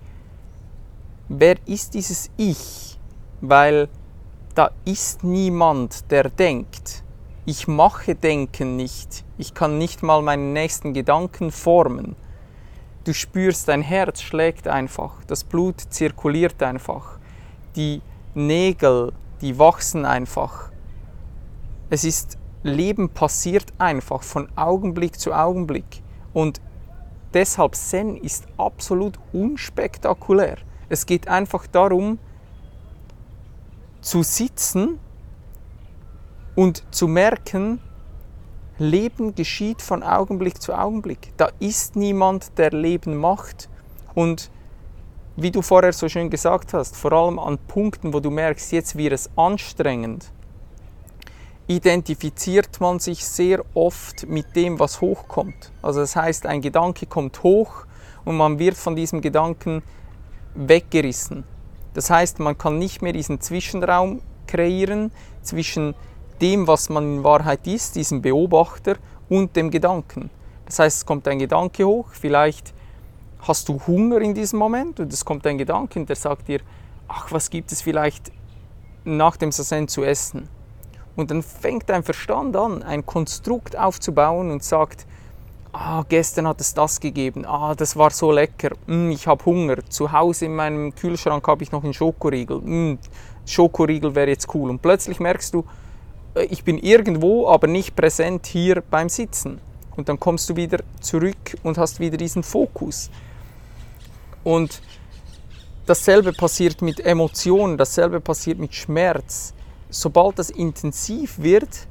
wer 1.31 1.57
ist 1.67 1.95
dieses 1.95 2.29
Ich? 2.37 2.99
Weil 3.41 3.89
da 4.55 4.71
ist 4.85 5.25
niemand, 5.25 6.11
der 6.11 6.29
denkt. 6.29 7.03
Ich 7.47 7.67
mache 7.67 8.15
Denken 8.15 8.77
nicht. 8.77 9.25
Ich 9.39 9.55
kann 9.55 9.79
nicht 9.79 10.03
mal 10.03 10.21
meinen 10.21 10.53
nächsten 10.53 10.93
Gedanken 10.93 11.51
formen. 11.51 12.17
Du 13.05 13.15
spürst, 13.15 13.69
dein 13.69 13.81
Herz 13.81 14.21
schlägt 14.21 14.69
einfach, 14.69 15.25
das 15.27 15.43
Blut 15.45 15.81
zirkuliert 15.81 16.63
einfach, 16.63 17.19
die 17.75 18.03
Nägel, 18.35 19.13
die 19.41 19.59
wachsen 19.59 20.05
einfach. 20.05 20.71
Es 21.89 22.05
ist, 22.05 22.37
Leben 22.63 23.09
passiert 23.09 23.73
einfach 23.79 24.23
von 24.23 24.49
Augenblick 24.55 25.19
zu 25.19 25.33
Augenblick. 25.33 26.03
Und 26.35 26.61
deshalb 27.33 27.75
Zen 27.75 28.19
ist 28.19 28.47
absolut 28.59 29.19
unspektakulär. 29.33 30.59
Es 30.91 31.07
geht 31.07 31.29
einfach 31.29 31.67
darum, 31.69 32.19
zu 34.01 34.23
sitzen 34.23 34.99
und 36.57 36.83
zu 36.91 37.07
merken, 37.07 37.81
Leben 38.77 39.35
geschieht 39.35 39.83
von 39.83 40.03
Augenblick 40.03 40.61
zu 40.61 40.75
Augenblick. 40.75 41.33
Da 41.37 41.51
ist 41.61 41.95
niemand, 41.97 42.59
der 42.59 42.73
Leben 42.73 43.17
macht. 43.17 43.69
Und 44.15 44.51
wie 45.37 45.53
du 45.53 45.63
vorher 45.63 45.93
so 45.93 46.09
schön 46.09 46.29
gesagt 46.29 46.75
hast, 46.75 46.97
vor 46.97 47.13
allem 47.13 47.39
an 47.39 47.59
Punkten, 47.59 48.13
wo 48.13 48.19
du 48.19 48.31
merkst, 48.31 48.73
jetzt 48.73 48.97
wird 48.97 49.13
es 49.13 49.31
anstrengend, 49.37 50.33
identifiziert 51.69 52.81
man 52.81 52.99
sich 52.99 53.25
sehr 53.25 53.65
oft 53.75 54.27
mit 54.27 54.57
dem, 54.57 54.81
was 54.81 55.01
hochkommt. 55.01 55.71
Also 55.83 56.01
das 56.01 56.17
heißt, 56.17 56.47
ein 56.47 56.63
Gedanke 56.63 57.07
kommt 57.07 57.45
hoch 57.45 57.87
und 58.25 58.37
man 58.37 58.59
wird 58.59 58.77
von 58.77 58.97
diesem 58.97 59.21
Gedanken 59.21 59.83
weggerissen. 60.55 61.45
Das 61.95 62.11
heißt, 62.11 62.39
man 62.39 62.57
kann 62.57 62.79
nicht 62.79 63.03
mehr 63.03 63.13
diesen 63.13 63.41
Zwischenraum 63.41 64.21
kreieren 64.47 65.11
zwischen 65.43 65.95
dem, 66.41 66.67
was 66.67 66.89
man 66.89 67.17
in 67.17 67.25
Wahrheit 67.25 67.67
ist, 67.67 67.97
diesem 67.97 68.23
Beobachter, 68.23 68.97
und 69.29 69.55
dem 69.57 69.71
Gedanken. 69.71 70.29
Das 70.67 70.79
heißt, 70.79 70.99
es 70.99 71.07
kommt 71.07 71.27
ein 71.29 71.39
Gedanke 71.39 71.85
hoch, 71.85 72.09
vielleicht 72.13 72.75
hast 73.41 73.69
du 73.69 73.81
Hunger 73.87 74.21
in 74.21 74.35
diesem 74.35 74.59
Moment 74.59 75.01
und 75.01 75.13
es 75.13 75.25
kommt 75.25 75.47
ein 75.47 75.57
Gedanke 75.57 75.99
und 75.99 76.09
der 76.09 76.17
sagt 76.17 76.49
dir, 76.49 76.61
ach, 77.09 77.33
was 77.33 77.49
gibt 77.49 77.73
es 77.73 77.81
vielleicht 77.81 78.31
nach 79.05 79.37
dem 79.37 79.53
Sazen 79.53 79.89
zu 79.89 80.05
essen? 80.05 80.49
Und 81.17 81.31
dann 81.31 81.43
fängt 81.43 81.89
dein 81.89 82.03
Verstand 82.03 82.57
an, 82.57 82.83
ein 82.83 83.07
Konstrukt 83.07 83.77
aufzubauen 83.77 84.51
und 84.51 84.63
sagt, 84.63 85.07
ah, 85.73 86.05
gestern 86.09 86.49
hat 86.49 86.61
es 86.61 86.75
das 86.75 87.01
gegeben, 87.01 87.45
ah, 87.47 87.75
das 87.75 87.97
war 87.97 88.11
so 88.11 88.33
lecker, 88.33 88.71
mm, 88.87 89.11
ich 89.11 89.27
habe 89.27 89.45
Hunger, 89.45 89.77
zu 89.89 90.13
Hause 90.13 90.47
in 90.47 90.55
meinem 90.55 90.95
Kühlschrank 90.95 91.47
habe 91.47 91.63
ich 91.63 91.73
noch 91.73 91.85
einen 91.85 91.95
Schokoriegel, 91.95 92.61
mm, 92.61 92.99
Schokoriegel 93.47 94.15
wäre 94.15 94.31
jetzt 94.31 94.55
cool. 94.55 94.71
Und 94.71 94.83
plötzlich 94.83 95.21
merkst 95.21 95.55
du, 95.55 95.65
äh, 96.35 96.45
ich 96.45 96.65
bin 96.65 96.79
irgendwo, 96.79 97.49
aber 97.49 97.67
nicht 97.67 97.97
präsent 97.97 98.47
hier 98.47 98.83
beim 98.91 99.09
Sitzen. 99.09 99.61
Und 99.97 100.09
dann 100.09 100.19
kommst 100.19 100.49
du 100.49 100.57
wieder 100.57 100.79
zurück 101.01 101.57
und 101.63 101.77
hast 101.77 102.01
wieder 102.01 102.17
diesen 102.17 102.43
Fokus. 102.43 103.11
Und 104.45 104.81
dasselbe 105.87 106.33
passiert 106.33 106.81
mit 106.81 107.01
Emotionen, 107.01 107.77
dasselbe 107.77 108.21
passiert 108.21 108.59
mit 108.59 108.75
Schmerz. 108.75 109.53
Sobald 109.91 110.39
das 110.39 110.51
intensiv 110.51 111.39
wird, 111.39 111.89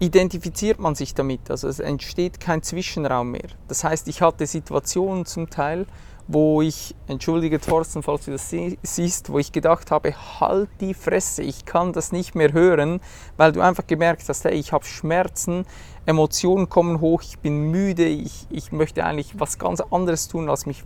identifiziert 0.00 0.80
man 0.80 0.94
sich 0.94 1.14
damit. 1.14 1.50
Also 1.50 1.68
es 1.68 1.78
entsteht 1.78 2.40
kein 2.40 2.62
Zwischenraum 2.62 3.30
mehr. 3.30 3.48
Das 3.68 3.84
heißt, 3.84 4.08
ich 4.08 4.22
hatte 4.22 4.46
Situationen 4.46 5.26
zum 5.26 5.50
Teil, 5.50 5.86
wo 6.26 6.62
ich, 6.62 6.94
entschuldige 7.06 7.60
Thorsten, 7.60 8.02
falls 8.02 8.24
du 8.24 8.30
das 8.30 8.50
siehst, 8.82 9.30
wo 9.30 9.38
ich 9.38 9.52
gedacht 9.52 9.90
habe, 9.90 10.14
halt 10.40 10.70
die 10.80 10.94
Fresse, 10.94 11.42
ich 11.42 11.64
kann 11.64 11.92
das 11.92 12.12
nicht 12.12 12.34
mehr 12.34 12.52
hören, 12.52 13.00
weil 13.36 13.52
du 13.52 13.60
einfach 13.60 13.86
gemerkt 13.86 14.28
hast, 14.28 14.44
hey, 14.44 14.54
ich 14.54 14.72
habe 14.72 14.84
Schmerzen, 14.84 15.66
Emotionen 16.06 16.68
kommen 16.68 17.00
hoch, 17.00 17.22
ich 17.22 17.40
bin 17.40 17.70
müde, 17.70 18.06
ich, 18.06 18.46
ich 18.48 18.70
möchte 18.70 19.04
eigentlich 19.04 19.38
was 19.38 19.58
ganz 19.58 19.80
anderes 19.80 20.28
tun, 20.28 20.48
als 20.48 20.66
mich 20.66 20.84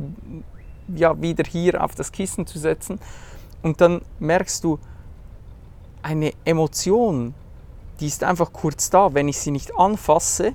ja, 0.95 1.21
wieder 1.21 1.45
hier 1.45 1.85
auf 1.85 1.95
das 1.95 2.11
Kissen 2.11 2.47
zu 2.47 2.59
setzen. 2.59 2.99
Und 3.63 3.81
dann 3.81 4.01
merkst 4.19 4.65
du, 4.65 4.79
eine 6.03 6.33
Emotion, 6.45 7.35
die 8.01 8.07
ist 8.07 8.25
einfach 8.25 8.53
kurz 8.53 8.91
da, 8.91 9.15
wenn 9.15 9.29
ich 9.29 9.39
sie 9.39 9.51
nicht 9.51 9.77
anfasse 9.79 10.55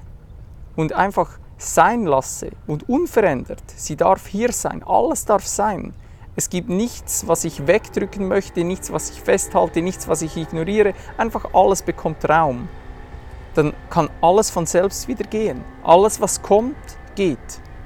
und 0.76 0.94
einfach 0.94 1.40
sein 1.58 2.06
lasse 2.06 2.52
und 2.68 2.88
unverändert. 2.88 3.64
Sie 3.76 3.96
darf 3.96 4.28
hier 4.28 4.52
sein, 4.52 4.84
alles 4.84 5.26
darf 5.26 5.46
sein. 5.46 5.94
Es 6.36 6.50
gibt 6.50 6.70
nichts, 6.70 7.28
was 7.28 7.44
ich 7.44 7.68
wegdrücken 7.68 8.28
möchte, 8.28 8.64
nichts, 8.64 8.94
was 8.94 9.10
ich 9.10 9.22
festhalte, 9.22 9.82
nichts, 9.82 10.08
was 10.08 10.22
ich 10.22 10.38
ignoriere. 10.38 10.94
Einfach 11.18 11.54
alles 11.54 11.82
bekommt 11.82 12.28
Raum. 12.30 12.70
Dann 13.56 13.74
kann 13.90 14.10
alles 14.22 14.50
von 14.50 14.66
selbst 14.66 15.08
wieder 15.10 15.26
gehen. 15.26 15.64
Alles, 15.84 16.22
was 16.22 16.42
kommt, 16.42 16.78
geht. 17.16 17.38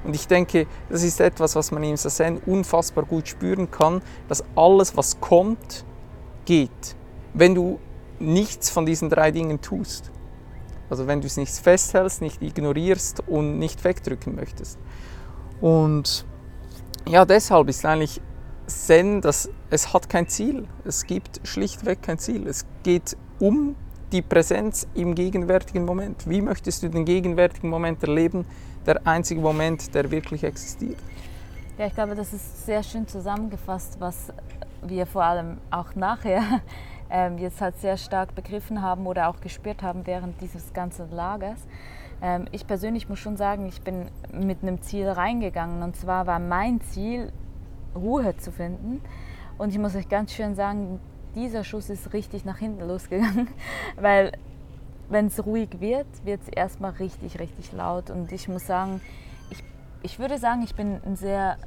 Und 0.04 0.14
ich 0.14 0.28
denke, 0.28 0.66
das 0.88 1.02
ist 1.02 1.20
etwas, 1.20 1.56
was 1.56 1.72
man 1.72 1.82
im 1.82 1.96
Sazen 1.96 2.38
unfassbar 2.46 3.04
gut 3.04 3.26
spüren 3.26 3.70
kann, 3.70 4.02
dass 4.28 4.44
alles, 4.54 4.96
was 4.96 5.18
kommt, 5.20 5.84
geht. 6.44 6.94
Wenn 7.32 7.54
du 7.54 7.80
nichts 8.24 8.70
von 8.70 8.86
diesen 8.86 9.10
drei 9.10 9.30
Dingen 9.30 9.60
tust. 9.60 10.10
Also 10.90 11.06
wenn 11.06 11.20
du 11.20 11.26
es 11.26 11.36
nicht 11.36 11.52
festhältst, 11.52 12.20
nicht 12.20 12.42
ignorierst 12.42 13.20
und 13.26 13.58
nicht 13.58 13.84
wegdrücken 13.84 14.34
möchtest. 14.34 14.78
Und 15.60 16.26
ja, 17.08 17.24
deshalb 17.24 17.68
ist 17.68 17.84
eigentlich 17.84 18.20
Zen, 18.66 19.20
dass 19.20 19.50
es 19.70 19.92
hat 19.92 20.08
kein 20.08 20.28
Ziel. 20.28 20.66
Es 20.84 21.06
gibt 21.06 21.40
schlichtweg 21.46 22.02
kein 22.02 22.18
Ziel. 22.18 22.46
Es 22.46 22.64
geht 22.82 23.16
um 23.38 23.76
die 24.12 24.22
Präsenz 24.22 24.86
im 24.94 25.14
gegenwärtigen 25.14 25.84
Moment. 25.84 26.28
Wie 26.28 26.40
möchtest 26.40 26.82
du 26.82 26.88
den 26.88 27.04
gegenwärtigen 27.04 27.68
Moment 27.68 28.02
erleben? 28.02 28.46
Der 28.86 29.06
einzige 29.06 29.40
Moment, 29.40 29.94
der 29.94 30.10
wirklich 30.10 30.44
existiert. 30.44 30.98
Ja, 31.78 31.86
ich 31.86 31.94
glaube, 31.94 32.14
das 32.14 32.32
ist 32.32 32.66
sehr 32.66 32.82
schön 32.82 33.08
zusammengefasst, 33.08 33.96
was 33.98 34.32
wir 34.82 35.06
vor 35.06 35.24
allem 35.24 35.58
auch 35.70 35.94
nachher 35.94 36.60
ähm, 37.14 37.38
jetzt 37.38 37.60
halt 37.60 37.78
sehr 37.78 37.96
stark 37.96 38.34
begriffen 38.34 38.82
haben 38.82 39.06
oder 39.06 39.28
auch 39.28 39.40
gespürt 39.40 39.84
haben 39.84 40.04
während 40.04 40.40
dieses 40.40 40.72
ganzen 40.72 41.12
Lagers. 41.12 41.60
Ähm, 42.20 42.46
ich 42.50 42.66
persönlich 42.66 43.08
muss 43.08 43.20
schon 43.20 43.36
sagen, 43.36 43.66
ich 43.66 43.82
bin 43.82 44.08
mit 44.32 44.62
einem 44.62 44.82
Ziel 44.82 45.08
reingegangen 45.08 45.84
und 45.84 45.94
zwar 45.94 46.26
war 46.26 46.40
mein 46.40 46.80
Ziel, 46.80 47.32
Ruhe 47.94 48.36
zu 48.36 48.50
finden. 48.50 49.00
Und 49.58 49.70
ich 49.70 49.78
muss 49.78 49.94
euch 49.94 50.08
ganz 50.08 50.32
schön 50.32 50.56
sagen, 50.56 50.98
dieser 51.36 51.62
Schuss 51.62 51.88
ist 51.88 52.12
richtig 52.12 52.44
nach 52.44 52.58
hinten 52.58 52.84
losgegangen, 52.88 53.46
weil 53.96 54.32
wenn 55.08 55.26
es 55.26 55.46
ruhig 55.46 55.68
wird, 55.78 56.08
wird 56.24 56.42
es 56.42 56.48
erstmal 56.48 56.92
richtig, 56.92 57.38
richtig 57.38 57.70
laut. 57.72 58.10
Und 58.10 58.32
ich 58.32 58.48
muss 58.48 58.66
sagen, 58.66 59.00
ich, 59.50 59.62
ich 60.02 60.18
würde 60.18 60.38
sagen, 60.38 60.62
ich 60.62 60.74
bin 60.74 61.00
ein 61.04 61.14
sehr 61.14 61.58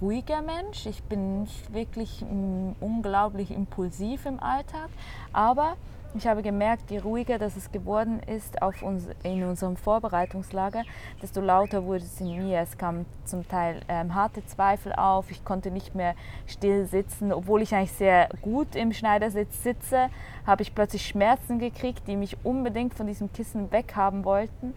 ruhiger 0.00 0.42
Mensch. 0.42 0.86
Ich 0.86 1.02
bin 1.04 1.42
nicht 1.42 1.72
wirklich 1.72 2.22
mm, 2.22 2.72
unglaublich 2.80 3.50
impulsiv 3.50 4.26
im 4.26 4.40
Alltag, 4.40 4.88
aber 5.32 5.76
ich 6.16 6.28
habe 6.28 6.42
gemerkt, 6.42 6.92
je 6.92 6.98
ruhiger 6.98 7.38
das 7.38 7.56
es 7.56 7.72
geworden 7.72 8.20
ist 8.20 8.62
auf 8.62 8.82
uns, 8.82 9.08
in 9.24 9.42
unserem 9.42 9.76
Vorbereitungslager, 9.76 10.84
desto 11.20 11.40
lauter 11.40 11.84
wurde 11.84 12.04
es 12.04 12.20
in 12.20 12.36
mir. 12.36 12.60
Es 12.60 12.78
kamen 12.78 13.04
zum 13.24 13.46
Teil 13.48 13.80
ähm, 13.88 14.14
harte 14.14 14.46
Zweifel 14.46 14.92
auf. 14.92 15.32
Ich 15.32 15.44
konnte 15.44 15.72
nicht 15.72 15.96
mehr 15.96 16.14
still 16.46 16.86
sitzen. 16.86 17.32
Obwohl 17.32 17.62
ich 17.62 17.74
eigentlich 17.74 17.92
sehr 17.92 18.28
gut 18.42 18.76
im 18.76 18.92
Schneidersitz 18.92 19.64
sitze, 19.64 20.08
habe 20.46 20.62
ich 20.62 20.72
plötzlich 20.72 21.04
Schmerzen 21.04 21.58
gekriegt, 21.58 22.06
die 22.06 22.14
mich 22.14 22.36
unbedingt 22.44 22.94
von 22.94 23.08
diesem 23.08 23.32
Kissen 23.32 23.72
weghaben 23.72 24.24
wollten. 24.24 24.74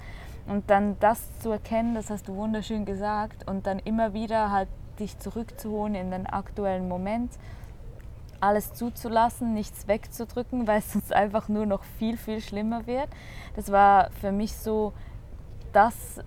Und 0.47 0.71
dann 0.71 0.97
das 0.99 1.37
zu 1.39 1.51
erkennen, 1.51 1.93
das 1.93 2.09
hast 2.09 2.27
du 2.27 2.35
wunderschön 2.35 2.85
gesagt, 2.85 3.47
und 3.47 3.67
dann 3.67 3.77
immer 3.79 4.13
wieder 4.13 4.51
halt 4.51 4.69
dich 4.99 5.19
zurückzuholen 5.19 5.95
in 5.95 6.11
den 6.11 6.27
aktuellen 6.27 6.87
Moment, 6.87 7.31
alles 8.39 8.73
zuzulassen, 8.73 9.53
nichts 9.53 9.87
wegzudrücken, 9.87 10.67
weil 10.67 10.79
es 10.79 10.93
sonst 10.93 11.13
einfach 11.13 11.47
nur 11.47 11.65
noch 11.65 11.83
viel, 11.97 12.17
viel 12.17 12.41
schlimmer 12.41 12.87
wird. 12.87 13.09
Das 13.55 13.71
war 13.71 14.09
für 14.21 14.31
mich 14.31 14.55
so 14.55 14.93
das, 15.73 16.19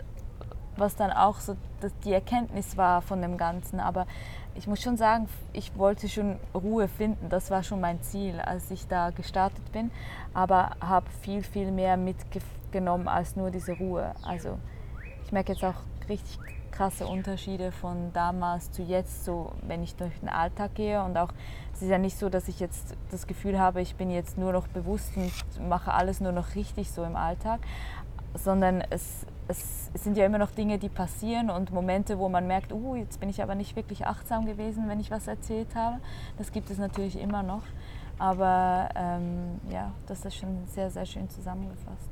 was 0.76 0.96
dann 0.96 1.10
auch 1.10 1.40
so 1.40 1.56
die 2.04 2.12
Erkenntnis 2.12 2.76
war 2.76 3.02
von 3.02 3.20
dem 3.22 3.36
Ganzen. 3.36 3.80
Aber 3.80 4.06
ich 4.54 4.66
muss 4.66 4.80
schon 4.80 4.96
sagen, 4.96 5.28
ich 5.52 5.76
wollte 5.76 6.08
schon 6.08 6.38
Ruhe 6.54 6.88
finden. 6.88 7.28
Das 7.28 7.50
war 7.50 7.62
schon 7.62 7.80
mein 7.80 8.02
Ziel, 8.02 8.40
als 8.40 8.70
ich 8.70 8.86
da 8.86 9.10
gestartet 9.10 9.72
bin. 9.72 9.90
Aber 10.34 10.72
habe 10.80 11.08
viel, 11.22 11.42
viel 11.42 11.70
mehr 11.70 11.96
mitgenommen 11.96 13.08
als 13.08 13.36
nur 13.36 13.50
diese 13.50 13.72
Ruhe. 13.72 14.14
Also 14.22 14.58
ich 15.24 15.32
merke 15.32 15.52
jetzt 15.52 15.64
auch 15.64 15.74
richtig 16.08 16.38
krasse 16.70 17.06
Unterschiede 17.06 17.72
von 17.72 18.12
damals 18.12 18.70
zu 18.72 18.82
jetzt, 18.82 19.24
so 19.24 19.52
wenn 19.66 19.82
ich 19.82 19.96
durch 19.96 20.18
den 20.20 20.28
Alltag 20.28 20.74
gehe. 20.74 21.02
Und 21.02 21.16
auch 21.16 21.32
es 21.72 21.82
ist 21.82 21.88
ja 21.88 21.98
nicht 21.98 22.18
so, 22.18 22.28
dass 22.28 22.48
ich 22.48 22.60
jetzt 22.60 22.96
das 23.10 23.26
Gefühl 23.26 23.58
habe, 23.58 23.80
ich 23.80 23.96
bin 23.96 24.10
jetzt 24.10 24.38
nur 24.38 24.52
noch 24.52 24.68
bewusst 24.68 25.12
und 25.16 25.68
mache 25.68 25.92
alles 25.92 26.20
nur 26.20 26.32
noch 26.32 26.54
richtig 26.54 26.90
so 26.90 27.04
im 27.04 27.16
Alltag, 27.16 27.60
sondern 28.34 28.82
es, 28.90 29.26
es 29.48 29.90
sind 29.94 30.16
ja 30.16 30.26
immer 30.26 30.38
noch 30.38 30.50
Dinge, 30.50 30.78
die 30.78 30.88
passieren 30.88 31.50
und 31.50 31.72
Momente, 31.72 32.18
wo 32.18 32.28
man 32.28 32.46
merkt, 32.46 32.72
uh, 32.72 32.94
jetzt 32.94 33.18
bin 33.20 33.28
ich 33.28 33.42
aber 33.42 33.54
nicht 33.54 33.76
wirklich 33.76 34.06
achtsam 34.06 34.46
gewesen, 34.46 34.88
wenn 34.88 35.00
ich 35.00 35.10
was 35.10 35.26
erzählt 35.26 35.74
habe. 35.74 35.98
Das 36.38 36.52
gibt 36.52 36.70
es 36.70 36.78
natürlich 36.78 37.18
immer 37.18 37.42
noch. 37.42 37.62
Aber 38.18 38.90
ähm, 38.96 39.60
ja, 39.70 39.92
das 40.06 40.24
ist 40.26 40.36
schon 40.36 40.66
sehr, 40.66 40.90
sehr 40.90 41.06
schön 41.06 41.28
zusammengefasst. 41.30 42.10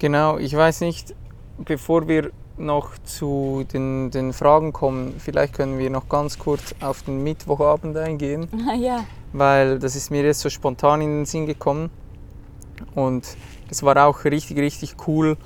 Genau, 0.00 0.36
ich 0.36 0.54
weiß 0.54 0.80
nicht, 0.80 1.14
bevor 1.64 2.08
wir 2.08 2.30
noch 2.58 2.96
zu 3.04 3.64
den, 3.72 4.10
den 4.10 4.32
Fragen 4.32 4.72
kommen, 4.72 5.14
vielleicht 5.18 5.54
können 5.54 5.78
wir 5.78 5.90
noch 5.90 6.08
ganz 6.08 6.38
kurz 6.38 6.74
auf 6.80 7.02
den 7.02 7.22
Mittwochabend 7.22 7.96
eingehen. 7.96 8.48
ja. 8.80 9.04
Weil 9.32 9.78
das 9.78 9.96
ist 9.96 10.10
mir 10.10 10.22
jetzt 10.22 10.40
so 10.40 10.48
spontan 10.48 11.02
in 11.02 11.18
den 11.18 11.26
Sinn 11.26 11.46
gekommen. 11.46 11.90
Und 12.94 13.36
es 13.70 13.82
war 13.82 14.06
auch 14.06 14.24
richtig, 14.24 14.56
richtig 14.58 14.96
cool. 15.06 15.36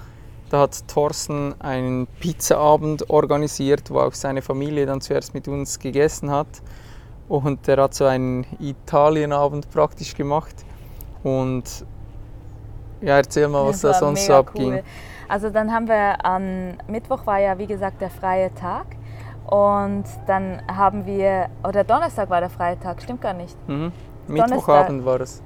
Da 0.50 0.60
hat 0.60 0.88
Thorsten 0.88 1.54
einen 1.60 2.06
Pizzaabend 2.18 3.08
organisiert, 3.08 3.90
wo 3.90 4.00
auch 4.00 4.14
seine 4.14 4.42
Familie 4.42 4.86
dann 4.86 5.00
zuerst 5.00 5.34
mit 5.34 5.48
uns 5.48 5.78
gegessen 5.78 6.30
hat. 6.30 6.48
Und 7.28 7.66
der 7.68 7.76
hat 7.76 7.94
so 7.94 8.04
einen 8.04 8.46
Italienabend 8.58 9.70
praktisch 9.70 10.14
gemacht. 10.14 10.54
Und 11.22 11.84
ja, 13.00 13.16
erzähl 13.16 13.48
mal, 13.48 13.64
was 13.66 13.80
da 13.80 13.94
sonst 13.94 14.26
so 14.26 14.34
abging. 14.34 14.72
Cool. 14.72 14.82
Also 15.30 15.48
dann 15.48 15.72
haben 15.72 15.86
wir 15.86 16.24
am 16.26 16.72
Mittwoch 16.88 17.24
war 17.24 17.38
ja 17.38 17.56
wie 17.56 17.68
gesagt 17.68 18.00
der 18.00 18.10
freie 18.10 18.52
Tag 18.52 18.86
und 19.46 20.02
dann 20.26 20.60
haben 20.66 21.06
wir, 21.06 21.48
oder 21.62 21.84
Donnerstag 21.84 22.28
war 22.30 22.40
der 22.40 22.50
freie 22.50 22.78
Tag, 22.80 23.00
stimmt 23.00 23.20
gar 23.20 23.32
nicht. 23.32 23.56
Mhm. 23.68 23.92
Mittwochabend 24.26 25.04
war 25.04 25.20
es. 25.20 25.40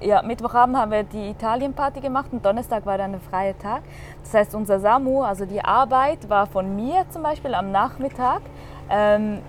Ja, 0.00 0.22
Mittwochabend 0.22 0.76
haben 0.76 0.92
wir 0.92 1.02
die 1.02 1.30
Italienparty 1.30 2.00
gemacht 2.00 2.28
und 2.30 2.46
Donnerstag 2.46 2.86
war 2.86 2.96
dann 2.96 3.14
ein 3.14 3.20
freier 3.20 3.58
Tag. 3.58 3.82
Das 4.22 4.34
heißt, 4.34 4.54
unser 4.54 4.78
SAMU, 4.78 5.22
also 5.22 5.46
die 5.46 5.64
Arbeit, 5.64 6.28
war 6.28 6.46
von 6.46 6.76
mir 6.76 7.04
zum 7.10 7.24
Beispiel 7.24 7.54
am 7.54 7.72
Nachmittag. 7.72 8.42
Ähm, 8.88 9.40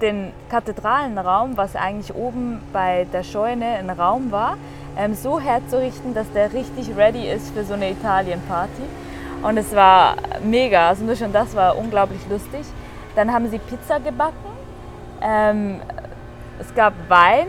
den 0.00 0.32
Kathedralenraum, 0.48 1.56
was 1.56 1.76
eigentlich 1.76 2.14
oben 2.14 2.60
bei 2.72 3.06
der 3.12 3.22
Scheune 3.22 3.66
ein 3.66 3.90
Raum 3.90 4.32
war, 4.32 4.56
ähm, 4.96 5.14
so 5.14 5.40
herzurichten, 5.40 6.14
dass 6.14 6.30
der 6.32 6.52
richtig 6.52 6.96
ready 6.96 7.30
ist 7.30 7.52
für 7.52 7.64
so 7.64 7.74
eine 7.74 7.90
Italienparty. 7.90 8.82
Und 9.42 9.56
es 9.56 9.74
war 9.74 10.16
mega, 10.42 10.88
also 10.88 11.04
nur 11.04 11.16
schon 11.16 11.32
das 11.32 11.54
war 11.56 11.76
unglaublich 11.76 12.20
lustig. 12.28 12.66
Dann 13.16 13.32
haben 13.32 13.48
sie 13.48 13.58
Pizza 13.58 13.98
gebacken. 13.98 14.34
Ähm, 15.22 15.80
es 16.58 16.74
gab 16.74 16.92
Wein. 17.08 17.46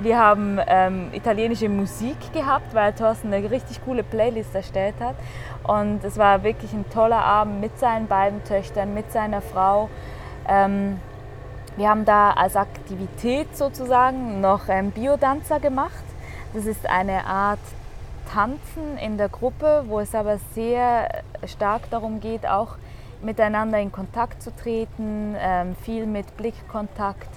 Wir 0.00 0.18
haben 0.18 0.58
ähm, 0.66 1.08
italienische 1.12 1.68
Musik 1.68 2.16
gehabt, 2.32 2.74
weil 2.74 2.92
Thorsten 2.92 3.32
eine 3.32 3.50
richtig 3.50 3.82
coole 3.84 4.02
Playlist 4.02 4.54
erstellt 4.54 4.96
hat. 5.00 5.14
Und 5.62 6.04
es 6.04 6.18
war 6.18 6.42
wirklich 6.42 6.72
ein 6.72 6.84
toller 6.90 7.24
Abend 7.24 7.60
mit 7.60 7.78
seinen 7.78 8.06
beiden 8.06 8.44
Töchtern, 8.44 8.92
mit 8.92 9.10
seiner 9.12 9.40
Frau. 9.40 9.88
Ähm, 10.46 11.00
wir 11.76 11.88
haben 11.88 12.04
da 12.04 12.32
als 12.32 12.54
Aktivität 12.54 13.56
sozusagen 13.56 14.40
noch 14.40 14.68
ähm, 14.68 14.90
Biodanzer 14.90 15.58
gemacht. 15.58 16.03
Das 16.54 16.66
ist 16.66 16.88
eine 16.88 17.26
Art 17.26 17.58
Tanzen 18.32 18.96
in 18.98 19.18
der 19.18 19.28
Gruppe, 19.28 19.84
wo 19.88 19.98
es 19.98 20.14
aber 20.14 20.38
sehr 20.54 21.08
stark 21.46 21.90
darum 21.90 22.20
geht, 22.20 22.46
auch 22.46 22.76
miteinander 23.22 23.80
in 23.80 23.90
Kontakt 23.90 24.40
zu 24.40 24.54
treten, 24.54 25.34
ähm, 25.36 25.74
viel 25.82 26.06
mit 26.06 26.36
Blickkontakt, 26.36 27.28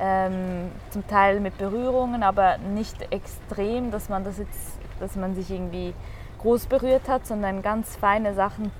ähm, 0.00 0.72
zum 0.90 1.06
Teil 1.06 1.38
mit 1.38 1.56
Berührungen, 1.58 2.24
aber 2.24 2.58
nicht 2.58 3.12
extrem, 3.12 3.92
dass 3.92 4.08
man 4.08 4.24
das 4.24 4.38
jetzt, 4.38 4.78
dass 4.98 5.14
man 5.14 5.36
sich 5.36 5.48
irgendwie 5.48 5.94
groß 6.40 6.66
berührt 6.66 7.08
hat, 7.08 7.24
sondern 7.24 7.62
ganz 7.62 7.94
feine 7.94 8.34
Sachen. 8.34 8.72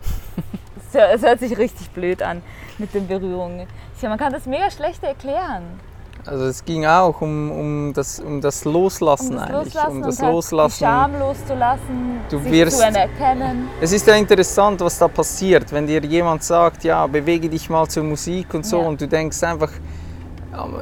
es 0.92 1.22
hört 1.22 1.38
sich 1.38 1.56
richtig 1.58 1.90
blöd 1.90 2.22
an 2.22 2.42
mit 2.78 2.92
den 2.92 3.06
Berührungen. 3.06 3.68
Man 4.02 4.18
kann 4.18 4.32
das 4.32 4.46
mega 4.46 4.68
schlecht 4.70 5.04
erklären. 5.04 5.78
Also 6.26 6.46
es 6.46 6.64
ging 6.64 6.84
auch 6.86 7.20
um, 7.20 7.50
um, 7.52 7.92
das, 7.94 8.18
um 8.18 8.40
das 8.40 8.64
Loslassen 8.64 9.30
um 9.30 9.36
das 9.36 9.42
eigentlich. 9.48 9.74
Loslassen 9.74 9.90
um 9.96 10.02
das 10.02 10.18
und 10.18 10.24
halt 10.24 10.34
Loslassen. 10.34 10.74
Die 10.78 10.84
Scham 10.84 11.18
loszulassen, 11.20 12.20
Du 12.28 12.38
sich 12.40 12.52
wirst- 12.52 12.78
zu 12.78 12.84
erkennen. 12.84 13.68
Es 13.80 13.92
ist 13.92 14.06
ja 14.08 14.14
interessant, 14.16 14.80
was 14.80 14.98
da 14.98 15.06
passiert, 15.08 15.72
wenn 15.72 15.86
dir 15.86 16.02
jemand 16.04 16.42
sagt, 16.42 16.82
ja, 16.82 17.06
bewege 17.06 17.48
dich 17.48 17.70
mal 17.70 17.86
zur 17.88 18.02
Musik 18.02 18.52
und 18.54 18.66
so 18.66 18.80
Ja. 18.80 18.86
und 18.88 19.00
du 19.00 19.06
denkst 19.06 19.40
einfach, 19.44 19.70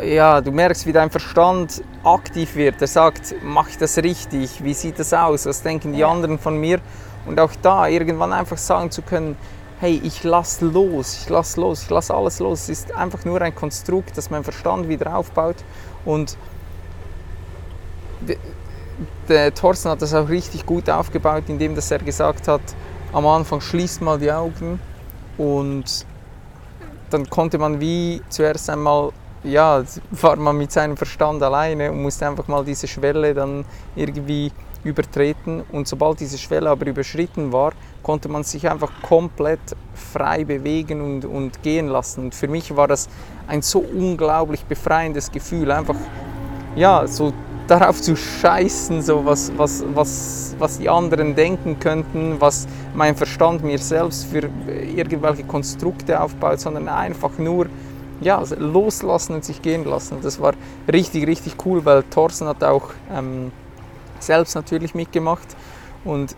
ja, 0.05 0.41
du 0.41 0.51
merkst, 0.53 0.87
wie 0.87 0.93
dein 0.93 1.11
Verstand 1.11 1.83
aktiv 2.05 2.55
wird. 2.55 2.81
Er 2.81 2.87
sagt, 2.87 3.35
mach 3.43 3.69
ich 3.69 3.77
das 3.77 3.99
richtig? 3.99 4.63
Wie 4.65 4.73
sieht 4.73 4.99
das 4.99 5.13
aus? 5.13 5.47
Was 5.47 5.63
denken 5.63 5.93
die 5.93 5.99
Ja. 5.99 6.09
anderen 6.11 6.39
von 6.39 6.57
mir? 6.59 6.79
Und 7.27 7.39
auch 7.41 7.51
da 7.61 7.87
irgendwann 7.89 8.33
einfach 8.33 8.57
sagen 8.59 8.91
zu 8.91 9.03
können, 9.03 9.37
hey, 9.81 10.01
ich 10.03 10.25
lass 10.25 10.61
los, 10.61 11.19
ich 11.23 11.29
lass 11.29 11.57
los, 11.57 11.83
ich 11.83 11.91
lass 11.91 12.11
alles 12.11 12.39
los. 12.39 12.63
Es 12.63 12.69
ist 12.69 12.93
einfach 12.93 13.25
nur 13.25 13.41
ein 13.43 13.55
Konstrukt, 13.55 14.17
das 14.17 14.31
mein 14.31 14.45
Verstand 14.45 14.89
wieder 14.89 15.17
aufbaut 15.17 15.57
und 16.05 16.37
de- 18.21 18.39
der 19.29 19.53
Thorsten 19.55 19.91
hat 19.91 20.03
das 20.03 20.15
auch 20.15 20.29
richtig 20.29 20.67
gut 20.67 20.89
aufgebaut, 20.89 21.45
indem 21.49 21.75
dass 21.75 21.91
er 21.91 21.99
gesagt 21.99 22.47
hat, 22.49 22.63
am 23.13 23.27
Anfang 23.27 23.61
schließt 23.61 24.03
mal 24.03 24.19
die 24.19 24.31
Augen 24.31 24.81
und 25.39 26.07
dann 27.11 27.29
konnte 27.29 27.59
man 27.59 27.81
wie 27.81 28.23
zuerst 28.29 28.69
einmal, 28.71 29.11
ja, 29.43 29.83
war 30.11 30.37
man 30.37 30.57
mit 30.57 30.73
seinem 30.73 30.97
Verstand 30.97 31.43
alleine 31.43 31.91
und 31.91 32.03
musste 32.03 32.27
einfach 32.27 32.49
mal 32.49 32.65
diese 32.65 32.87
Schwelle 32.89 33.35
dann 33.35 33.65
irgendwie 33.95 34.53
übertreten 34.85 35.63
und 35.73 35.89
sobald 35.89 36.21
diese 36.21 36.39
Schwelle 36.39 36.71
aber 36.71 36.87
überschritten 36.87 37.53
war, 37.53 37.73
konnte 38.03 38.29
man 38.29 38.45
sich 38.45 38.71
einfach 38.71 38.91
komplett 39.03 39.61
frei 39.95 40.45
bewegen 40.45 41.01
und, 41.01 41.25
und 41.25 41.63
gehen 41.63 41.89
lassen. 41.89 42.25
Und 42.25 42.35
für 42.35 42.49
mich 42.49 42.77
war 42.77 42.87
das 42.87 43.09
ein 43.47 43.63
so 43.63 43.79
unglaublich 43.81 44.65
befreiendes 44.65 45.33
Gefühl, 45.33 45.71
einfach 45.71 45.97
ja, 46.77 47.07
so 47.07 47.33
darauf 47.67 48.01
zu 48.01 48.15
scheißen, 48.15 49.01
so 49.01 49.25
was, 49.25 49.51
was, 49.57 49.85
was, 49.95 50.55
was 50.59 50.79
die 50.79 50.89
anderen 50.89 51.35
denken 51.35 51.79
könnten, 51.79 52.41
was 52.41 52.67
mein 52.95 53.17
Verstand 53.17 53.65
mir 53.65 53.79
selbst 53.79 54.27
für 54.27 54.51
irgendwelche 54.95 55.45
Konstrukte 55.45 56.21
aufbaut, 56.21 56.61
sondern 56.61 56.89
einfach 56.89 57.39
nur 57.39 57.67
ja, 58.21 58.43
loslassen 58.59 59.37
und 59.37 59.45
sich 59.45 59.63
gehen 59.63 59.85
lassen. 59.85 60.19
Das 60.23 60.41
war 60.41 60.53
richtig, 60.93 61.27
richtig 61.27 61.57
cool, 61.65 61.85
weil 61.85 62.03
Thorsten 62.05 62.47
hat 62.47 62.63
auch 62.63 62.91
ähm, 63.11 63.51
selbst 64.25 64.55
natürlich 64.55 64.95
mitgemacht 64.95 65.57
und 66.05 66.35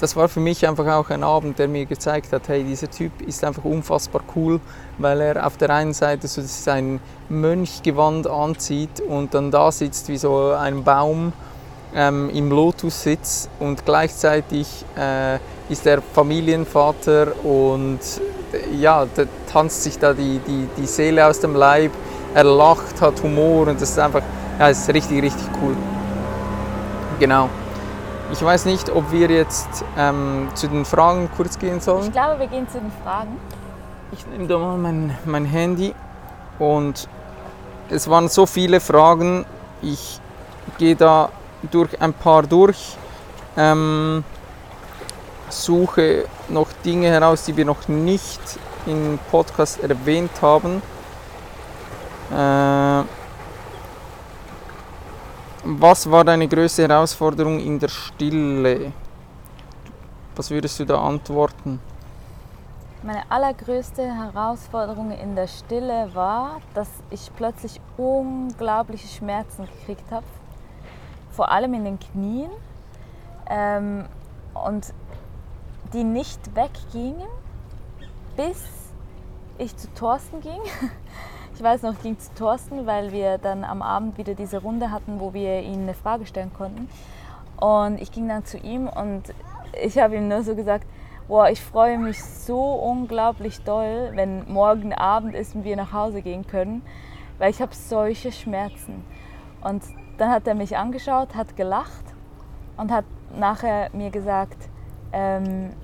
das 0.00 0.16
war 0.16 0.28
für 0.28 0.40
mich 0.40 0.66
einfach 0.66 0.86
auch 0.86 1.10
ein 1.10 1.22
Abend, 1.22 1.58
der 1.58 1.68
mir 1.68 1.84
gezeigt 1.84 2.32
hat, 2.32 2.48
hey, 2.48 2.64
dieser 2.64 2.90
Typ 2.90 3.20
ist 3.20 3.44
einfach 3.44 3.64
unfassbar 3.64 4.22
cool, 4.34 4.58
weil 4.96 5.20
er 5.20 5.46
auf 5.46 5.58
der 5.58 5.68
einen 5.70 5.92
Seite 5.92 6.26
so 6.26 6.40
sein 6.42 7.00
Mönchgewand 7.28 8.26
anzieht 8.26 9.00
und 9.06 9.34
dann 9.34 9.50
da 9.50 9.70
sitzt 9.70 10.08
wie 10.08 10.16
so 10.16 10.52
ein 10.52 10.84
Baum 10.84 11.34
ähm, 11.94 12.30
im 12.30 12.48
Lotussitz 12.48 13.50
und 13.58 13.84
gleichzeitig 13.84 14.86
äh, 14.96 15.38
ist 15.68 15.86
er 15.86 16.00
Familienvater 16.00 17.44
und 17.44 18.00
ja, 18.80 19.04
der 19.04 19.26
tanzt 19.52 19.82
sich 19.82 19.98
da 19.98 20.14
die, 20.14 20.40
die, 20.46 20.66
die 20.78 20.86
Seele 20.86 21.26
aus 21.26 21.40
dem 21.40 21.54
Leib, 21.54 21.92
er 22.34 22.44
lacht, 22.44 23.00
hat 23.02 23.22
Humor 23.22 23.68
und 23.68 23.80
das 23.80 23.90
ist 23.90 23.98
einfach, 23.98 24.22
ja, 24.58 24.68
ist 24.68 24.88
richtig, 24.88 25.22
richtig 25.22 25.46
cool. 25.62 25.76
Genau. 27.20 27.50
Ich 28.32 28.42
weiß 28.42 28.64
nicht, 28.64 28.88
ob 28.88 29.12
wir 29.12 29.28
jetzt 29.28 29.84
ähm, 29.98 30.48
zu 30.54 30.68
den 30.68 30.86
Fragen 30.86 31.28
kurz 31.36 31.58
gehen 31.58 31.80
sollen. 31.80 32.06
Ich 32.06 32.12
glaube, 32.12 32.40
wir 32.40 32.46
gehen 32.46 32.66
zu 32.68 32.80
den 32.80 32.90
Fragen. 33.04 33.36
Ich 34.12 34.26
nehme 34.26 34.46
da 34.46 34.58
mal 34.58 34.78
mein, 34.78 35.16
mein 35.26 35.44
Handy 35.44 35.94
und 36.58 37.08
es 37.90 38.08
waren 38.08 38.28
so 38.28 38.46
viele 38.46 38.80
Fragen. 38.80 39.44
Ich 39.82 40.18
gehe 40.78 40.96
da 40.96 41.28
durch 41.70 42.00
ein 42.00 42.14
paar 42.14 42.44
durch, 42.44 42.96
ähm, 43.56 44.24
suche 45.50 46.24
noch 46.48 46.68
Dinge 46.84 47.08
heraus, 47.08 47.44
die 47.44 47.54
wir 47.54 47.66
noch 47.66 47.86
nicht 47.86 48.40
im 48.86 49.18
Podcast 49.30 49.82
erwähnt 49.82 50.40
haben. 50.40 50.80
Äh, 52.30 53.04
was 55.64 56.10
war 56.10 56.24
deine 56.24 56.48
größte 56.48 56.88
Herausforderung 56.88 57.60
in 57.60 57.78
der 57.78 57.88
Stille? 57.88 58.92
Was 60.34 60.50
würdest 60.50 60.78
du 60.80 60.84
da 60.84 61.00
antworten? 61.02 61.80
Meine 63.02 63.30
allergrößte 63.30 64.02
Herausforderung 64.02 65.10
in 65.10 65.34
der 65.34 65.46
Stille 65.46 66.10
war, 66.14 66.60
dass 66.74 66.88
ich 67.10 67.30
plötzlich 67.34 67.80
unglaubliche 67.96 69.08
Schmerzen 69.08 69.66
gekriegt 69.66 70.10
habe. 70.10 70.26
Vor 71.30 71.50
allem 71.50 71.74
in 71.74 71.84
den 71.84 71.98
Knien. 71.98 72.50
Ähm, 73.48 74.04
und 74.54 74.92
die 75.92 76.04
nicht 76.04 76.54
weggingen, 76.54 77.28
bis 78.36 78.62
ich 79.58 79.76
zu 79.76 79.92
Thorsten 79.94 80.40
ging. 80.40 80.60
Ich 81.60 81.64
weiß 81.64 81.82
noch, 81.82 81.92
ich 81.92 82.00
ging 82.00 82.18
zu 82.18 82.32
Thorsten, 82.32 82.86
weil 82.86 83.12
wir 83.12 83.36
dann 83.36 83.64
am 83.64 83.82
Abend 83.82 84.16
wieder 84.16 84.32
diese 84.32 84.62
Runde 84.62 84.90
hatten, 84.90 85.20
wo 85.20 85.34
wir 85.34 85.60
ihm 85.60 85.82
eine 85.82 85.92
Frage 85.92 86.24
stellen 86.24 86.54
konnten. 86.54 86.88
Und 87.58 88.00
ich 88.00 88.10
ging 88.10 88.28
dann 88.28 88.46
zu 88.46 88.56
ihm 88.56 88.88
und 88.88 89.24
ich 89.84 89.98
habe 89.98 90.16
ihm 90.16 90.26
nur 90.26 90.42
so 90.42 90.54
gesagt, 90.54 90.86
boah, 91.28 91.50
ich 91.50 91.60
freue 91.60 91.98
mich 91.98 92.24
so 92.24 92.58
unglaublich 92.58 93.62
doll, 93.62 94.12
wenn 94.14 94.50
morgen 94.50 94.94
Abend 94.94 95.34
ist 95.34 95.54
und 95.54 95.64
wir 95.64 95.76
nach 95.76 95.92
Hause 95.92 96.22
gehen 96.22 96.46
können, 96.46 96.80
weil 97.36 97.50
ich 97.50 97.60
habe 97.60 97.74
solche 97.74 98.32
Schmerzen. 98.32 99.04
Und 99.60 99.82
dann 100.16 100.30
hat 100.30 100.46
er 100.46 100.54
mich 100.54 100.78
angeschaut, 100.78 101.34
hat 101.34 101.58
gelacht 101.58 102.06
und 102.78 102.90
hat 102.90 103.04
nachher 103.38 103.90
mir 103.92 104.08
gesagt, 104.08 104.70
ähm, 105.12 105.74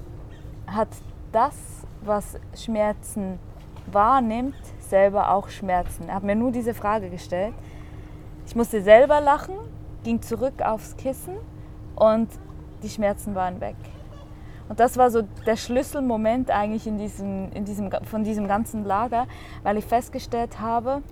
hat 0.67 0.89
das, 1.33 1.55
was 2.01 2.39
Schmerzen 2.55 3.39
wahrnimmt, 3.93 4.57
selber 4.89 5.33
auch 5.33 5.49
Schmerzen? 5.49 6.09
Er 6.09 6.17
hat 6.17 6.23
mir 6.23 6.37
nur 6.37 6.53
diese 6.53 6.75
Frage 6.75 7.11
gestellt. 7.11 7.55
Ich 8.47 8.55
musste 8.55 8.83
selber 8.83 9.21
lachen, 9.21 9.57
ging 10.05 10.23
zurück 10.23 10.63
aufs 10.63 10.97
Kissen 10.97 11.35
und 11.97 12.29
die 12.83 12.89
Schmerzen 12.89 13.35
waren 13.35 13.61
weg. 13.61 13.77
Und 14.69 14.81
das 14.81 14.97
war 14.97 15.11
so 15.11 15.23
der 15.47 15.57
Schlüsselmoment 15.57 16.51
eigentlich 16.51 16.87
in 16.87 16.99
diesem, 16.99 17.53
in 17.53 17.65
diesem, 17.65 17.91
von 18.05 18.25
diesem 18.25 18.49
ganzen 18.49 18.85
Lager, 18.85 19.27
weil 19.63 19.77
ich 19.77 19.85
festgestellt 19.85 20.61
habe, 20.61 21.03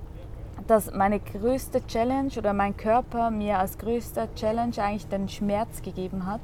dass 0.66 0.92
meine 0.92 1.20
größte 1.20 1.86
Challenge 1.86 2.30
oder 2.36 2.52
mein 2.52 2.76
Körper 2.76 3.30
mir 3.30 3.58
als 3.58 3.78
größter 3.78 4.34
Challenge 4.34 4.74
eigentlich 4.78 5.08
den 5.08 5.28
Schmerz 5.28 5.82
gegeben 5.82 6.26
hat 6.26 6.40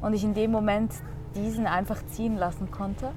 und 0.00 0.14
ich 0.14 0.24
in 0.24 0.34
dem 0.34 0.50
Moment 0.50 0.92
diesen 1.34 1.66
einfach 1.66 2.04
ziehen 2.06 2.36
lassen 2.36 2.70
konnte. 2.70 3.12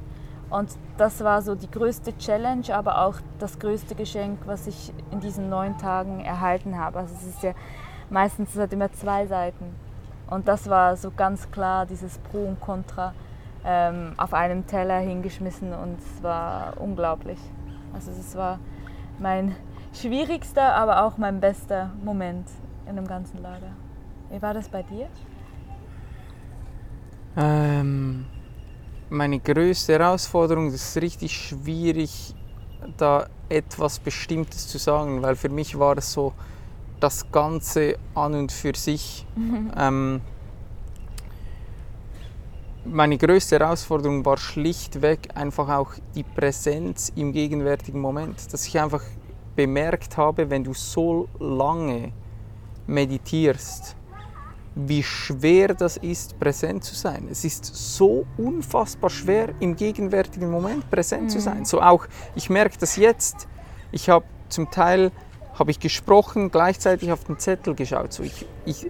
Und 0.49 0.69
das 0.97 1.23
war 1.23 1.41
so 1.41 1.55
die 1.55 1.69
größte 1.69 2.17
Challenge, 2.17 2.73
aber 2.73 3.05
auch 3.05 3.15
das 3.37 3.59
größte 3.59 3.95
Geschenk, 3.95 4.39
was 4.45 4.67
ich 4.67 4.91
in 5.11 5.19
diesen 5.19 5.49
neun 5.49 5.77
Tagen 5.77 6.21
erhalten 6.21 6.77
habe. 6.77 6.99
Also 6.99 7.13
es 7.15 7.27
ist 7.27 7.43
ja 7.43 7.53
meistens 8.09 8.55
es 8.55 8.61
hat 8.61 8.73
immer 8.73 8.91
zwei 8.91 9.27
Seiten. 9.27 9.75
Und 10.29 10.47
das 10.47 10.69
war 10.69 10.95
so 10.95 11.11
ganz 11.11 11.49
klar 11.51 11.85
dieses 11.85 12.17
Pro 12.19 12.45
und 12.45 12.59
Contra 12.59 13.13
ähm, 13.65 14.13
auf 14.17 14.33
einem 14.33 14.67
Teller 14.67 14.99
hingeschmissen 14.99 15.73
und 15.73 15.99
es 15.99 16.23
war 16.23 16.73
unglaublich. 16.77 17.39
Also 17.93 18.11
es 18.11 18.35
war 18.35 18.59
mein 19.19 19.55
schwierigster, 19.93 20.75
aber 20.75 21.03
auch 21.03 21.17
mein 21.17 21.39
bester 21.39 21.91
Moment 22.03 22.47
in 22.87 22.95
dem 22.95 23.07
ganzen 23.07 23.41
Lager. 23.41 23.71
Wie 24.29 24.41
war 24.41 24.53
das 24.53 24.69
bei 24.69 24.83
dir? 24.83 25.07
Ähm, 27.35 28.25
meine 29.09 29.39
größte 29.39 29.93
Herausforderung, 29.93 30.71
das 30.71 30.95
ist 30.95 31.01
richtig 31.01 31.35
schwierig, 31.35 32.35
da 32.97 33.27
etwas 33.49 33.99
Bestimmtes 33.99 34.67
zu 34.67 34.77
sagen, 34.77 35.21
weil 35.21 35.35
für 35.35 35.49
mich 35.49 35.77
war 35.77 35.97
es 35.97 36.11
so 36.11 36.33
das 36.99 37.31
Ganze 37.31 37.97
an 38.13 38.35
und 38.35 38.51
für 38.51 38.75
sich. 38.75 39.25
Ähm, 39.77 40.21
meine 42.85 43.17
größte 43.17 43.59
Herausforderung 43.59 44.25
war 44.25 44.37
schlichtweg 44.37 45.29
einfach 45.35 45.69
auch 45.69 45.93
die 46.15 46.23
Präsenz 46.23 47.11
im 47.15 47.33
gegenwärtigen 47.33 47.99
Moment, 47.99 48.51
dass 48.51 48.65
ich 48.65 48.79
einfach 48.79 49.03
bemerkt 49.55 50.17
habe, 50.17 50.49
wenn 50.49 50.63
du 50.63 50.73
so 50.73 51.27
lange 51.39 52.13
meditierst, 52.87 53.95
wie 54.87 55.03
schwer 55.03 55.73
das 55.73 55.97
ist, 55.97 56.39
präsent 56.39 56.83
zu 56.83 56.95
sein. 56.95 57.27
Es 57.29 57.43
ist 57.43 57.65
so 57.65 58.25
unfassbar 58.37 59.09
schwer, 59.09 59.49
im 59.59 59.75
gegenwärtigen 59.75 60.49
Moment 60.49 60.89
präsent 60.89 61.23
mhm. 61.23 61.29
zu 61.29 61.39
sein. 61.39 61.65
So 61.65 61.81
auch, 61.81 62.07
ich 62.35 62.49
merke 62.49 62.77
das 62.79 62.95
jetzt. 62.95 63.47
Ich 63.91 64.09
habe 64.09 64.25
zum 64.49 64.69
Teil 64.71 65.11
habe 65.53 65.71
ich 65.71 65.79
gesprochen, 65.79 66.51
gleichzeitig 66.51 67.11
auf 67.11 67.25
den 67.25 67.37
Zettel 67.37 67.75
geschaut. 67.75 68.13
So 68.13 68.23
ich, 68.23 68.45
ich, 68.65 68.89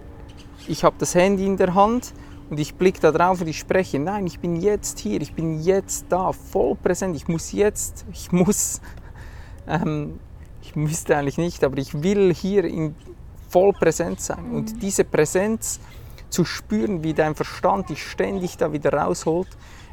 ich 0.68 0.84
habe 0.84 0.96
das 0.98 1.14
Handy 1.14 1.44
in 1.44 1.56
der 1.56 1.74
Hand 1.74 2.12
und 2.48 2.60
ich 2.60 2.74
blicke 2.74 3.00
da 3.00 3.10
drauf 3.10 3.40
und 3.40 3.48
ich 3.48 3.58
spreche. 3.58 3.98
Nein, 3.98 4.26
ich 4.26 4.38
bin 4.38 4.56
jetzt 4.56 5.00
hier, 5.00 5.20
ich 5.20 5.34
bin 5.34 5.60
jetzt 5.60 6.06
da, 6.08 6.32
voll 6.32 6.76
präsent. 6.76 7.16
Ich 7.16 7.26
muss 7.26 7.52
jetzt, 7.52 8.04
ich 8.12 8.30
muss, 8.30 8.80
ähm, 9.66 10.20
ich 10.62 10.76
müsste 10.76 11.16
eigentlich 11.16 11.38
nicht, 11.38 11.64
aber 11.64 11.78
ich 11.78 12.02
will 12.02 12.32
hier 12.32 12.64
in, 12.64 12.94
voll 13.50 13.72
präsent 13.72 14.20
sein. 14.20 14.48
Mhm. 14.48 14.56
Und 14.56 14.82
diese 14.82 15.04
Präsenz 15.04 15.80
zu 16.30 16.44
spüren, 16.44 17.02
wie 17.02 17.12
dein 17.12 17.34
Verstand 17.34 17.90
dich 17.90 18.02
ständig 18.02 18.56
da 18.56 18.72
wieder 18.72 18.92
rausholt, 18.92 19.48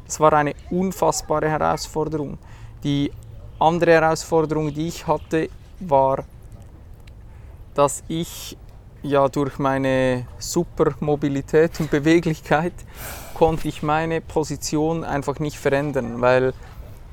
das 0.06 0.20
war 0.20 0.32
eine 0.32 0.54
unfassbare 0.70 1.50
Herausforderung. 1.50 2.38
Die 2.82 3.12
andere 3.58 3.92
Herausforderung, 3.92 4.72
die 4.72 4.88
ich 4.88 5.06
hatte, 5.06 5.50
war, 5.80 6.24
dass 7.74 8.02
ich 8.08 8.56
ja 9.02 9.28
durch 9.28 9.58
meine 9.58 10.26
Supermobilität 10.38 11.78
und 11.80 11.90
Beweglichkeit 11.90 12.72
konnte 13.34 13.68
ich 13.68 13.82
meine 13.82 14.20
Position 14.20 15.04
einfach 15.04 15.38
nicht 15.38 15.56
verändern, 15.56 16.20
weil 16.20 16.52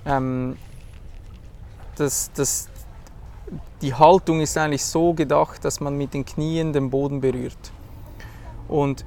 ähm, 0.05 0.57
das, 1.95 2.31
das, 2.33 2.69
die 3.81 3.93
Haltung 3.93 4.41
ist 4.41 4.57
eigentlich 4.57 4.85
so 4.85 5.13
gedacht, 5.13 5.63
dass 5.63 5.79
man 5.79 5.97
mit 5.97 6.13
den 6.13 6.25
Knien 6.25 6.73
den 6.73 6.89
Boden 6.89 7.21
berührt. 7.21 7.71
Und 8.67 9.05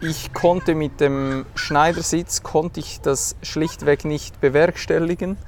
ich 0.00 0.34
konnte 0.34 0.74
mit 0.74 1.00
dem 1.00 1.46
Schneidersitz 1.54 2.42
konnte 2.42 2.80
ich 2.80 3.00
das 3.00 3.36
schlichtweg 3.42 4.04
nicht 4.04 4.40
bewerkstelligen 4.40 5.38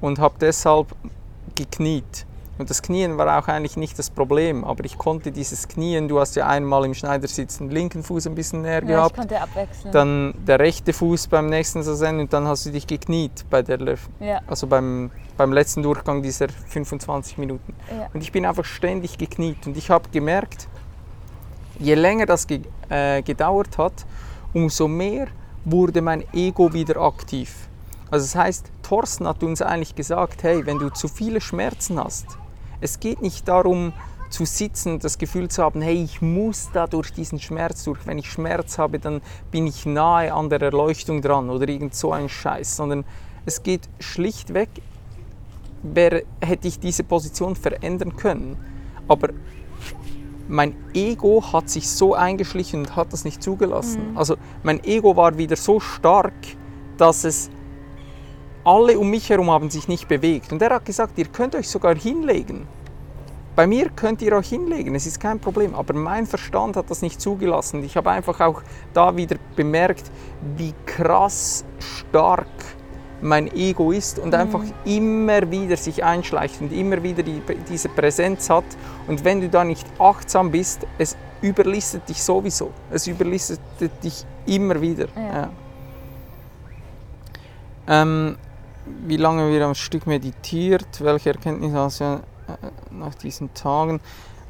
und 0.00 0.18
habe 0.18 0.34
deshalb 0.38 0.94
gekniet. 1.54 2.26
Und 2.58 2.70
das 2.70 2.80
Knien 2.80 3.18
war 3.18 3.38
auch 3.38 3.48
eigentlich 3.48 3.76
nicht 3.76 3.98
das 3.98 4.08
Problem, 4.08 4.64
aber 4.64 4.84
ich 4.84 4.96
konnte 4.96 5.30
dieses 5.30 5.68
Knien, 5.68 6.08
du 6.08 6.18
hast 6.18 6.36
ja 6.36 6.46
einmal 6.46 6.84
im 6.86 6.94
Schneidersitz 6.94 7.58
den 7.58 7.70
linken 7.70 8.02
Fuß 8.02 8.26
ein 8.26 8.34
bisschen 8.34 8.62
näher 8.62 8.82
ja, 8.82 8.96
gehabt, 8.96 9.10
ich 9.12 9.16
konnte 9.16 9.40
abwechseln. 9.40 9.92
dann 9.92 10.34
der 10.46 10.58
rechte 10.58 10.92
Fuß 10.92 11.28
beim 11.28 11.48
nächsten 11.48 11.82
Saison 11.82 12.20
und 12.20 12.32
dann 12.32 12.46
hast 12.46 12.64
du 12.64 12.70
dich 12.70 12.86
gekniet 12.86 13.44
bei 13.50 13.62
der, 13.62 13.78
ja. 14.20 14.40
also 14.46 14.66
beim, 14.66 15.10
beim 15.36 15.52
letzten 15.52 15.82
Durchgang 15.82 16.22
dieser 16.22 16.48
25 16.48 17.36
Minuten. 17.36 17.74
Ja. 17.90 18.08
Und 18.14 18.22
ich 18.22 18.32
bin 18.32 18.46
einfach 18.46 18.64
ständig 18.64 19.18
gekniet 19.18 19.66
und 19.66 19.76
ich 19.76 19.90
habe 19.90 20.08
gemerkt, 20.10 20.66
je 21.78 21.94
länger 21.94 22.24
das 22.24 22.46
ge 22.46 22.62
äh, 22.88 23.20
gedauert 23.20 23.76
hat, 23.76 24.06
umso 24.54 24.88
mehr 24.88 25.26
wurde 25.64 26.00
mein 26.00 26.24
Ego 26.32 26.72
wieder 26.72 27.00
aktiv. 27.02 27.68
Also 28.10 28.24
das 28.24 28.34
heißt, 28.36 28.70
Thorsten 28.82 29.26
hat 29.26 29.42
uns 29.42 29.60
eigentlich 29.60 29.94
gesagt, 29.94 30.42
hey, 30.44 30.64
wenn 30.64 30.78
du 30.78 30.90
zu 30.90 31.08
viele 31.08 31.40
Schmerzen 31.40 32.02
hast, 32.02 32.38
es 32.80 33.00
geht 33.00 33.22
nicht 33.22 33.48
darum, 33.48 33.92
zu 34.30 34.44
sitzen, 34.44 34.98
das 34.98 35.18
Gefühl 35.18 35.48
zu 35.48 35.62
haben, 35.62 35.80
hey, 35.80 36.02
ich 36.02 36.20
muss 36.20 36.70
da 36.72 36.86
durch 36.86 37.12
diesen 37.12 37.38
Schmerz 37.38 37.84
durch. 37.84 38.06
Wenn 38.06 38.18
ich 38.18 38.30
Schmerz 38.30 38.78
habe, 38.78 38.98
dann 38.98 39.20
bin 39.50 39.66
ich 39.66 39.86
nahe 39.86 40.32
an 40.32 40.50
der 40.50 40.60
Erleuchtung 40.60 41.22
dran 41.22 41.48
oder 41.48 41.68
irgend 41.68 41.94
so 41.94 42.12
ein 42.12 42.28
Scheiß, 42.28 42.76
sondern 42.76 43.04
es 43.44 43.62
geht 43.62 43.88
schlichtweg, 44.00 44.68
wäre, 45.82 46.24
hätte 46.40 46.68
ich 46.68 46.80
diese 46.80 47.04
Position 47.04 47.54
verändern 47.54 48.16
können. 48.16 48.56
Aber 49.06 49.28
mein 50.48 50.74
Ego 50.94 51.42
hat 51.52 51.70
sich 51.70 51.88
so 51.88 52.14
eingeschlichen 52.14 52.80
und 52.80 52.96
hat 52.96 53.12
das 53.12 53.24
nicht 53.24 53.42
zugelassen. 53.42 54.12
Mhm. 54.12 54.18
Also 54.18 54.36
mein 54.62 54.82
Ego 54.84 55.16
war 55.16 55.38
wieder 55.38 55.56
so 55.56 55.80
stark, 55.80 56.34
dass 56.98 57.24
es 57.24 57.50
alle 58.66 58.98
um 58.98 59.08
mich 59.08 59.30
herum 59.30 59.50
haben 59.50 59.70
sich 59.70 59.86
nicht 59.86 60.08
bewegt. 60.08 60.52
Und 60.52 60.60
er 60.60 60.70
hat 60.70 60.84
gesagt, 60.84 61.16
ihr 61.18 61.26
könnt 61.26 61.54
euch 61.54 61.68
sogar 61.68 61.94
hinlegen. 61.94 62.66
Bei 63.54 63.66
mir 63.66 63.88
könnt 63.90 64.20
ihr 64.20 64.32
euch 64.34 64.48
hinlegen, 64.48 64.94
es 64.94 65.06
ist 65.06 65.20
kein 65.20 65.38
Problem. 65.38 65.74
Aber 65.74 65.94
mein 65.94 66.26
Verstand 66.26 66.76
hat 66.76 66.90
das 66.90 67.00
nicht 67.00 67.20
zugelassen. 67.20 67.84
Ich 67.84 67.96
habe 67.96 68.10
einfach 68.10 68.40
auch 68.40 68.62
da 68.92 69.16
wieder 69.16 69.36
bemerkt, 69.54 70.10
wie 70.56 70.74
krass 70.84 71.64
stark 71.78 72.48
mein 73.22 73.46
Ego 73.54 73.92
ist 73.92 74.18
und 74.18 74.28
mhm. 74.28 74.34
einfach 74.34 74.62
immer 74.84 75.50
wieder 75.50 75.76
sich 75.76 76.04
einschleicht 76.04 76.60
und 76.60 76.72
immer 76.72 77.02
wieder 77.02 77.22
die, 77.22 77.40
diese 77.70 77.88
Präsenz 77.88 78.50
hat. 78.50 78.64
Und 79.06 79.24
wenn 79.24 79.40
du 79.40 79.48
da 79.48 79.64
nicht 79.64 79.86
achtsam 79.98 80.50
bist, 80.50 80.86
es 80.98 81.16
überlistet 81.40 82.08
dich 82.08 82.22
sowieso. 82.22 82.72
Es 82.90 83.06
überlistet 83.06 83.60
dich 84.02 84.26
immer 84.44 84.80
wieder. 84.80 85.06
Ja. 85.16 85.22
Ja. 85.22 85.50
Ähm, 87.88 88.36
wie 89.06 89.16
lange 89.16 89.50
wir 89.50 89.64
am 89.64 89.74
Stück 89.74 90.06
meditiert, 90.06 90.86
welche 91.00 91.30
Erkenntnisse 91.30 91.76
hast 91.76 92.00
du 92.00 92.04
äh, 92.04 92.20
nach 92.90 93.14
diesen 93.14 93.52
Tagen. 93.54 94.00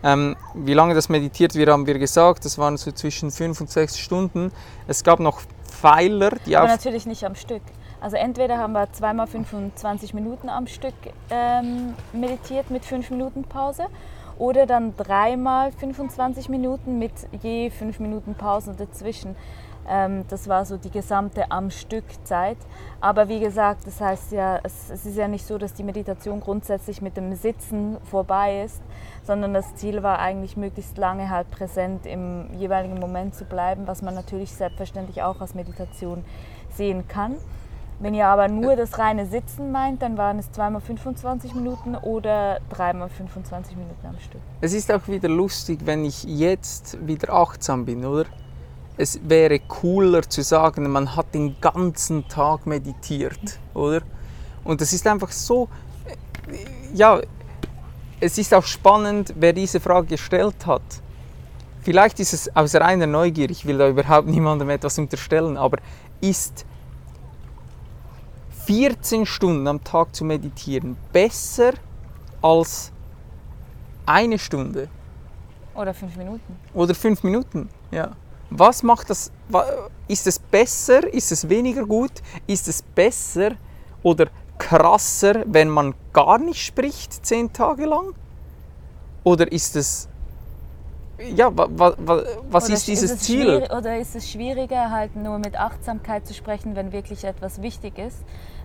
Ähm, 0.02 0.36
wie 0.54 0.74
lange 0.74 0.94
das 0.94 1.08
meditiert 1.08 1.54
wird, 1.54 1.70
haben 1.70 1.86
wir 1.86 1.98
gesagt, 1.98 2.44
das 2.44 2.58
waren 2.58 2.76
so 2.76 2.92
zwischen 2.92 3.30
fünf 3.30 3.60
und 3.60 3.70
sechs 3.70 3.98
Stunden. 3.98 4.52
Es 4.86 5.02
gab 5.02 5.20
noch 5.20 5.40
Pfeiler, 5.64 6.30
die 6.46 6.56
Aber 6.56 6.68
natürlich 6.68 7.06
nicht 7.06 7.24
am 7.24 7.34
Stück. 7.34 7.62
Also 8.00 8.16
entweder 8.16 8.58
haben 8.58 8.72
wir 8.72 8.92
zweimal 8.92 9.26
25 9.26 10.14
Minuten 10.14 10.48
am 10.48 10.66
Stück 10.66 10.94
ähm, 11.30 11.94
meditiert 12.12 12.70
mit 12.70 12.84
fünf 12.84 13.10
Minuten 13.10 13.44
Pause 13.44 13.86
oder 14.38 14.66
dann 14.66 14.94
dreimal 14.96 15.72
25 15.72 16.48
Minuten 16.48 16.98
mit 16.98 17.12
je 17.42 17.70
fünf 17.70 17.98
Minuten 17.98 18.34
Pause 18.34 18.74
dazwischen. 18.76 19.34
Ähm, 19.88 20.24
das 20.28 20.48
war 20.48 20.64
so 20.64 20.76
die 20.76 20.90
gesamte 20.90 21.50
am 21.50 21.70
Stück 21.70 22.04
Zeit. 22.24 22.56
Aber 23.00 23.28
wie 23.28 23.40
gesagt, 23.40 23.86
das 23.86 24.00
heißt 24.00 24.32
ja, 24.32 24.58
es, 24.62 24.90
es, 24.90 25.06
ist 25.06 25.16
ja 25.16 25.28
nicht 25.28 25.46
so, 25.46 25.58
dass 25.58 25.74
die 25.74 25.84
Meditation 25.84 26.40
grundsätzlich 26.40 27.02
mit 27.02 27.16
dem 27.16 27.34
Sitzen 27.34 27.96
vorbei 28.10 28.62
ist, 28.64 28.82
sondern 29.24 29.54
das 29.54 29.74
Ziel 29.76 30.02
war 30.02 30.18
eigentlich 30.18 30.56
möglichst 30.56 30.98
lange 30.98 31.30
halt 31.30 31.50
präsent 31.50 32.06
im 32.06 32.52
jeweiligen 32.54 32.98
Moment 32.98 33.34
zu 33.34 33.44
bleiben, 33.44 33.86
was 33.86 34.02
man 34.02 34.14
natürlich 34.14 34.52
selbstverständlich 34.52 35.22
auch 35.22 35.40
als 35.40 35.54
Meditation 35.54 36.24
sehen 36.70 37.06
kann. 37.08 37.36
Wenn 37.98 38.12
ihr 38.12 38.26
aber 38.26 38.48
nur 38.48 38.76
das 38.76 38.98
reine 38.98 39.24
Sitzen 39.24 39.72
meint, 39.72 40.02
dann 40.02 40.18
waren 40.18 40.38
es 40.38 40.52
zweimal 40.52 40.82
25 40.82 41.54
Minuten 41.54 41.94
oder 41.94 42.60
dreimal 42.68 43.08
25 43.08 43.74
Minuten 43.74 44.06
am 44.06 44.18
Stück. 44.18 44.42
Es 44.60 44.74
ist 44.74 44.92
auch 44.92 45.08
wieder 45.08 45.30
lustig, 45.30 45.80
wenn 45.84 46.04
ich 46.04 46.24
jetzt 46.24 46.98
wieder 47.06 47.32
achtsam 47.32 47.86
bin, 47.86 48.04
oder? 48.04 48.26
Es 48.96 49.20
wäre 49.22 49.58
cooler 49.58 50.22
zu 50.22 50.42
sagen, 50.42 50.90
man 50.90 51.14
hat 51.16 51.34
den 51.34 51.60
ganzen 51.60 52.28
Tag 52.28 52.66
meditiert, 52.66 53.58
oder? 53.74 54.02
Und 54.64 54.80
das 54.80 54.92
ist 54.92 55.06
einfach 55.06 55.30
so, 55.30 55.68
äh, 56.06 56.56
ja, 56.94 57.20
es 58.20 58.38
ist 58.38 58.54
auch 58.54 58.64
spannend, 58.64 59.34
wer 59.36 59.52
diese 59.52 59.80
Frage 59.80 60.08
gestellt 60.08 60.66
hat. 60.66 60.82
Vielleicht 61.82 62.18
ist 62.18 62.32
es 62.32 62.56
aus 62.56 62.74
reiner 62.74 63.06
Neugier, 63.06 63.50
ich 63.50 63.66
will 63.66 63.78
da 63.78 63.88
überhaupt 63.88 64.26
niemandem 64.26 64.70
etwas 64.70 64.98
unterstellen, 64.98 65.56
aber 65.56 65.78
ist 66.20 66.64
14 68.64 69.26
Stunden 69.26 69.68
am 69.68 69.84
Tag 69.84 70.14
zu 70.14 70.24
meditieren 70.24 70.96
besser 71.12 71.74
als 72.42 72.90
eine 74.06 74.38
Stunde? 74.38 74.88
Oder 75.74 75.94
fünf 75.94 76.16
Minuten. 76.16 76.56
Oder 76.74 76.94
fünf 76.94 77.22
Minuten, 77.22 77.68
ja. 77.90 78.16
Was 78.50 78.82
macht 78.82 79.10
das? 79.10 79.30
Ist 80.08 80.26
es 80.26 80.38
besser? 80.38 81.12
Ist 81.12 81.32
es 81.32 81.48
weniger 81.48 81.84
gut? 81.84 82.12
Ist 82.46 82.68
es 82.68 82.82
besser 82.82 83.52
oder 84.02 84.28
krasser, 84.58 85.44
wenn 85.46 85.68
man 85.68 85.94
gar 86.12 86.38
nicht 86.38 86.64
spricht, 86.64 87.26
zehn 87.26 87.52
Tage 87.52 87.86
lang? 87.86 88.14
Oder 89.24 89.50
ist 89.50 89.76
es 89.76 90.08
ja, 91.34 91.56
wa, 91.56 91.66
wa, 91.70 91.94
wa, 91.98 92.22
was 92.50 92.66
Oder 92.66 92.74
ist 92.74 92.86
dieses 92.88 93.10
es 93.12 93.20
Ziel? 93.20 93.66
Oder 93.76 93.98
ist 93.98 94.14
es 94.14 94.30
schwieriger, 94.30 94.90
halt 94.90 95.16
nur 95.16 95.38
mit 95.38 95.58
Achtsamkeit 95.58 96.26
zu 96.26 96.34
sprechen, 96.34 96.76
wenn 96.76 96.92
wirklich 96.92 97.24
etwas 97.24 97.62
wichtig 97.62 97.98
ist? 97.98 98.18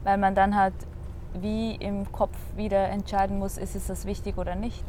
Weil 0.03 0.17
man 0.17 0.35
dann 0.35 0.55
halt 0.55 0.73
wie 1.33 1.75
im 1.75 2.11
Kopf 2.11 2.35
wieder 2.57 2.89
entscheiden 2.89 3.39
muss, 3.39 3.57
ist 3.57 3.75
es 3.75 3.87
das 3.87 4.05
wichtig 4.05 4.37
oder 4.37 4.55
nicht. 4.55 4.83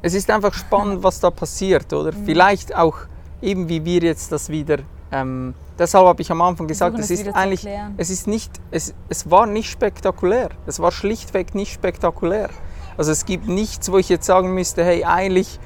Es 0.00 0.14
ist 0.14 0.30
einfach 0.30 0.54
spannend, 0.54 1.02
was 1.02 1.20
da 1.20 1.30
passiert, 1.30 1.92
oder? 1.92 2.12
Mhm. 2.12 2.24
Vielleicht 2.24 2.74
auch 2.74 2.96
eben, 3.44 3.68
wie 3.68 3.84
wir 3.84 4.00
jetzt 4.00 4.32
das 4.32 4.48
wieder. 4.48 4.78
Ähm, 5.12 5.54
deshalb 5.78 6.06
habe 6.06 6.22
ich 6.22 6.30
am 6.30 6.42
Anfang 6.42 6.66
gesagt, 6.66 6.98
es 6.98 7.10
ist 7.10 7.28
eigentlich, 7.34 7.66
es 7.96 8.10
ist 8.10 8.26
nicht, 8.26 8.50
es, 8.70 8.94
es 9.08 9.30
war 9.30 9.46
nicht 9.46 9.70
spektakulär. 9.70 10.50
Es 10.66 10.80
war 10.80 10.90
schlichtweg 10.90 11.54
nicht 11.54 11.72
spektakulär. 11.72 12.48
Also 12.96 13.12
es 13.12 13.24
gibt 13.24 13.46
nichts, 13.46 13.90
wo 13.92 13.98
ich 13.98 14.08
jetzt 14.08 14.26
sagen 14.26 14.54
müsste, 14.54 14.84
hey, 14.84 15.04
eigentlich, 15.04 15.60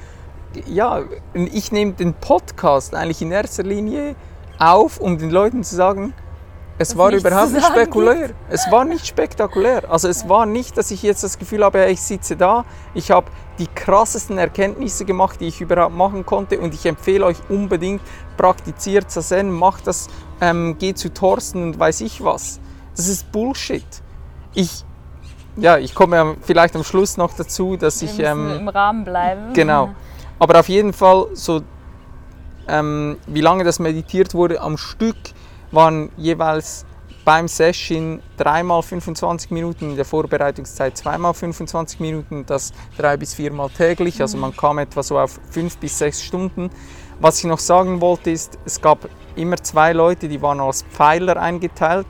ja, 0.65 1.03
ich 1.33 1.71
nehme 1.71 1.93
den 1.93 2.13
Podcast 2.13 2.95
eigentlich 2.95 3.21
in 3.21 3.31
erster 3.31 3.63
Linie 3.63 4.15
auf, 4.57 4.99
um 4.99 5.17
den 5.17 5.29
Leuten 5.29 5.63
zu 5.63 5.75
sagen, 5.75 6.13
es 6.81 6.97
war 6.97 7.11
überhaupt 7.11 7.51
nicht 7.51 7.65
spektakulär. 7.65 8.29
Es 8.49 8.71
war 8.71 8.85
nicht 8.85 9.05
spektakulär. 9.05 9.91
Also 9.91 10.07
es 10.07 10.29
war 10.29 10.45
nicht, 10.45 10.77
dass 10.77 10.91
ich 10.91 11.03
jetzt 11.03 11.23
das 11.25 11.37
Gefühl 11.37 11.65
habe, 11.65 11.85
ich 11.89 12.01
sitze 12.01 12.37
da, 12.37 12.63
ich 12.93 13.11
habe 13.11 13.27
die 13.59 13.67
krassesten 13.67 14.37
Erkenntnisse 14.37 15.03
gemacht, 15.03 15.41
die 15.41 15.47
ich 15.47 15.59
überhaupt 15.59 15.93
machen 15.93 16.25
konnte 16.25 16.57
und 16.57 16.73
ich 16.73 16.85
empfehle 16.85 17.25
euch 17.25 17.37
unbedingt, 17.49 18.01
praktiziert 18.37 19.11
Zazen, 19.11 19.51
macht 19.51 19.87
das, 19.87 20.07
ähm, 20.39 20.77
geht 20.77 20.97
zu 20.97 21.13
Thorsten 21.13 21.63
und 21.63 21.79
weiß 21.79 21.99
ich 21.99 22.23
was. 22.23 22.61
Das 22.95 23.09
ist 23.09 23.29
Bullshit. 23.33 23.83
Ich, 24.53 24.85
ja, 25.57 25.77
ich 25.77 25.93
komme 25.93 26.37
vielleicht 26.41 26.77
am 26.77 26.85
Schluss 26.85 27.17
noch 27.17 27.33
dazu, 27.33 27.75
dass 27.75 28.01
Wir 28.01 28.09
ich... 28.09 28.19
Ähm, 28.19 28.51
im 28.51 28.67
Rahmen 28.69 29.03
bleiben. 29.03 29.53
Genau. 29.53 29.89
Aber 30.39 30.57
auf 30.57 30.69
jeden 30.69 30.93
Fall, 30.93 31.27
so, 31.33 31.61
ähm, 32.69 33.17
wie 33.27 33.41
lange 33.41 33.65
das 33.65 33.79
meditiert 33.79 34.33
wurde 34.33 34.61
am 34.61 34.77
Stück, 34.77 35.17
waren 35.71 36.09
jeweils 36.17 36.85
beim 37.25 37.47
Session 37.47 38.21
dreimal 38.37 38.81
25 38.81 39.51
Minuten, 39.51 39.91
in 39.91 39.95
der 39.95 40.05
Vorbereitungszeit 40.05 40.97
zweimal 40.97 41.33
25 41.33 41.99
Minuten, 41.99 42.45
das 42.45 42.71
drei 42.97 43.17
bis 43.17 43.33
viermal 43.35 43.69
täglich. 43.69 44.21
Also 44.21 44.37
man 44.37 44.55
kam 44.55 44.79
etwa 44.79 45.03
so 45.03 45.19
auf 45.19 45.39
fünf 45.51 45.77
bis 45.77 45.99
sechs 45.99 46.23
Stunden. 46.23 46.69
Was 47.19 47.39
ich 47.39 47.45
noch 47.45 47.59
sagen 47.59 48.01
wollte 48.01 48.31
ist, 48.31 48.57
es 48.65 48.81
gab 48.81 49.09
immer 49.35 49.57
zwei 49.57 49.93
Leute, 49.93 50.27
die 50.27 50.41
waren 50.41 50.59
als 50.59 50.83
Pfeiler 50.83 51.37
eingeteilt. 51.37 52.07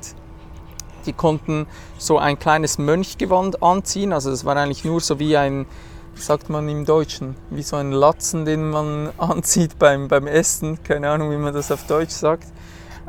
Die 1.05 1.13
konnten 1.13 1.65
so 1.97 2.17
ein 2.17 2.37
kleines 2.37 2.77
Mönchgewand 2.77 3.63
anziehen. 3.63 4.13
Also 4.13 4.29
das 4.29 4.45
war 4.45 4.55
eigentlich 4.55 4.85
nur 4.85 5.01
so 5.01 5.19
wie 5.19 5.35
ein, 5.35 5.65
wie 6.13 6.21
sagt 6.21 6.49
man 6.49 6.69
im 6.69 6.85
Deutschen, 6.85 7.35
wie 7.49 7.63
so 7.63 7.75
ein 7.75 7.91
Latzen, 7.91 8.45
den 8.45 8.69
man 8.69 9.09
anzieht 9.17 9.79
beim, 9.79 10.07
beim 10.07 10.27
Essen. 10.27 10.81
Keine 10.83 11.09
Ahnung, 11.09 11.31
wie 11.31 11.37
man 11.37 11.53
das 11.53 11.71
auf 11.71 11.85
Deutsch 11.87 12.13
sagt. 12.13 12.45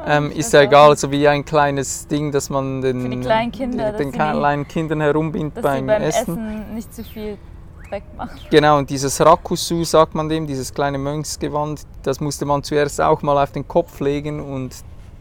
Ähm, 0.06 0.30
ist 0.32 0.52
ja 0.52 0.62
egal, 0.62 0.96
so 0.96 1.10
wie 1.10 1.28
ein 1.28 1.44
kleines 1.44 2.06
Ding, 2.06 2.32
das 2.32 2.50
man 2.50 2.80
den, 2.80 3.02
Für 3.02 3.08
die 3.08 3.20
kleinen 3.20 3.52
Kinder, 3.52 3.92
den, 3.92 4.10
den 4.10 4.18
dass 4.18 4.36
kleinen 4.36 4.66
Kindern 4.66 5.00
herumbindet 5.00 5.58
Dass 5.58 5.62
beim, 5.62 5.86
beim 5.86 6.02
Essen. 6.02 6.38
Essen. 6.38 6.74
nicht 6.74 6.94
zu 6.94 7.04
viel 7.04 7.38
Dreck 7.88 8.04
machen. 8.16 8.38
Genau, 8.50 8.78
und 8.78 8.88
dieses 8.88 9.20
Rakusu 9.20 9.84
sagt 9.84 10.14
man 10.14 10.28
dem, 10.28 10.46
dieses 10.46 10.72
kleine 10.72 10.98
Mönchsgewand, 10.98 11.82
das 12.02 12.20
musste 12.20 12.46
man 12.46 12.62
zuerst 12.62 13.00
auch 13.00 13.22
mal 13.22 13.42
auf 13.42 13.52
den 13.52 13.66
Kopf 13.66 14.00
legen 14.00 14.40
und 14.40 14.74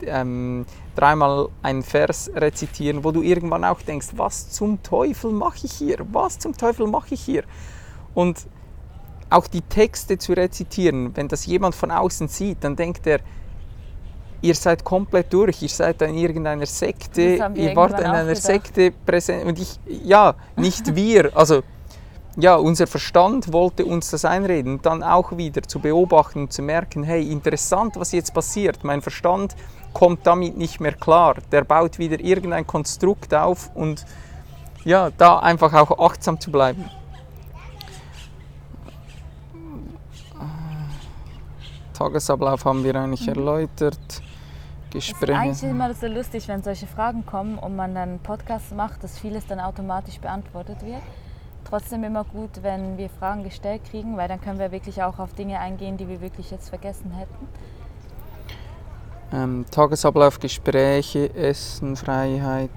ähm, 0.06 0.66
dreimal 0.96 1.50
einen 1.62 1.84
Vers 1.84 2.32
rezitieren, 2.34 3.04
wo 3.04 3.12
du 3.12 3.22
irgendwann 3.22 3.66
auch 3.66 3.82
denkst, 3.82 4.10
was 4.16 4.50
zum 4.52 4.82
Teufel 4.84 5.32
mache 5.32 5.66
ich 5.66 5.74
hier? 5.74 5.98
Was 6.12 6.40
zum 6.40 6.56
Teufel 6.56 6.88
mache 6.88 7.14
ich 7.16 7.22
hier? 7.22 7.44
Und 8.14 8.48
auch 9.30 9.48
die 9.48 9.62
Texte 9.62 10.18
zu 10.18 10.34
rezitieren, 10.34 11.16
wenn 11.16 11.28
das 11.28 11.46
jemand 11.46 11.76
von 11.76 11.92
außen 11.92 12.28
sieht, 12.28 12.64
dann 12.64 12.76
denkt 12.76 13.06
er, 13.06 13.20
ihr 14.42 14.56
seid 14.56 14.84
komplett 14.84 15.34
durch, 15.34 15.62
ihr 15.62 15.70
seid 15.70 16.02
in 16.02 16.16
irgendeiner 16.16 16.66
Sekte, 16.66 17.52
ihr 17.56 17.76
wart 17.76 18.00
in 18.00 18.06
einer. 18.06 18.36
Sekte 18.36 18.92
präsent 18.92 19.46
und 19.46 19.60
ich, 19.60 19.80
ja, 20.04 20.36
nicht 20.56 20.96
wir, 20.96 21.36
also 21.36 21.62
ja, 22.38 22.56
unser 22.56 22.88
Verstand 22.88 23.52
wollte 23.52 23.86
uns 23.86 24.12
das 24.12 24.24
einreden 24.24 24.74
und 24.74 24.86
dann 24.86 25.04
auch 25.04 25.36
wieder 25.36 25.62
zu 25.64 25.80
beobachten 25.80 26.42
und 26.42 26.54
zu 26.54 26.62
merken, 26.62 27.04
hey, 27.04 27.30
interessant, 27.30 27.96
was 27.98 28.12
jetzt 28.14 28.34
passiert. 28.34 28.84
Mein 28.84 29.02
Verstand 29.02 29.56
kommt 29.94 30.26
damit 30.26 30.56
nicht 30.56 30.80
mehr 30.80 30.94
klar. 30.94 31.36
Der 31.52 31.64
baut 31.64 32.00
wieder 32.00 32.20
irgendein 32.20 32.66
Konstrukt 32.66 33.34
auf 33.34 33.76
und 33.76 34.06
ja, 34.86 35.10
da 35.18 35.40
einfach 35.40 35.74
auch 35.74 36.00
achtsam 36.00 36.40
zu 36.40 36.52
bleiben. 36.52 36.90
Tagesablauf 41.94 42.64
haben 42.64 42.84
wir 42.86 42.96
eigentlich 42.96 43.28
erläutert. 43.28 44.22
Es 44.90 44.96
ist 44.96 45.20
Gespräche. 45.20 45.38
eigentlich 45.38 45.64
immer 45.64 45.94
so 45.94 46.08
lustig, 46.08 46.48
wenn 46.48 46.64
solche 46.64 46.88
Fragen 46.88 47.26
kommen 47.26 47.60
und 47.60 47.76
man 47.76 47.94
dann 47.94 48.10
einen 48.10 48.20
Podcast 48.20 48.74
macht, 48.76 49.04
dass 49.04 49.20
vieles 49.20 49.46
dann 49.46 49.60
automatisch 49.60 50.20
beantwortet 50.20 50.84
wird. 50.84 51.02
Trotzdem 51.64 52.04
immer 52.04 52.24
gut, 52.24 52.64
wenn 52.64 52.98
wir 52.98 53.10
Fragen 53.10 53.44
gestellt 53.44 53.84
kriegen, 53.90 54.18
weil 54.18 54.28
dann 54.28 54.42
können 54.42 54.58
wir 54.58 54.72
wirklich 54.72 55.04
auch 55.04 55.20
auf 55.20 55.34
Dinge 55.34 55.60
eingehen, 55.60 55.98
die 55.98 56.08
wir 56.08 56.22
wirklich 56.22 56.50
jetzt 56.50 56.70
vergessen 56.70 57.12
hätten. 57.12 57.48
Ähm, 59.32 59.66
Tagesablauf, 59.70 60.40
Gespräche, 60.40 61.34
Essen, 61.36 61.96
Freiheit, 61.96 62.72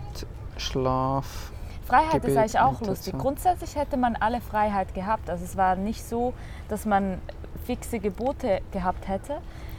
Schlaf. 0.59 1.51
Freiheit 1.87 2.17
ist 2.17 2.23
Gebet, 2.23 2.39
eigentlich 2.39 2.61
auch 2.61 2.81
lustig. 2.83 3.15
Grundsätzlich 3.17 3.75
hätte 3.75 3.97
man 3.97 4.17
alle 4.17 4.43
Freiheit 4.43 4.95
gehabt. 4.95 5.31
Also 5.31 5.45
es 5.45 5.57
war 5.57 5.77
nicht 5.77 6.05
so, 6.05 6.35
dass 6.69 6.85
man 6.85 7.19
fixe 7.65 8.01
Gebote 8.01 8.61
gehabt 8.71 9.09
hätte, 9.09 9.39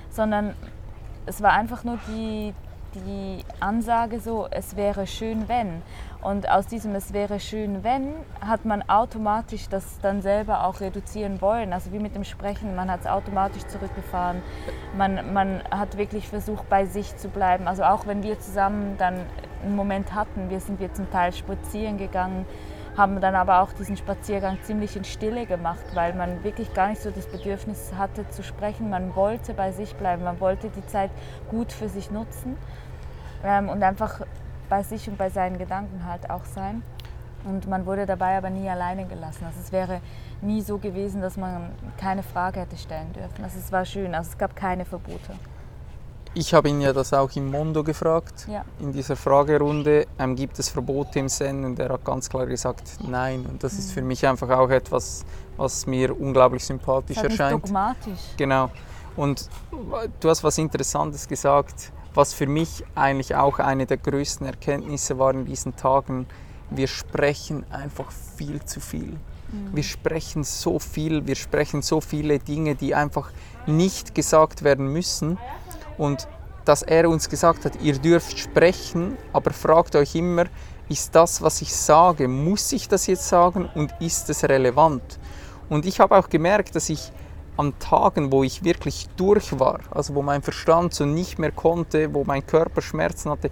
sondern 0.09 0.55
es 1.25 1.41
war 1.41 1.53
einfach 1.53 1.83
nur 1.83 1.97
die, 2.07 2.53
die 2.93 3.43
Ansage 3.59 4.19
so, 4.19 4.47
es 4.49 4.75
wäre 4.75 5.07
schön, 5.07 5.47
wenn. 5.47 5.81
Und 6.21 6.49
aus 6.49 6.67
diesem 6.67 6.95
Es 6.95 7.11
wäre 7.11 7.39
schön, 7.39 7.83
wenn, 7.83 8.13
hat 8.39 8.63
man 8.63 8.81
automatisch 8.87 9.67
das 9.67 9.99
dann 10.01 10.21
selber 10.21 10.65
auch 10.65 10.79
reduzieren 10.79 11.41
wollen. 11.41 11.73
Also 11.73 11.91
wie 11.91 11.99
mit 11.99 12.15
dem 12.15 12.23
Sprechen, 12.23 12.75
man 12.75 12.89
hat 12.89 13.01
es 13.01 13.07
automatisch 13.07 13.65
zurückgefahren. 13.67 14.41
Man, 14.97 15.33
man 15.33 15.61
hat 15.69 15.97
wirklich 15.97 16.29
versucht, 16.29 16.69
bei 16.69 16.85
sich 16.85 17.17
zu 17.17 17.27
bleiben. 17.27 17.67
Also 17.67 17.83
auch 17.83 18.07
wenn 18.07 18.23
wir 18.23 18.39
zusammen 18.39 18.95
dann 18.97 19.15
einen 19.63 19.75
Moment 19.75 20.13
hatten, 20.13 20.49
wir 20.49 20.61
sind 20.61 20.79
wir 20.79 20.93
zum 20.93 21.11
Teil 21.11 21.33
spazieren 21.33 21.97
gegangen, 21.97 22.45
haben 22.97 23.19
dann 23.21 23.35
aber 23.35 23.61
auch 23.61 23.73
diesen 23.73 23.97
Spaziergang 23.97 24.59
ziemlich 24.63 24.95
in 24.95 25.03
Stille 25.03 25.45
gemacht, 25.45 25.83
weil 25.93 26.13
man 26.13 26.43
wirklich 26.43 26.73
gar 26.73 26.89
nicht 26.89 27.01
so 27.01 27.09
das 27.09 27.27
Bedürfnis 27.27 27.93
hatte 27.97 28.27
zu 28.29 28.43
sprechen. 28.43 28.89
Man 28.89 29.15
wollte 29.15 29.53
bei 29.53 29.71
sich 29.71 29.95
bleiben, 29.95 30.23
man 30.23 30.39
wollte 30.39 30.69
die 30.69 30.85
Zeit 30.85 31.11
gut 31.49 31.71
für 31.71 31.89
sich 31.89 32.11
nutzen 32.11 32.57
ähm, 33.43 33.69
und 33.69 33.81
einfach 33.81 34.21
bei 34.69 34.83
sich 34.83 35.09
und 35.09 35.17
bei 35.17 35.29
seinen 35.29 35.57
Gedanken 35.57 36.05
halt 36.05 36.29
auch 36.29 36.45
sein. 36.45 36.83
Und 37.45 37.67
man 37.67 37.85
wurde 37.85 38.05
dabei 38.05 38.37
aber 38.37 38.49
nie 38.49 38.69
alleine 38.69 39.05
gelassen. 39.05 39.45
Also 39.45 39.59
es 39.59 39.71
wäre 39.71 39.99
nie 40.41 40.61
so 40.61 40.77
gewesen, 40.77 41.21
dass 41.21 41.35
man 41.35 41.71
keine 41.97 42.23
Frage 42.23 42.61
hätte 42.61 42.77
stellen 42.77 43.11
dürfen. 43.11 43.43
Also 43.43 43.59
es 43.59 43.71
war 43.71 43.83
schön, 43.85 44.15
also 44.15 44.31
es 44.31 44.37
gab 44.37 44.55
keine 44.55 44.85
Verbote. 44.85 45.33
Ich 46.35 46.53
habe 46.55 46.69
ihn 46.69 46.81
ja 46.81 46.93
das 46.93 47.13
auch 47.13 47.29
im 47.35 47.51
Mondo 47.51 47.83
gefragt, 47.83 48.47
Ja. 48.49 48.65
in 48.79 48.91
dieser 48.91 49.15
Fragerunde, 49.15 50.07
ähm, 50.17 50.35
gibt 50.35 50.57
es 50.57 50.67
Verbote 50.69 51.19
im 51.19 51.29
Zen? 51.29 51.63
Und 51.63 51.77
er 51.79 51.89
hat 51.89 52.03
ganz 52.03 52.27
klar 52.27 52.47
gesagt, 52.47 52.97
nein. 53.07 53.45
Und 53.47 53.63
das 53.63 53.73
ist 53.73 53.89
Mhm. 53.89 53.93
für 53.93 54.01
mich 54.01 54.25
einfach 54.27 54.49
auch 54.49 54.69
etwas, 54.69 55.25
was 55.57 55.85
mir 55.85 56.19
unglaublich 56.19 56.65
sympathisch 56.65 57.17
Es 57.17 57.23
ist 57.23 57.29
erscheint. 57.39 57.63
dogmatisch. 57.63 58.19
Genau. 58.37 58.71
Und 59.15 59.47
du 60.19 60.29
hast 60.29 60.43
was 60.43 60.57
Interessantes 60.57 61.27
gesagt, 61.27 61.91
was 62.15 62.33
für 62.33 62.47
mich 62.47 62.83
eigentlich 62.95 63.35
auch 63.35 63.59
eine 63.59 63.85
der 63.85 63.97
größten 63.97 64.47
Erkenntnisse 64.47 65.19
war 65.19 65.31
in 65.35 65.45
diesen 65.45 65.75
Tagen. 65.75 66.25
Wir 66.71 66.87
sprechen 66.87 67.63
einfach 67.71 68.09
viel 68.37 68.63
zu 68.65 68.79
viel. 68.79 69.17
Wir 69.71 69.83
sprechen 69.83 70.43
so 70.43 70.79
viel, 70.79 71.27
wir 71.27 71.35
sprechen 71.35 71.83
so 71.83 72.01
viele 72.01 72.39
Dinge, 72.39 72.73
die 72.73 72.95
einfach 72.95 73.29
nicht 73.67 74.15
gesagt 74.15 74.63
werden 74.63 74.87
müssen. 74.87 75.37
Und 75.97 76.27
dass 76.65 76.81
er 76.81 77.09
uns 77.09 77.29
gesagt 77.29 77.65
hat, 77.65 77.81
ihr 77.81 77.97
dürft 77.97 78.37
sprechen, 78.39 79.17
aber 79.33 79.51
fragt 79.51 79.95
euch 79.95 80.15
immer, 80.15 80.45
ist 80.89 81.13
das, 81.15 81.41
was 81.41 81.61
ich 81.61 81.73
sage, 81.75 82.27
muss 82.27 82.71
ich 82.71 82.87
das 82.87 83.07
jetzt 83.07 83.27
sagen 83.27 83.69
und 83.75 83.93
ist 83.99 84.29
es 84.29 84.43
relevant? 84.43 85.19
Und 85.69 85.85
ich 85.85 85.99
habe 85.99 86.17
auch 86.17 86.29
gemerkt, 86.29 86.75
dass 86.75 86.89
ich 86.89 87.11
an 87.57 87.73
Tagen, 87.79 88.31
wo 88.31 88.43
ich 88.43 88.63
wirklich 88.63 89.07
durch 89.15 89.59
war, 89.59 89.79
also 89.91 90.15
wo 90.15 90.21
mein 90.21 90.41
Verstand 90.41 90.93
so 90.93 91.05
nicht 91.05 91.37
mehr 91.39 91.51
konnte, 91.51 92.13
wo 92.13 92.23
mein 92.23 92.45
Körper 92.45 92.81
Schmerzen 92.81 93.29
hatte, 93.29 93.49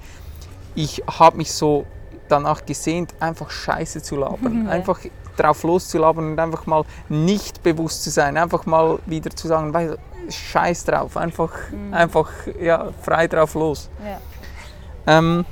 ich 0.76 1.04
habe 1.08 1.38
mich 1.38 1.52
so 1.54 1.86
danach 2.28 2.66
gesehnt, 2.66 3.14
einfach 3.20 3.50
Scheiße 3.52 4.02
zu 4.02 4.16
labern, 4.16 4.66
Ja. 4.66 4.72
einfach 4.72 5.00
drauf 5.38 5.64
loszulabern 5.64 6.32
und 6.32 6.40
einfach 6.40 6.66
mal 6.66 6.84
nicht 7.10 7.62
bewusst 7.64 8.04
zu 8.04 8.10
sein, 8.10 8.38
einfach 8.38 8.66
mal 8.66 9.00
wieder 9.06 9.30
zu 9.32 9.48
sagen, 9.48 9.74
weißt 9.74 9.94
du, 9.94 9.98
Scheiß 10.38 10.86
drauf, 10.86 11.18
einfach, 11.18 11.52
einfach 11.92 12.30
ja, 12.60 12.90
frei 13.02 13.28
drauf 13.28 13.54
los. 13.56 13.90
Ja. 14.06 14.20
Ähm, 15.08 15.46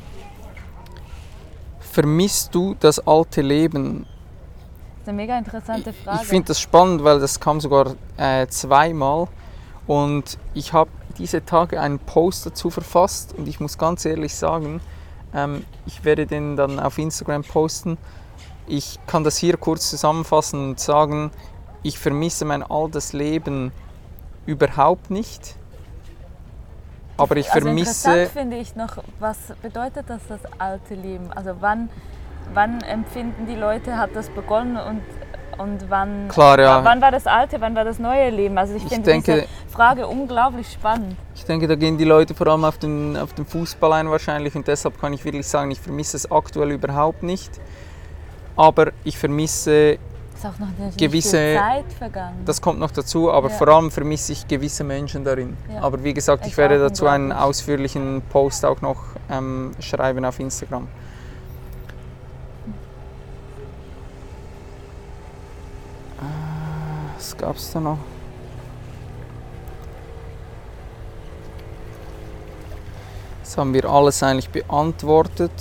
vermisst 1.79 2.53
du 2.53 2.75
das 2.79 2.99
alte 3.05 3.41
Leben? 3.41 4.03
Das 4.03 5.01
ist 5.01 5.07
eine 5.09 5.17
mega 5.17 5.37
interessante 5.37 5.93
Frage. 5.93 6.19
Ich 6.21 6.27
finde 6.27 6.47
das 6.47 6.59
spannend, 6.59 7.03
weil 7.03 7.19
das 7.19 7.39
kam 7.39 7.59
sogar 7.59 7.95
äh, 8.17 8.47
zweimal 8.47 9.27
und 9.87 10.37
ich 10.53 10.73
habe 10.73 10.91
diese 11.17 11.43
Tage 11.43 11.81
einen 11.81 11.99
Post 11.99 12.45
dazu 12.45 12.69
verfasst 12.69 13.33
und 13.37 13.47
ich 13.47 13.59
muss 13.59 13.77
ganz 13.77 14.05
ehrlich 14.05 14.35
sagen, 14.35 14.81
ähm, 15.33 15.65
ich 15.85 16.03
werde 16.05 16.25
den 16.25 16.55
dann 16.55 16.79
auf 16.79 16.97
Instagram 16.97 17.43
posten. 17.43 17.97
Ich 18.67 18.99
kann 19.07 19.23
das 19.23 19.37
hier 19.37 19.57
kurz 19.57 19.89
zusammenfassen 19.89 20.69
und 20.69 20.79
sagen, 20.79 21.31
ich 21.81 21.97
vermisse 21.97 22.45
mein 22.45 22.63
altes 22.63 23.13
Leben 23.13 23.71
überhaupt 24.45 25.09
nicht. 25.09 25.55
Aber 27.17 27.35
ich 27.37 27.51
also 27.51 27.65
vermisse. 27.67 28.09
Interessant 28.09 28.31
finde 28.31 28.57
ich 28.57 28.75
noch, 28.75 28.97
was 29.19 29.37
bedeutet 29.61 30.05
das, 30.07 30.21
das 30.27 30.39
alte 30.57 30.95
Leben? 30.95 31.31
Also 31.35 31.51
wann, 31.59 31.89
wann 32.53 32.81
empfinden 32.81 33.45
die 33.45 33.55
Leute, 33.55 33.97
hat 33.97 34.11
das 34.15 34.29
begonnen 34.29 34.77
und, 34.77 35.01
und 35.59 35.89
wann, 35.89 36.29
Klar, 36.29 36.57
ja. 36.59 36.83
wann 36.85 37.01
war 37.01 37.11
das 37.11 37.27
alte, 37.27 37.59
wann 37.59 37.75
war 37.75 37.83
das 37.83 37.99
neue 37.99 38.29
Leben? 38.29 38.57
Also 38.57 38.75
ich, 38.75 38.83
Ich 38.85 38.89
finde 38.89 39.11
denke- 39.11 39.33
diese 39.41 39.47
Frage 39.73 40.07
unglaublich 40.07 40.71
spannend. 40.71 41.17
Ich 41.35 41.43
denke, 41.43 41.67
da 41.67 41.75
gehen 41.75 41.97
die 41.97 42.05
Leute 42.05 42.33
vor 42.33 42.47
allem 42.47 42.63
auf 42.63 42.77
den, 42.77 43.17
auf 43.17 43.33
den 43.33 43.45
Fußball 43.45 43.91
ein 43.93 44.09
wahrscheinlich 44.09 44.55
und 44.55 44.65
deshalb 44.67 44.99
kann 45.01 45.11
ich 45.11 45.25
wirklich 45.25 45.45
sagen, 45.47 45.71
ich 45.71 45.79
vermisse 45.81 46.15
es 46.15 46.31
aktuell 46.31 46.71
überhaupt 46.71 47.23
nicht. 47.23 47.51
Aber 48.55 48.91
ich 49.03 49.17
vermisse, 49.17 49.97
Ist 50.39 50.45
auch 50.45 50.57
noch 50.59 50.67
eine 50.79 50.89
Gewisse- 50.95 51.57
Zeit 51.57 51.91
vergangen. 51.97 52.45
das 52.45 52.61
kommt 52.61 52.79
noch 52.79 52.91
dazu, 52.91 53.29
aber 53.29 53.49
Ja. 53.49 53.55
vor 53.57 53.67
allem 53.67 53.91
vermisse 53.91 54.31
ich 54.31 54.47
gewisse 54.47 54.85
Menschen 54.85 55.25
darin. 55.25 55.57
Ja. 55.73 55.81
Aber 55.81 56.01
wie 56.01 56.13
gesagt, 56.13 56.45
ich 56.45 56.53
Ich 56.53 56.57
werde 56.57 56.79
dazu 56.79 57.07
einen 57.07 57.33
ausführlichen 57.33 58.21
Post 58.29 58.63
auch 58.63 58.79
noch 58.81 59.03
ähm, 59.29 59.71
schreiben 59.81 60.23
auf 60.23 60.39
Instagram. 60.39 60.87
Äh, 66.19 67.17
Was 67.17 67.37
gab 67.37 67.55
es 67.57 67.71
da 67.71 67.79
noch? 67.81 67.97
Das 73.43 73.57
haben 73.57 73.73
wir 73.73 73.85
alles 73.85 74.21
eigentlich 74.23 74.49
beantwortet. 74.49 75.51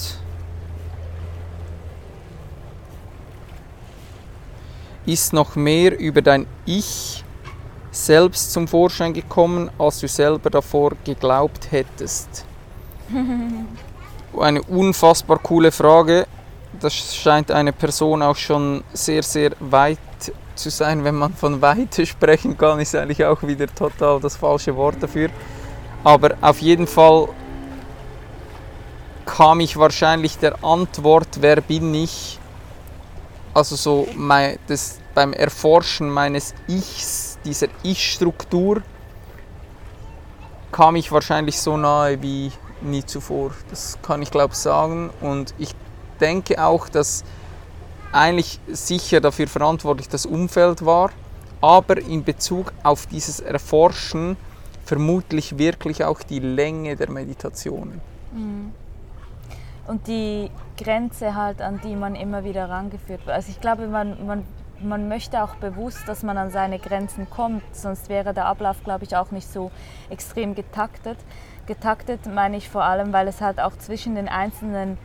Ist 5.08 5.32
noch 5.32 5.56
mehr 5.56 5.98
über 5.98 6.20
dein 6.20 6.46
Ich 6.66 7.24
selbst 7.90 8.52
zum 8.52 8.68
Vorschein 8.68 9.14
gekommen, 9.14 9.70
als 9.78 10.00
du 10.00 10.06
selber 10.06 10.50
davor 10.50 10.92
geglaubt 11.02 11.72
hättest? 11.72 12.44
Eine 14.38 14.60
unfassbar 14.64 15.38
coole 15.38 15.72
Frage. 15.72 16.26
Das 16.78 17.16
scheint 17.16 17.50
eine 17.50 17.72
Person 17.72 18.22
auch 18.22 18.36
schon 18.36 18.84
sehr, 18.92 19.22
sehr 19.22 19.52
weit 19.60 19.98
zu 20.54 20.68
sein. 20.68 21.02
Wenn 21.02 21.14
man 21.14 21.32
von 21.32 21.62
Weite 21.62 22.04
sprechen 22.04 22.58
kann, 22.58 22.78
ist 22.78 22.94
eigentlich 22.94 23.24
auch 23.24 23.42
wieder 23.42 23.66
total 23.66 24.20
das 24.20 24.36
falsche 24.36 24.76
Wort 24.76 25.02
dafür. 25.02 25.30
Aber 26.04 26.36
auf 26.42 26.60
jeden 26.60 26.86
Fall 26.86 27.30
kam 29.24 29.60
ich 29.60 29.78
wahrscheinlich 29.78 30.36
der 30.36 30.62
Antwort, 30.62 31.38
wer 31.40 31.62
bin 31.62 31.94
ich, 31.94 32.37
also 33.58 33.76
so 33.76 34.08
mein, 34.14 34.58
das, 34.68 34.98
beim 35.14 35.32
Erforschen 35.32 36.08
meines 36.08 36.54
Ichs, 36.68 37.38
dieser 37.44 37.66
Ich-Struktur, 37.82 38.82
kam 40.70 40.96
ich 40.96 41.10
wahrscheinlich 41.10 41.60
so 41.60 41.76
nahe 41.76 42.22
wie 42.22 42.52
nie 42.80 43.04
zuvor. 43.04 43.50
Das 43.70 43.98
kann 44.00 44.22
ich 44.22 44.30
glaube 44.30 44.54
sagen. 44.54 45.10
Und 45.20 45.54
ich 45.58 45.74
denke 46.20 46.64
auch, 46.64 46.88
dass 46.88 47.24
eigentlich 48.12 48.60
sicher 48.68 49.20
dafür 49.20 49.48
verantwortlich 49.48 50.08
das 50.08 50.24
Umfeld 50.24 50.84
war, 50.84 51.10
aber 51.60 51.98
in 51.98 52.22
Bezug 52.22 52.72
auf 52.84 53.06
dieses 53.06 53.40
Erforschen 53.40 54.36
vermutlich 54.84 55.58
wirklich 55.58 56.04
auch 56.04 56.22
die 56.22 56.38
Länge 56.38 56.96
der 56.96 57.10
Meditationen. 57.10 58.00
Und 59.88 60.06
die 60.06 60.50
Grenze 60.76 61.34
halt, 61.34 61.60
an 61.62 61.80
die 61.82 61.96
man 61.96 62.14
immer 62.14 62.44
wieder 62.44 62.68
rangeführt 62.68 63.26
wird. 63.26 63.34
Also 63.34 63.50
ich 63.50 63.60
glaube, 63.60 63.88
man, 63.88 64.26
man, 64.26 64.44
man 64.80 65.08
möchte 65.08 65.42
auch 65.42 65.56
bewusst, 65.56 66.06
dass 66.06 66.22
man 66.22 66.36
an 66.36 66.50
seine 66.50 66.78
Grenzen 66.78 67.28
kommt, 67.28 67.62
sonst 67.72 68.08
wäre 68.08 68.34
der 68.34 68.46
Ablauf, 68.46 68.84
glaube 68.84 69.04
ich, 69.04 69.16
auch 69.16 69.30
nicht 69.30 69.50
so 69.50 69.70
extrem 70.10 70.54
getaktet. 70.54 71.18
Getaktet 71.66 72.26
meine 72.26 72.58
ich 72.58 72.68
vor 72.68 72.84
allem, 72.84 73.12
weil 73.12 73.28
es 73.28 73.40
halt 73.40 73.60
auch 73.60 73.76
zwischen 73.76 74.14
den 74.14 74.28
einzelnen 74.28 74.98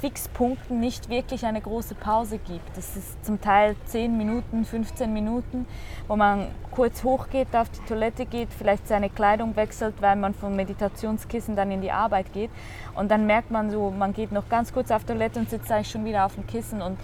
Fixpunkten 0.00 0.78
nicht 0.80 1.08
wirklich 1.08 1.44
eine 1.44 1.60
große 1.60 1.94
Pause 1.94 2.38
gibt. 2.38 2.76
Das 2.76 2.96
ist 2.96 3.24
zum 3.24 3.40
Teil 3.40 3.74
10 3.86 4.16
Minuten, 4.16 4.64
15 4.64 5.12
Minuten, 5.12 5.66
wo 6.06 6.16
man 6.16 6.48
kurz 6.70 7.02
hochgeht, 7.02 7.48
auf 7.56 7.68
die 7.70 7.84
Toilette 7.88 8.26
geht, 8.26 8.48
vielleicht 8.56 8.86
seine 8.86 9.10
Kleidung 9.10 9.56
wechselt, 9.56 9.94
weil 10.00 10.16
man 10.16 10.34
vom 10.34 10.54
Meditationskissen 10.54 11.56
dann 11.56 11.70
in 11.70 11.80
die 11.80 11.90
Arbeit 11.90 12.32
geht. 12.32 12.50
Und 12.94 13.10
dann 13.10 13.26
merkt 13.26 13.50
man 13.50 13.70
so, 13.70 13.90
man 13.90 14.12
geht 14.12 14.30
noch 14.30 14.48
ganz 14.48 14.72
kurz 14.72 14.90
auf 14.90 15.04
Toilette 15.04 15.40
und 15.40 15.50
sitzt 15.50 15.70
eigentlich 15.72 15.90
schon 15.90 16.04
wieder 16.04 16.26
auf 16.26 16.34
dem 16.34 16.46
Kissen. 16.46 16.80
Und 16.82 16.98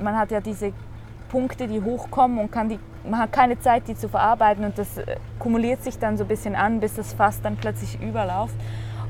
man 0.00 0.16
hat 0.18 0.30
ja 0.30 0.40
diese 0.40 0.72
Punkte, 1.28 1.66
die 1.66 1.80
hochkommen 1.82 2.38
und 2.38 2.52
kann 2.52 2.68
die, 2.68 2.78
man 3.04 3.20
hat 3.20 3.32
keine 3.32 3.58
Zeit, 3.58 3.88
die 3.88 3.94
zu 3.94 4.08
verarbeiten. 4.08 4.64
Und 4.64 4.78
das 4.78 4.98
äh, 4.98 5.16
kumuliert 5.38 5.82
sich 5.82 5.98
dann 5.98 6.16
so 6.16 6.24
ein 6.24 6.28
bisschen 6.28 6.54
an, 6.54 6.80
bis 6.80 6.94
das 6.94 7.12
Fass 7.12 7.40
dann 7.40 7.56
plötzlich 7.56 8.00
überläuft. 8.00 8.54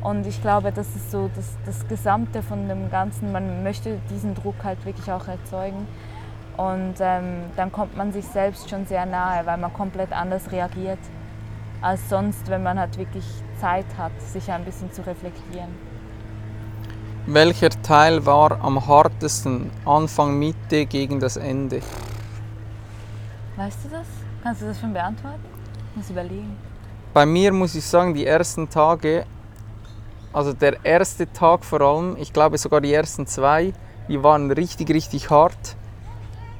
Und 0.02 0.26
ich 0.26 0.40
glaube, 0.40 0.72
das 0.72 0.94
ist 0.94 1.10
so 1.10 1.30
das, 1.34 1.56
das 1.64 1.86
Gesamte 1.88 2.42
von 2.42 2.68
dem 2.68 2.90
Ganzen. 2.90 3.32
Man 3.32 3.62
möchte 3.62 3.98
diesen 4.10 4.34
Druck 4.34 4.56
halt 4.62 4.84
wirklich 4.84 5.10
auch 5.10 5.26
erzeugen. 5.26 5.86
Und 6.56 6.94
ähm, 7.00 7.44
dann 7.56 7.70
kommt 7.72 7.96
man 7.96 8.12
sich 8.12 8.24
selbst 8.24 8.70
schon 8.70 8.86
sehr 8.86 9.04
nahe, 9.04 9.44
weil 9.44 9.58
man 9.58 9.72
komplett 9.72 10.12
anders 10.12 10.50
reagiert 10.52 10.98
als 11.82 12.08
sonst, 12.08 12.48
wenn 12.48 12.62
man 12.62 12.78
halt 12.78 12.96
wirklich 12.98 13.24
Zeit 13.60 13.86
hat, 13.98 14.12
sich 14.20 14.50
ein 14.50 14.64
bisschen 14.64 14.90
zu 14.92 15.06
reflektieren. 15.06 15.68
Welcher 17.26 17.70
Teil 17.70 18.24
war 18.24 18.60
am 18.62 18.86
hartesten? 18.86 19.70
Anfang, 19.84 20.38
Mitte, 20.38 20.86
gegen 20.86 21.20
das 21.20 21.36
Ende? 21.36 21.80
Weißt 23.56 23.78
du 23.84 23.88
das? 23.88 24.06
Kannst 24.42 24.62
du 24.62 24.66
das 24.66 24.80
schon 24.80 24.92
beantworten? 24.92 25.44
Ich 25.90 25.96
muss 25.96 26.10
überlegen. 26.10 26.56
Bei 27.12 27.26
mir 27.26 27.52
muss 27.52 27.74
ich 27.74 27.84
sagen, 27.84 28.14
die 28.14 28.26
ersten 28.26 28.68
Tage, 28.68 29.24
also 30.36 30.52
der 30.52 30.84
erste 30.84 31.32
Tag 31.32 31.64
vor 31.64 31.80
allem, 31.80 32.14
ich 32.20 32.30
glaube 32.30 32.58
sogar 32.58 32.82
die 32.82 32.92
ersten 32.92 33.26
zwei, 33.26 33.72
die 34.06 34.22
waren 34.22 34.50
richtig, 34.50 34.90
richtig 34.90 35.30
hart 35.30 35.76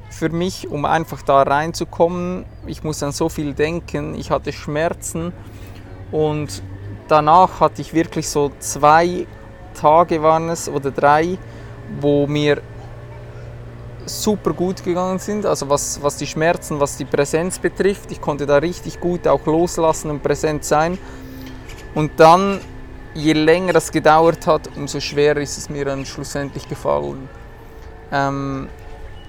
für 0.09 0.29
mich, 0.29 0.67
um 0.67 0.83
einfach 0.83 1.21
da 1.21 1.43
reinzukommen. 1.43 2.45
Ich 2.65 2.83
muss 2.83 3.03
an 3.03 3.11
so 3.11 3.29
viel 3.29 3.53
denken, 3.53 4.15
ich 4.15 4.31
hatte 4.31 4.51
Schmerzen 4.51 5.31
und 6.11 6.63
danach 7.07 7.59
hatte 7.59 7.83
ich 7.83 7.93
wirklich 7.93 8.27
so 8.27 8.51
zwei 8.57 9.27
Tage 9.75 10.23
waren 10.23 10.49
es 10.49 10.67
oder 10.67 10.89
drei, 10.89 11.37
wo 12.01 12.25
mir 12.25 12.63
super 14.07 14.53
gut 14.53 14.83
gegangen 14.83 15.19
sind. 15.19 15.45
Also 15.45 15.69
was, 15.69 16.01
was 16.01 16.17
die 16.17 16.25
Schmerzen, 16.25 16.79
was 16.79 16.97
die 16.97 17.05
Präsenz 17.05 17.59
betrifft. 17.59 18.11
Ich 18.11 18.21
konnte 18.21 18.47
da 18.47 18.57
richtig 18.57 18.99
gut 18.99 19.27
auch 19.27 19.45
loslassen 19.45 20.09
und 20.09 20.23
präsent 20.23 20.63
sein. 20.63 20.97
Und 21.93 22.19
dann, 22.19 22.59
je 23.17 23.33
länger 23.33 23.73
das 23.73 23.91
gedauert 23.91 24.45
hat, 24.45 24.69
umso 24.75 24.99
schwerer 24.99 25.41
ist 25.41 25.57
es 25.57 25.69
mir 25.69 25.85
dann 25.85 26.05
schlussendlich 26.05 26.69
gefallen. 26.69 27.27
Ähm, 28.11 28.69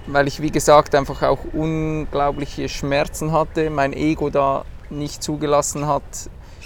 weil 0.05 0.27
ich, 0.27 0.41
wie 0.41 0.51
gesagt, 0.51 0.95
einfach 0.95 1.23
auch 1.23 1.39
unglaubliche 1.53 2.69
Schmerzen 2.69 3.31
hatte, 3.31 3.69
mein 3.69 3.93
Ego 3.93 4.29
da 4.29 4.63
nicht 4.89 5.23
zugelassen 5.23 5.87
hat, 5.87 6.03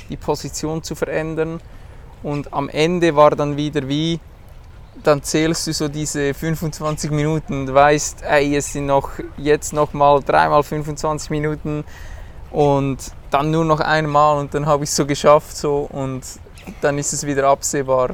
die 0.09 0.17
Position 0.17 0.83
zu 0.83 0.95
verändern. 0.95 1.61
Und 2.21 2.53
am 2.53 2.69
Ende 2.69 3.15
war 3.15 3.31
dann 3.31 3.57
wieder 3.57 3.87
wie, 3.87 4.19
dann 5.01 5.23
zählst 5.23 5.67
du 5.67 5.73
so 5.73 5.87
diese 5.87 6.33
25 6.33 7.09
Minuten 7.11 7.61
und 7.61 7.73
weißt, 7.73 8.23
ey, 8.23 8.55
es 8.55 8.73
sind 8.73 8.85
noch 8.85 9.11
jetzt 9.37 9.73
noch 9.73 9.93
mal 9.93 10.21
dreimal 10.21 10.63
25 10.63 11.29
Minuten 11.31 11.83
und 12.51 12.97
dann 13.31 13.49
nur 13.49 13.65
noch 13.65 13.79
einmal 13.79 14.37
und 14.37 14.53
dann 14.53 14.65
habe 14.65 14.83
ich 14.83 14.91
es 14.91 14.95
so 14.95 15.05
geschafft 15.05 15.57
so 15.57 15.89
und 15.91 16.21
dann 16.81 16.97
ist 16.97 17.13
es 17.13 17.25
wieder 17.25 17.47
absehbar. 17.47 18.11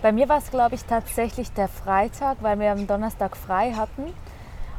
Bei 0.00 0.12
mir 0.12 0.28
war 0.28 0.38
es, 0.38 0.50
glaube 0.50 0.76
ich, 0.76 0.84
tatsächlich 0.84 1.52
der 1.52 1.68
Freitag, 1.68 2.38
weil 2.40 2.60
wir 2.60 2.70
am 2.70 2.86
Donnerstag 2.86 3.36
frei 3.36 3.72
hatten. 3.72 4.12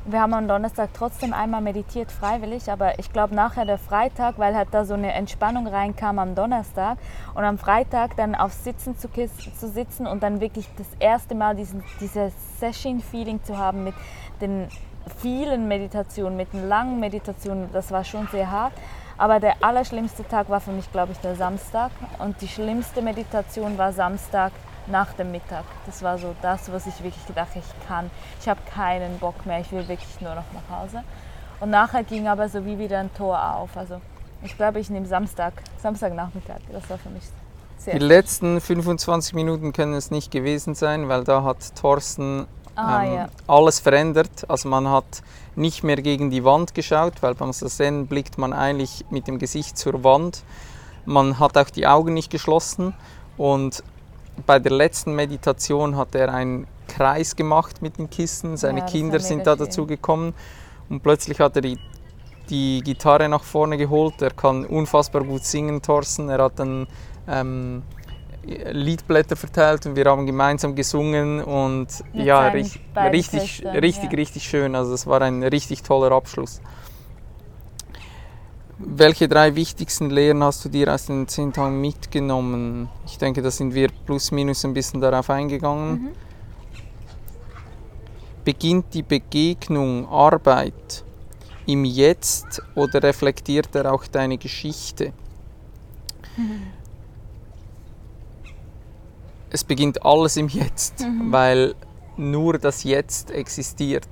Wir 0.06 0.22
haben 0.22 0.34
am 0.34 0.48
Donnerstag 0.48 0.90
trotzdem 0.94 1.34
einmal 1.34 1.62
meditiert, 1.62 2.10
freiwillig, 2.12 2.72
aber 2.72 2.98
ich 3.00 3.12
glaube 3.12 3.36
nachher 3.36 3.66
der 3.66 3.78
Freitag, 3.78 4.40
weil 4.40 4.56
halt 4.56 4.70
da 4.72 4.86
so 4.86 4.94
eine 4.94 5.12
Entspannung 5.12 5.68
reinkam 5.68 6.20
am 6.20 6.36
Donnerstag 6.36 6.98
und 7.36 7.44
am 7.44 7.58
Freitag 7.58 8.16
dann 8.16 8.34
auf 8.34 8.54
Sitzen 8.54 8.98
zu, 8.98 9.10
zu 9.10 9.68
sitzen 9.68 10.08
und 10.08 10.24
dann 10.24 10.40
wirklich 10.40 10.68
das 10.78 10.88
erste 11.00 11.36
Mal 11.36 11.56
diesen, 11.56 11.84
dieses 12.00 12.34
Session-Feeling 12.60 13.44
zu 13.44 13.58
haben 13.58 13.84
mit 13.84 13.94
den 14.42 14.70
vielen 15.18 15.68
Meditationen, 15.68 16.38
mit 16.38 16.54
den 16.54 16.68
langen 16.68 17.00
Meditationen, 17.00 17.70
das 17.74 17.92
war 17.92 18.04
schon 18.04 18.28
sehr 18.32 18.50
hart. 18.50 18.74
Aber 19.20 19.42
der 19.42 19.62
allerschlimmste 19.62 20.26
Tag 20.26 20.50
war 20.50 20.62
für 20.62 20.72
mich, 20.72 20.90
glaube 20.94 21.12
ich, 21.12 21.18
der 21.18 21.36
Samstag. 21.36 21.92
Und 22.20 22.40
die 22.42 22.48
schlimmste 22.48 23.02
Meditation 23.02 23.78
war 23.78 23.92
Samstag 23.92 24.54
nach 24.88 25.12
dem 25.12 25.32
Mittag. 25.32 25.66
Das 25.86 26.02
war 26.02 26.18
so 26.18 26.34
das, 26.42 26.72
was 26.72 26.88
ich 26.88 27.04
wirklich 27.04 27.28
gedacht 27.28 27.50
ich 27.54 27.88
kann. 27.88 28.10
Ich 28.40 28.48
habe 28.48 28.62
keinen 28.74 29.20
Bock 29.20 29.46
mehr, 29.46 29.60
ich 29.60 29.74
will 29.74 29.86
wirklich 29.90 30.22
nur 30.22 30.34
noch 30.36 30.46
nach 30.54 30.80
Hause. 30.80 31.04
Und 31.60 31.70
nachher 31.70 32.04
ging 32.04 32.30
aber 32.30 32.48
so 32.48 32.66
wie 32.66 32.80
wieder 32.80 32.98
ein 32.98 33.14
Tor 33.14 33.56
auf. 33.56 33.76
Also 33.76 34.00
ich 34.42 34.56
glaube, 34.56 34.80
ich 34.80 34.90
nehme 34.90 35.06
Samstag, 35.06 35.52
Samstagnachmittag. 35.82 36.62
Das 36.72 36.90
war 36.90 36.98
für 36.98 37.10
mich 37.10 37.24
sehr 37.78 38.00
Die 38.00 38.06
letzten 38.06 38.62
25 38.62 39.34
Minuten 39.34 39.74
können 39.74 39.96
es 39.96 40.12
nicht 40.12 40.32
gewesen 40.32 40.76
sein, 40.76 41.10
weil 41.10 41.26
da 41.26 41.44
hat 41.44 41.76
Thorsten 41.76 42.48
Ah, 42.80 43.04
ähm, 43.04 43.14
ja. 43.14 43.30
alles 43.48 43.80
verändert. 43.80 44.46
Also 44.48 44.70
man 44.70 44.88
hat 44.88 45.22
nicht 45.56 45.84
mehr 45.84 45.98
gegen 45.98 46.30
die 46.30 46.44
Wand 46.44 46.74
geschaut, 46.74 47.22
weil 47.22 47.36
beim 47.36 47.52
Sazen 47.52 48.08
blickt 48.08 48.38
man 48.38 48.54
eigentlich 48.54 49.06
mit 49.10 49.28
dem 49.28 49.40
Gesicht 49.40 49.78
zur 49.78 50.04
Wand. 50.04 50.44
Man 51.06 51.40
hat 51.40 51.58
auch 51.58 51.70
die 51.70 51.88
Augen 51.88 52.14
nicht 52.14 52.32
geschlossen 52.32 52.94
und 53.38 53.84
bei 54.46 54.60
der 54.60 54.72
letzten 54.72 55.14
Meditation 55.16 55.98
hat 55.98 56.16
er 56.16 56.34
einen 56.34 56.68
Kreis 56.88 57.36
gemacht 57.36 57.82
mit 57.82 57.98
den 57.98 58.10
Kissen. 58.10 58.58
Seine 58.58 58.82
Ja, 58.82 58.86
Kinder 58.86 59.20
sind 59.20 59.46
da 59.46 59.56
dazu 59.56 59.86
gekommen 59.86 60.34
und 60.90 61.04
plötzlich 61.04 61.40
hat 61.40 61.56
er 61.58 61.62
die, 61.62 61.78
die 62.50 62.82
Gitarre 62.84 63.28
nach 63.28 63.44
vorne 63.44 63.78
geholt. 63.78 64.22
Er 64.22 64.32
kann 64.32 64.66
unfassbar 64.66 65.24
gut 65.24 65.44
singen, 65.44 65.82
Thorsten. 65.82 66.30
Er 66.30 66.44
hat 66.44 66.58
dann 66.58 66.88
ähm, 67.28 67.84
Liedblätter 68.44 69.36
verteilt 69.36 69.86
und 69.86 69.96
wir 69.96 70.06
haben 70.06 70.26
gemeinsam 70.26 70.76
gesungen 70.76 71.44
und 71.44 71.88
Mit 72.14 72.26
ja, 72.26 72.48
richtig, 72.48 72.82
richtig, 72.96 73.66
richtig, 73.66 74.12
ja. 74.12 74.18
richtig 74.18 74.44
schön. 74.44 74.76
Also 74.76 74.94
es 74.94 75.06
war 75.06 75.22
ein 75.22 75.44
richtig 75.44 75.84
toller 75.84 76.12
Abschluss. 76.12 76.62
Welche 78.78 79.28
drei 79.28 79.56
wichtigsten 79.56 80.10
Lehren 80.10 80.42
hast 80.42 80.64
du 80.64 80.70
dir 80.70 80.94
aus 80.94 81.08
den 81.08 81.28
zehn 81.28 81.52
Tagen 81.52 81.82
mitgenommen? 81.82 82.88
Ich 83.06 83.18
denke, 83.18 83.42
da 83.42 83.52
sind 83.52 83.74
wir 83.74 83.90
plus 84.06 84.32
minus 84.32 84.64
ein 84.64 84.74
bisschen 84.74 85.02
darauf 85.02 85.30
eingegangen. 85.30 85.92
Mhm. 85.92 86.10
Beginnt 88.46 88.94
die 88.94 89.04
Begegnung, 89.04 90.08
Arbeit 90.08 91.04
im 91.66 91.84
Jetzt 91.84 92.62
oder 92.74 93.04
reflektiert 93.04 93.76
er 93.76 93.92
auch 93.94 94.08
deine 94.08 94.38
Geschichte? 94.38 95.12
Es 99.50 99.64
beginnt 99.64 100.06
alles 100.06 100.38
im 100.38 100.48
Jetzt, 100.48 101.06
weil 101.30 101.76
nur 102.18 102.58
das 102.60 102.84
Jetzt 102.84 103.32
existiert. 103.32 104.08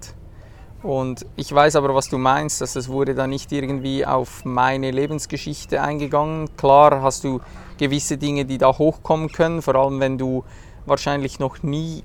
Und 0.84 1.26
ich 1.36 1.52
weiß 1.52 1.76
aber, 1.76 1.94
was 1.94 2.10
du 2.10 2.18
meinst, 2.18 2.62
dass 2.62 2.76
es 2.76 2.88
wurde 2.88 3.16
da 3.16 3.28
nicht 3.28 3.52
irgendwie 3.52 4.06
auf 4.06 4.46
meine 4.46 4.92
Lebensgeschichte 4.92 5.82
eingegangen. 5.82 6.56
Klar 6.56 7.02
hast 7.02 7.24
du 7.24 7.42
gewisse 7.78 8.18
Dinge, 8.18 8.46
die 8.46 8.58
da 8.58 8.78
hochkommen 8.78 9.32
können, 9.32 9.62
vor 9.62 9.76
allem 9.76 10.00
wenn 10.00 10.18
du 10.18 10.44
wahrscheinlich 10.86 11.40
noch 11.40 11.64
nie 11.64 12.04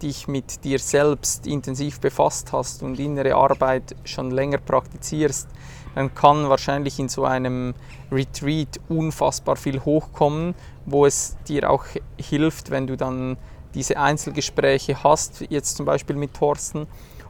dich 0.00 0.26
mit 0.28 0.64
dir 0.64 0.78
selbst 0.78 1.46
intensiv 1.46 2.00
befasst 2.00 2.52
hast 2.52 2.82
und 2.82 2.98
innere 2.98 3.34
Arbeit 3.34 3.94
schon 4.04 4.30
länger 4.30 4.58
praktizierst, 4.58 5.48
dann 5.94 6.14
kann 6.14 6.48
wahrscheinlich 6.48 6.98
in 6.98 7.08
so 7.08 7.24
einem 7.24 7.74
Retreat 8.10 8.80
unfassbar 8.88 9.56
viel 9.56 9.84
hochkommen, 9.84 10.54
wo 10.86 11.06
es 11.06 11.36
dir 11.48 11.70
auch 11.70 11.84
hilft, 12.18 12.70
wenn 12.70 12.86
du 12.86 12.96
dann 12.96 13.36
diese 13.74 13.96
Einzelgespräche 13.96 15.02
hast, 15.02 15.44
jetzt 15.48 15.76
zum 15.76 15.86
Beispiel 15.86 16.16
mit 16.16 16.34
Thorsten, 16.34 16.86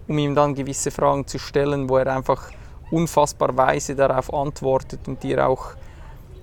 um 0.09 0.19
ihm 0.19 0.35
dann 0.35 0.55
gewisse 0.55 0.91
Fragen 0.91 1.27
zu 1.27 1.39
stellen, 1.39 1.89
wo 1.89 1.97
er 1.99 2.15
einfach 2.15 2.51
unfassbar 2.91 3.57
weise 3.57 3.95
darauf 3.95 4.33
antwortet 4.33 5.07
und 5.07 5.23
dir 5.23 5.47
auch 5.47 5.75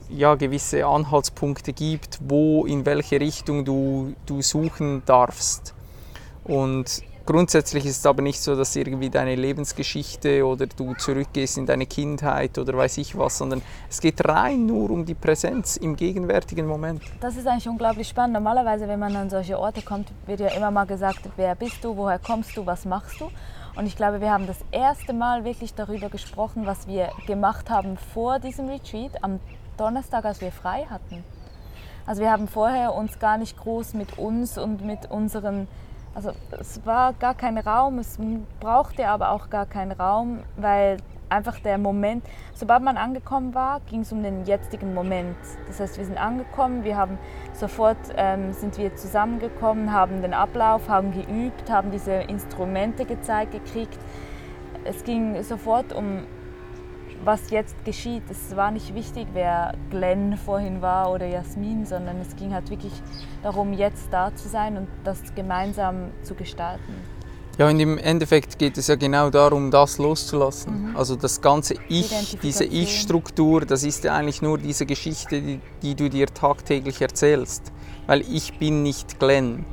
ja, 0.09 0.35
gewisse 0.35 0.85
Anhaltspunkte 0.85 1.73
gibt, 1.73 2.19
wo, 2.27 2.65
in 2.65 2.85
welche 2.85 3.19
Richtung 3.19 3.63
du, 3.63 4.15
du 4.25 4.41
suchen 4.41 5.03
darfst. 5.05 5.75
Und 6.43 7.03
grundsätzlich 7.29 7.85
ist 7.85 7.99
es 7.99 8.05
aber 8.07 8.23
nicht 8.23 8.41
so, 8.41 8.55
dass 8.55 8.75
irgendwie 8.75 9.11
deine 9.11 9.35
Lebensgeschichte 9.35 10.43
oder 10.43 10.65
du 10.65 10.95
zurückgehst 10.95 11.59
in 11.59 11.67
deine 11.67 11.85
Kindheit 11.85 12.57
oder 12.57 12.75
weiß 12.75 12.97
ich 12.97 13.15
was, 13.15 13.37
sondern 13.37 13.61
es 13.87 14.01
geht 14.01 14.27
rein 14.27 14.65
nur 14.65 14.89
um 14.89 15.05
die 15.05 15.13
Präsenz 15.13 15.77
im 15.77 15.95
gegenwärtigen 15.95 16.65
Moment. 16.65 17.03
Das 17.19 17.37
ist 17.37 17.45
eigentlich 17.45 17.69
unglaublich 17.69 18.07
spannend. 18.07 18.33
Normalerweise, 18.33 18.87
wenn 18.87 18.97
man 18.97 19.15
an 19.15 19.29
solche 19.29 19.59
Orte 19.59 19.83
kommt, 19.83 20.11
wird 20.25 20.39
ja 20.39 20.47
immer 20.47 20.71
mal 20.71 20.85
gesagt, 20.85 21.19
wer 21.35 21.53
bist 21.53 21.83
du, 21.83 21.95
woher 21.95 22.17
kommst 22.17 22.57
du, 22.57 22.65
was 22.65 22.85
machst 22.85 23.21
du. 23.21 23.29
Und 23.75 23.85
ich 23.85 23.95
glaube, 23.95 24.21
wir 24.21 24.31
haben 24.31 24.47
das 24.47 24.57
erste 24.71 25.13
Mal 25.13 25.43
wirklich 25.43 25.75
darüber 25.75 26.09
gesprochen, 26.09 26.65
was 26.65 26.87
wir 26.87 27.11
gemacht 27.27 27.69
haben 27.69 27.97
vor 28.11 28.39
diesem 28.39 28.69
Retreat, 28.69 29.23
am 29.23 29.39
Donnerstag, 29.77 30.25
als 30.25 30.41
wir 30.41 30.51
frei 30.51 30.87
hatten. 30.89 31.23
Also 32.07 32.23
wir 32.23 32.31
haben 32.31 32.47
vorher 32.47 32.95
uns 32.95 33.19
gar 33.19 33.37
nicht 33.37 33.55
groß 33.55 33.93
mit 33.93 34.17
uns 34.17 34.57
und 34.57 34.83
mit 34.83 35.11
unseren, 35.11 35.67
also 36.19 36.33
es 36.59 36.85
war 36.85 37.13
gar 37.13 37.33
kein 37.33 37.57
Raum, 37.57 37.97
es 37.99 38.17
brauchte 38.59 39.07
aber 39.07 39.31
auch 39.31 39.49
gar 39.49 39.65
keinen 39.65 39.93
Raum, 39.93 40.39
weil 40.57 40.97
einfach 41.29 41.59
der 41.59 41.77
Moment, 41.77 42.25
sobald 42.53 42.83
man 42.83 42.97
angekommen 42.97 43.53
war, 43.55 43.79
ging 43.89 44.01
es 44.01 44.11
um 44.11 44.21
den 44.21 44.43
jetzigen 44.43 44.93
Moment. 44.93 45.37
Das 45.67 45.79
heißt, 45.79 45.97
wir 45.97 46.03
sind 46.03 46.17
angekommen, 46.17 46.83
wir 46.83 46.97
haben 46.97 47.17
sofort 47.53 47.97
ähm, 48.17 48.51
sind 48.51 48.77
wir 48.77 48.93
zusammengekommen, 48.97 49.93
haben 49.93 50.21
den 50.21 50.33
Ablauf, 50.33 50.89
haben 50.89 51.13
geübt, 51.13 51.69
haben 51.69 51.89
diese 51.89 52.13
Instrumente 52.13 53.05
gezeigt 53.05 53.53
gekriegt. 53.53 53.99
Es 54.83 55.05
ging 55.05 55.41
sofort 55.43 55.93
um 55.93 56.25
was 57.29 57.51
jetzt 57.51 57.85
geschieht. 57.85 58.23
Es 58.31 58.55
war 58.55 58.71
nicht 58.71 58.95
wichtig, 58.95 59.27
wer 59.33 59.75
Glenn 59.91 60.35
vorhin 60.35 60.81
war 60.81 61.11
oder 61.11 61.27
Jasmin, 61.27 61.85
sondern 61.85 62.17
es 62.21 62.35
ging 62.35 62.55
halt 62.55 62.71
wirklich 62.71 62.91
darum, 63.43 63.71
jetzt 63.71 64.07
da 64.09 64.35
zu 64.35 64.49
sein 64.49 64.77
und 64.77 64.87
das 65.03 65.19
gemeinsam 65.35 66.09
zu 66.23 66.33
gestalten. 66.33 66.91
Ja, 67.59 67.67
und 67.69 67.79
im 67.79 67.99
Endeffekt 67.99 68.57
geht 68.57 68.79
es 68.79 68.87
ja 68.87 68.95
genau 68.95 69.29
darum, 69.29 69.69
das 69.69 69.99
loszulassen. 69.99 70.95
Also 70.95 71.15
das 71.15 71.39
ganze 71.39 71.75
Ich, 71.87 72.39
diese. 72.41 72.63
Ich-Struktur, 72.63 73.61
das 73.61 73.83
ist 73.83 74.05
ja 74.05 74.15
eigentlich 74.15 74.41
nur 74.41 74.57
diese 74.57 74.87
Geschichte, 74.87 75.39
die, 75.39 75.59
die 75.83 75.93
du 75.93 76.09
dir 76.09 76.25
tagtäglich 76.27 76.99
erzählst. 76.99 77.71
Weil 78.07 78.21
ich 78.21 78.57
bin 78.57 78.81
nicht 78.81 79.19
Glenn. 79.19 79.65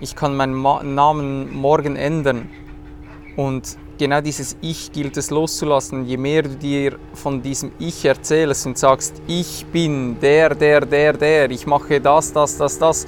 Ich 0.00 0.14
kann 0.14 0.36
meinen 0.36 0.54
Ma 0.54 0.84
Namen 0.84 1.52
morgen 1.52 1.96
ändern. 1.96 2.48
Und 3.36 3.76
genau 4.00 4.22
dieses 4.22 4.56
Ich 4.62 4.90
gilt 4.92 5.18
es 5.18 5.28
loszulassen. 5.30 6.06
Je 6.06 6.16
mehr 6.16 6.42
du 6.42 6.56
dir 6.56 6.98
von 7.12 7.42
diesem 7.42 7.70
Ich 7.78 8.02
erzählst 8.06 8.64
und 8.66 8.78
sagst, 8.78 9.20
ich 9.26 9.66
bin 9.66 10.18
der, 10.18 10.54
der, 10.54 10.80
der, 10.80 11.12
der, 11.12 11.50
ich 11.50 11.66
mache 11.66 12.00
das, 12.00 12.32
das, 12.32 12.56
das, 12.56 12.78
das, 12.78 13.06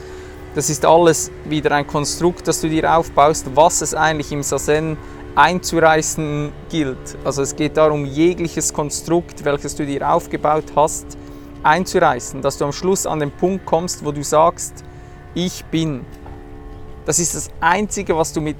das 0.54 0.68
ist 0.68 0.84
alles 0.84 1.30
wieder 1.46 1.72
ein 1.72 1.86
Konstrukt, 1.86 2.46
das 2.46 2.60
du 2.60 2.68
dir 2.68 2.94
aufbaust, 2.94 3.46
was 3.54 3.80
es 3.80 3.94
eigentlich 3.94 4.32
im 4.32 4.42
Sazen 4.42 4.98
einzureißen 5.34 6.52
gilt. 6.68 7.16
Also 7.24 7.40
es 7.40 7.56
geht 7.56 7.78
darum, 7.78 8.04
jegliches 8.04 8.70
Konstrukt, 8.74 9.46
welches 9.46 9.74
du 9.74 9.86
dir 9.86 10.06
aufgebaut 10.06 10.72
hast, 10.76 11.06
einzureißen, 11.62 12.42
dass 12.42 12.58
du 12.58 12.66
am 12.66 12.72
Schluss 12.72 13.06
an 13.06 13.18
den 13.18 13.30
Punkt 13.30 13.64
kommst, 13.64 14.04
wo 14.04 14.12
du 14.12 14.22
sagst, 14.22 14.84
ich 15.34 15.64
bin. 15.64 16.04
Das 17.06 17.18
ist 17.18 17.34
das 17.34 17.48
Einzige, 17.60 18.14
was 18.14 18.34
du 18.34 18.42
mit 18.42 18.58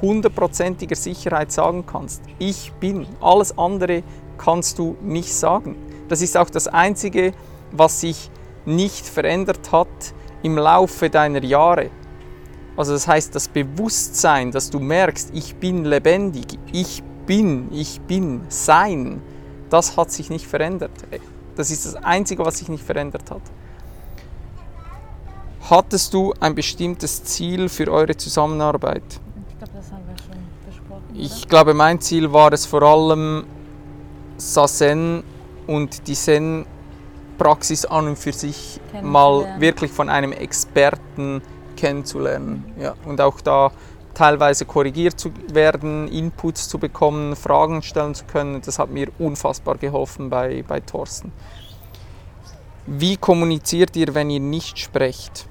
hundertprozentiger 0.00 0.96
Sicherheit 0.96 1.52
sagen 1.52 1.84
kannst. 1.86 2.22
Ich 2.38 2.72
bin. 2.80 3.06
Alles 3.20 3.56
andere 3.58 4.02
kannst 4.38 4.78
du 4.78 4.96
nicht 5.02 5.34
sagen. 5.34 5.76
Das 6.08 6.22
ist 6.22 6.36
auch 6.36 6.50
das 6.50 6.68
Einzige, 6.68 7.32
was 7.70 8.00
sich 8.00 8.30
nicht 8.64 9.06
verändert 9.06 9.72
hat 9.72 9.88
im 10.42 10.58
Laufe 10.58 11.10
deiner 11.10 11.42
Jahre. 11.42 11.90
Also 12.76 12.92
das 12.92 13.06
heißt, 13.06 13.34
das 13.34 13.48
Bewusstsein, 13.48 14.50
dass 14.50 14.70
du 14.70 14.80
merkst, 14.80 15.30
ich 15.34 15.56
bin 15.56 15.84
lebendig, 15.84 16.58
ich 16.72 17.02
bin, 17.26 17.72
ich 17.72 18.00
bin, 18.00 18.42
sein, 18.48 19.20
das 19.68 19.96
hat 19.96 20.10
sich 20.10 20.30
nicht 20.30 20.46
verändert. 20.46 20.90
Das 21.54 21.70
ist 21.70 21.84
das 21.86 21.96
Einzige, 21.96 22.44
was 22.44 22.58
sich 22.58 22.68
nicht 22.68 22.84
verändert 22.84 23.30
hat. 23.30 23.42
Hattest 25.68 26.12
du 26.12 26.34
ein 26.40 26.54
bestimmtes 26.54 27.24
Ziel 27.24 27.68
für 27.68 27.90
eure 27.90 28.16
Zusammenarbeit? 28.16 29.02
Ich 29.48 29.58
glaube, 29.58 29.72
das 29.74 29.92
haben 29.92 30.02
wir 30.06 30.18
schon 30.18 30.42
besprochen. 30.66 31.01
Ich 31.14 31.48
glaube, 31.48 31.74
mein 31.74 32.00
Ziel 32.00 32.32
war 32.32 32.52
es 32.52 32.66
vor 32.66 32.82
allem, 32.82 33.44
Sazen 34.38 35.22
und 35.66 36.08
die 36.08 36.14
Zen-Praxis 36.14 37.84
an 37.84 38.08
und 38.08 38.18
für 38.18 38.32
sich 38.32 38.80
mal 39.02 39.60
wirklich 39.60 39.92
von 39.92 40.08
einem 40.08 40.32
Experten 40.32 41.42
kennenzulernen. 41.76 42.64
Ja, 42.78 42.94
und 43.04 43.20
auch 43.20 43.40
da 43.40 43.72
teilweise 44.14 44.64
korrigiert 44.64 45.18
zu 45.18 45.32
werden, 45.52 46.08
Inputs 46.08 46.68
zu 46.68 46.78
bekommen, 46.78 47.36
Fragen 47.36 47.82
stellen 47.82 48.14
zu 48.14 48.24
können. 48.24 48.60
Das 48.62 48.78
hat 48.78 48.90
mir 48.90 49.08
unfassbar 49.18 49.76
geholfen 49.76 50.30
bei, 50.30 50.64
bei 50.66 50.80
Thorsten. 50.80 51.32
Wie 52.86 53.16
kommuniziert 53.16 53.96
ihr, 53.96 54.14
wenn 54.14 54.28
ihr 54.30 54.40
nicht 54.40 54.78
sprecht? 54.78 55.46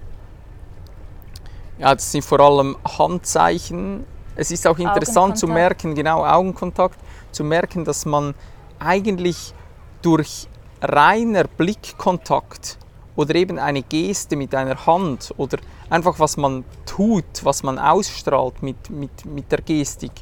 Ja, 1.80 1.95
das 1.95 2.12
sind 2.12 2.24
vor 2.24 2.39
allem 2.39 2.78
Handzeichen. 2.86 4.05
Es 4.36 4.52
ist 4.52 4.66
auch 4.66 4.78
interessant 4.78 5.38
zu 5.38 5.48
merken, 5.48 5.94
genau 5.94 6.26
Augenkontakt, 6.26 6.98
zu 7.32 7.44
merken, 7.44 7.84
dass 7.86 8.06
man 8.06 8.34
eigentlich 8.80 9.54
durch 10.02 10.48
reiner 10.82 11.44
Blickkontakt 11.44 12.78
oder 13.16 13.36
eben 13.36 13.60
eine 13.60 13.84
Geste 13.84 14.36
mit 14.36 14.56
einer 14.56 14.86
Hand 14.86 15.34
oder 15.38 15.58
einfach 15.90 16.20
was 16.20 16.38
man 16.38 16.64
tut, 16.86 17.44
was 17.44 17.62
man 17.64 17.78
ausstrahlt 17.78 18.64
mit, 18.64 18.90
mit, 18.90 19.26
mit 19.26 19.52
der 19.52 19.62
Gestik, 19.62 20.14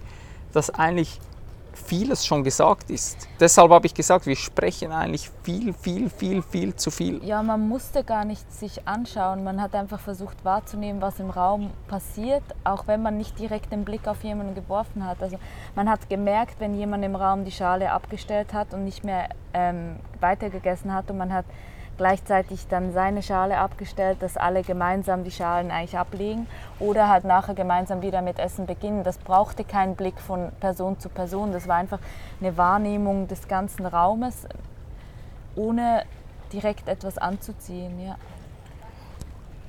dass 0.52 0.70
eigentlich 0.70 1.20
vieles 1.90 2.24
schon 2.24 2.44
gesagt 2.44 2.92
ist. 2.92 3.28
Deshalb 3.40 3.72
habe 3.72 3.88
ich 3.88 3.96
gesagt, 3.96 4.28
wir 4.28 4.36
sprechen 4.36 4.92
eigentlich 4.92 5.32
viel, 5.42 5.74
viel, 5.74 6.08
viel, 6.10 6.44
viel 6.44 6.76
zu 6.76 6.92
viel. 6.92 7.20
Ja, 7.26 7.42
man 7.42 7.68
musste 7.68 8.04
gar 8.04 8.26
nicht 8.26 8.54
sich 8.54 8.88
anschauen. 8.88 9.44
Man 9.44 9.60
hat 9.60 9.74
einfach 9.74 10.00
versucht 10.00 10.46
wahrzunehmen, 10.46 11.02
was 11.02 11.20
im 11.20 11.32
Raum 11.32 11.72
passiert, 11.88 12.44
auch 12.64 12.86
wenn 12.86 13.02
man 13.02 13.18
nicht 13.18 13.40
direkt 13.40 13.72
den 13.72 13.86
Blick 13.86 14.08
auf 14.08 14.24
jemanden 14.24 14.54
geworfen 14.54 15.04
hat. 15.04 15.24
Also 15.24 15.40
man 15.76 15.90
hat 15.90 16.08
gemerkt, 16.10 16.60
wenn 16.60 16.76
jemand 16.76 17.04
im 17.04 17.16
Raum 17.16 17.44
die 17.44 17.52
Schale 17.52 17.92
abgestellt 17.92 18.54
hat 18.54 18.76
und 18.76 18.84
nicht 18.84 19.04
mehr 19.04 19.30
ähm, 19.56 19.96
weitergegessen 20.20 20.94
hat 20.94 21.10
und 21.10 21.18
man 21.18 21.34
hat 21.34 21.46
gleichzeitig 22.00 22.66
dann 22.70 22.94
seine 22.94 23.22
Schale 23.22 23.58
abgestellt, 23.58 24.20
dass 24.22 24.38
alle 24.38 24.64
gemeinsam 24.64 25.26
die 25.26 25.32
Schalen 25.32 25.70
eigentlich 25.70 25.98
ablegen 25.98 26.48
oder 26.80 27.10
halt 27.10 27.26
nachher 27.26 27.54
gemeinsam 27.56 28.02
wieder 28.02 28.22
mit 28.22 28.40
Essen 28.40 28.66
beginnen. 28.66 29.04
Das 29.04 29.18
brauchte 29.18 29.66
keinen 29.66 29.98
Blick 29.98 30.18
von 30.18 30.50
Person 30.62 30.98
zu 30.98 31.10
Person. 31.10 31.52
Das 31.52 31.68
war 31.68 31.76
einfach 31.76 32.00
eine 32.40 32.56
Wahrnehmung 32.56 33.28
des 33.28 33.50
ganzen 33.50 33.86
Raumes, 33.86 34.48
ohne 35.58 36.04
direkt 36.54 36.88
etwas 36.88 37.18
anzuziehen. 37.18 38.00
Ja. 38.00 38.16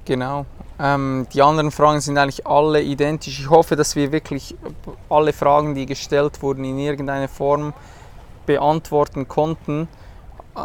Genau. 0.04 0.46
Ähm, 0.78 1.26
die 1.34 1.42
anderen 1.42 1.72
Fragen 1.72 2.00
sind 2.00 2.16
eigentlich 2.16 2.46
alle 2.46 2.80
identisch. 2.80 3.40
Ich 3.40 3.50
hoffe, 3.50 3.74
dass 3.74 3.96
wir 3.96 4.12
wirklich 4.12 4.54
alle 5.08 5.32
Fragen, 5.32 5.74
die 5.74 5.84
gestellt 5.84 6.40
wurden, 6.42 6.62
in 6.62 6.78
irgendeiner 6.78 7.28
Form 7.28 7.74
beantworten 8.46 9.26
konnten. 9.26 9.88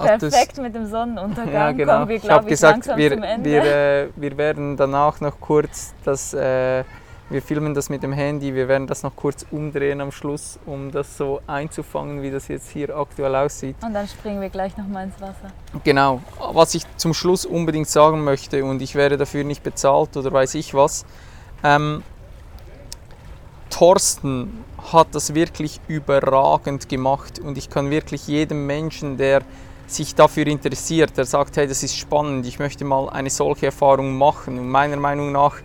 Perfekt 0.01 0.57
mit 0.57 0.75
dem 0.75 0.85
Sonnenuntergang 0.85 1.53
ja, 1.53 1.71
genau. 1.71 1.93
kommen 1.93 2.09
wir, 2.09 2.15
ich 2.17 2.29
habe 2.29 2.43
ich, 2.43 2.49
gesagt, 2.49 2.87
wir, 2.95 3.11
wir, 3.43 3.63
äh, 3.63 4.07
wir 4.15 4.37
werden 4.37 4.77
danach 4.77 5.21
noch 5.21 5.39
kurz 5.39 5.93
das, 6.03 6.33
äh, 6.33 6.83
wir 7.29 7.41
filmen 7.41 7.73
das 7.73 7.89
mit 7.89 8.03
dem 8.03 8.13
Handy, 8.13 8.53
wir 8.53 8.67
werden 8.67 8.87
das 8.87 9.03
noch 9.03 9.15
kurz 9.15 9.45
umdrehen 9.49 9.99
am 10.01 10.11
Schluss, 10.11 10.59
um 10.65 10.91
das 10.91 11.17
so 11.17 11.41
einzufangen, 11.47 12.21
wie 12.21 12.29
das 12.29 12.47
jetzt 12.47 12.69
hier 12.69 12.95
aktuell 12.95 13.35
aussieht. 13.35 13.75
Und 13.83 13.93
dann 13.93 14.07
springen 14.07 14.41
wir 14.41 14.49
gleich 14.49 14.77
nochmal 14.77 15.05
ins 15.05 15.19
Wasser. 15.19 15.51
Genau, 15.83 16.21
was 16.53 16.75
ich 16.75 16.83
zum 16.97 17.13
Schluss 17.13 17.45
unbedingt 17.45 17.87
sagen 17.87 18.23
möchte 18.23 18.63
und 18.63 18.81
ich 18.81 18.95
werde 18.95 19.17
dafür 19.17 19.43
nicht 19.43 19.63
bezahlt 19.63 20.15
oder 20.17 20.31
weiß 20.31 20.55
ich 20.55 20.73
was, 20.73 21.05
ähm, 21.63 22.03
Thorsten 23.71 24.63
hat 24.93 25.07
das 25.13 25.33
wirklich 25.33 25.81
überragend 25.87 26.87
gemacht 26.87 27.39
und 27.39 27.57
ich 27.57 27.69
kann 27.69 27.89
wirklich 27.89 28.27
jedem 28.27 28.65
Menschen, 28.67 29.17
der 29.17 29.41
sich 29.87 30.15
dafür 30.15 30.47
interessiert, 30.47 31.15
der 31.17 31.25
sagt, 31.25 31.57
hey, 31.57 31.67
das 31.67 31.83
ist 31.83 31.95
spannend, 31.95 32.45
ich 32.45 32.59
möchte 32.59 32.85
mal 32.85 33.09
eine 33.09 33.29
solche 33.29 33.67
Erfahrung 33.67 34.17
machen. 34.17 34.57
Und 34.59 34.69
meiner 34.69 34.97
Meinung 34.97 35.31
nach 35.31 35.57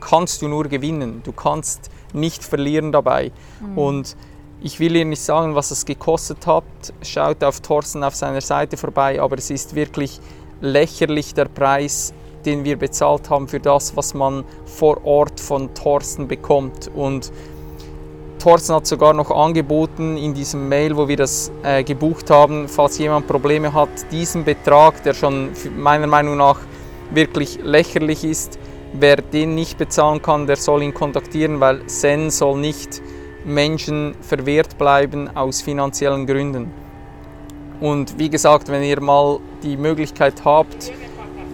kannst 0.00 0.42
du 0.42 0.48
nur 0.48 0.64
gewinnen, 0.64 1.22
du 1.24 1.32
kannst 1.32 1.90
nicht 2.12 2.44
verlieren 2.44 2.92
dabei. 2.92 3.32
Mhm. 3.60 3.78
Und 3.78 4.16
ich 4.60 4.80
will 4.80 4.96
ihr 4.96 5.04
nicht 5.04 5.22
sagen, 5.22 5.54
was 5.54 5.70
es 5.70 5.84
gekostet 5.84 6.46
hat. 6.46 6.64
Schaut 7.02 7.44
auf 7.44 7.60
Thorsten 7.60 8.02
auf 8.02 8.14
seiner 8.14 8.40
Seite 8.40 8.76
vorbei, 8.76 9.20
aber 9.20 9.38
es 9.38 9.50
ist 9.50 9.74
wirklich 9.74 10.20
lächerlich 10.60 11.34
der 11.34 11.44
Preis, 11.44 12.12
den 12.44 12.64
wir 12.64 12.76
bezahlt 12.76 13.30
haben 13.30 13.46
für 13.46 13.60
das, 13.60 13.96
was 13.96 14.14
man 14.14 14.44
vor 14.64 15.04
Ort 15.04 15.38
von 15.38 15.74
Thorsten 15.74 16.26
bekommt. 16.26 16.90
Und 16.94 17.30
Thorsten 18.38 18.74
hat 18.74 18.86
sogar 18.86 19.12
noch 19.12 19.30
angeboten 19.30 20.16
in 20.16 20.32
diesem 20.34 20.68
Mail, 20.68 20.96
wo 20.96 21.08
wir 21.08 21.16
das 21.16 21.50
äh, 21.62 21.82
gebucht 21.82 22.30
haben, 22.30 22.68
falls 22.68 22.98
jemand 22.98 23.26
Probleme 23.26 23.72
hat, 23.72 23.88
diesen 24.10 24.44
Betrag, 24.44 25.02
der 25.02 25.14
schon 25.14 25.50
meiner 25.76 26.06
Meinung 26.06 26.36
nach 26.36 26.60
wirklich 27.10 27.58
lächerlich 27.62 28.24
ist, 28.24 28.58
wer 28.92 29.16
den 29.16 29.54
nicht 29.54 29.78
bezahlen 29.78 30.22
kann, 30.22 30.46
der 30.46 30.56
soll 30.56 30.82
ihn 30.82 30.94
kontaktieren, 30.94 31.60
weil 31.60 31.86
Zen 31.86 32.30
soll 32.30 32.58
nicht 32.58 33.02
Menschen 33.44 34.14
verwehrt 34.20 34.78
bleiben 34.78 35.34
aus 35.36 35.62
finanziellen 35.62 36.26
Gründen. 36.26 36.70
Und 37.80 38.18
wie 38.18 38.28
gesagt, 38.28 38.68
wenn 38.68 38.82
ihr 38.82 39.00
mal 39.00 39.38
die 39.62 39.76
Möglichkeit 39.76 40.44
habt, 40.44 40.92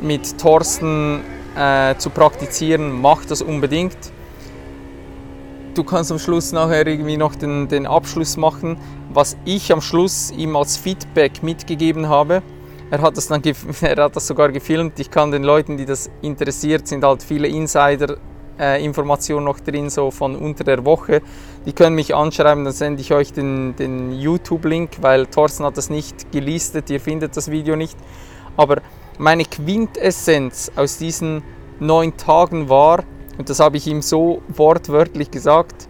mit 0.01 0.39
Thorsten 0.39 1.21
äh, 1.57 1.95
zu 1.97 2.11
praktizieren, 2.11 3.01
macht 3.01 3.31
das 3.31 3.43
unbedingt 3.43 3.97
du 5.75 5.85
kannst 5.85 6.13
am 6.13 6.19
Schluss 6.19 6.53
nachher 6.53 6.87
irgendwie 6.87 7.17
noch 7.17 7.35
den, 7.35 7.69
den 7.69 7.87
Abschluss 7.87 8.37
machen, 8.37 8.79
was 9.13 9.37
ich 9.45 9.73
am 9.73 9.81
Schluss 9.81 10.31
ihm 10.31 10.57
als 10.57 10.77
Feedback 10.77 11.43
mitgegeben 11.43 12.09
habe. 12.09 12.43
Er 12.91 13.01
hat 13.01 13.17
das 13.17 13.29
dann 13.29 13.43
er 13.81 14.05
hat 14.05 14.17
das 14.17 14.27
sogar 14.27 14.51
gefilmt. 14.53 14.99
Ich 15.01 15.11
kann 15.11 15.31
den 15.31 15.43
Leuten, 15.43 15.77
die 15.77 15.85
das 15.85 16.11
interessiert, 16.23 16.87
sind 16.87 17.05
halt 17.05 17.23
viele 17.23 17.49
Insider 17.49 18.17
äh, 18.59 18.85
Informationen 18.85 19.45
noch 19.45 19.61
drin, 19.61 19.91
so 19.91 20.11
von 20.11 20.37
unter 20.37 20.65
der 20.65 20.85
Woche. 20.85 21.23
Die 21.67 21.73
können 21.73 21.97
mich 21.97 22.15
anschreiben, 22.15 22.65
dann 22.65 22.73
sende 22.73 23.01
ich 23.01 23.13
euch 23.13 23.33
den, 23.33 23.75
den 23.77 24.13
YouTube-Link, 24.13 24.99
weil 25.01 25.27
Thorsten 25.27 25.65
hat 25.65 25.77
das 25.77 25.91
nicht 25.91 26.31
gelistet, 26.31 26.91
ihr 26.91 27.01
findet 27.01 27.37
das 27.37 27.51
Video 27.51 27.75
nicht. 27.77 27.97
Aber 28.57 28.81
meine 29.19 29.45
Quintessenz 29.45 30.71
aus 30.77 30.99
diesen 30.99 31.43
neun 31.81 32.17
Tagen 32.17 32.69
war, 32.69 33.05
und 33.39 33.51
das 33.51 33.61
habe 33.61 33.77
ich 33.77 33.87
ihm 33.87 34.03
so 34.03 34.43
wortwörtlich 34.49 35.31
gesagt. 35.31 35.89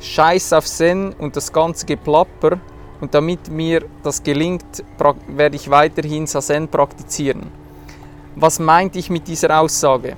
Scheiß 0.00 0.52
auf 0.52 0.66
Zen 0.66 1.12
und 1.12 1.36
das 1.36 1.52
ganze 1.52 1.86
Geplapper. 1.86 2.58
Und 3.00 3.14
damit 3.14 3.48
mir 3.48 3.84
das 4.02 4.22
gelingt, 4.22 4.82
werde 5.28 5.56
ich 5.56 5.70
weiterhin 5.70 6.26
Sazen 6.26 6.66
praktizieren. 6.66 7.46
Was 8.34 8.58
meinte 8.58 8.98
ich 8.98 9.10
mit 9.10 9.28
dieser 9.28 9.60
Aussage? 9.60 10.16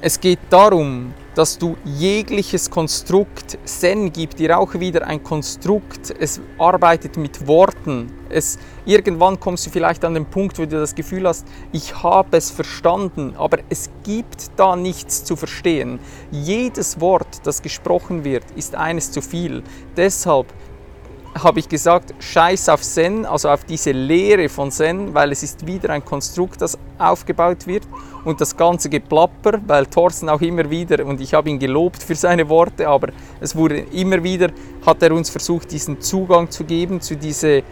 Es 0.00 0.20
geht 0.20 0.38
darum, 0.50 1.14
dass 1.34 1.58
du 1.58 1.76
jegliches 1.84 2.70
Konstrukt, 2.70 3.58
Zen 3.64 4.12
gibt 4.12 4.38
dir 4.38 4.58
auch 4.58 4.74
wieder 4.74 5.06
ein 5.06 5.22
Konstrukt, 5.22 6.14
es 6.18 6.40
arbeitet 6.58 7.16
mit 7.16 7.46
Worten. 7.46 8.12
Es, 8.28 8.58
irgendwann 8.84 9.38
kommst 9.38 9.66
du 9.66 9.70
vielleicht 9.70 10.04
an 10.04 10.14
den 10.14 10.26
Punkt, 10.26 10.58
wo 10.58 10.62
du 10.62 10.78
das 10.80 10.94
Gefühl 10.94 11.26
hast, 11.26 11.46
ich 11.72 12.02
habe 12.02 12.36
es 12.36 12.50
verstanden, 12.50 13.34
aber 13.36 13.58
es 13.68 13.90
gibt 14.02 14.50
da 14.56 14.76
nichts 14.76 15.24
zu 15.24 15.36
verstehen. 15.36 15.98
Jedes 16.30 17.00
Wort, 17.00 17.40
das 17.44 17.62
gesprochen 17.62 18.24
wird, 18.24 18.44
ist 18.56 18.74
eines 18.74 19.10
zu 19.10 19.20
viel. 19.20 19.62
Deshalb 19.96 20.46
habe 21.34 21.58
ich 21.58 21.68
gesagt, 21.68 22.14
scheiß 22.20 22.68
auf 22.68 22.82
Zen, 22.82 23.26
also 23.26 23.48
auf 23.48 23.64
diese 23.64 23.90
Lehre 23.90 24.48
von 24.48 24.70
Zen, 24.70 25.14
weil 25.14 25.32
es 25.32 25.42
ist 25.42 25.66
wieder 25.66 25.90
ein 25.90 26.04
Konstrukt, 26.04 26.62
das 26.62 26.78
aufgebaut 26.98 27.66
wird 27.66 27.82
und 28.24 28.40
das 28.40 28.56
ganze 28.56 28.88
Geplapper, 28.88 29.60
weil 29.66 29.86
Thorsten 29.86 30.28
auch 30.28 30.40
immer 30.40 30.70
wieder, 30.70 31.04
und 31.04 31.20
ich 31.20 31.34
habe 31.34 31.50
ihn 31.50 31.58
gelobt 31.58 32.02
für 32.02 32.14
seine 32.14 32.48
Worte, 32.48 32.88
aber 32.88 33.08
es 33.40 33.56
wurde 33.56 33.80
immer 33.92 34.22
wieder, 34.22 34.50
hat 34.86 35.02
er 35.02 35.12
uns 35.12 35.28
versucht, 35.28 35.72
diesen 35.72 36.00
Zugang 36.00 36.50
zu 36.50 36.64
geben 36.64 37.00
zu, 37.00 37.16
diese, 37.16 37.62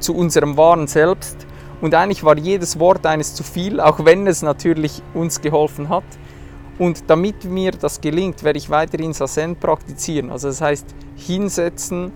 zu 0.00 0.14
unserem 0.14 0.56
wahren 0.56 0.88
Selbst. 0.88 1.46
Und 1.80 1.94
eigentlich 1.94 2.24
war 2.24 2.36
jedes 2.38 2.78
Wort 2.80 3.04
eines 3.06 3.34
zu 3.34 3.44
viel, 3.44 3.80
auch 3.80 4.04
wenn 4.04 4.26
es 4.26 4.42
natürlich 4.42 5.02
uns 5.14 5.40
geholfen 5.40 5.90
hat. 5.90 6.04
Und 6.78 7.04
damit 7.06 7.44
mir 7.44 7.70
das 7.70 8.00
gelingt, 8.00 8.42
werde 8.42 8.58
ich 8.58 8.70
weiterhin 8.70 9.12
Sazen 9.12 9.56
praktizieren. 9.56 10.30
Also 10.30 10.48
das 10.48 10.60
heißt, 10.60 10.86
hinsetzen, 11.16 12.12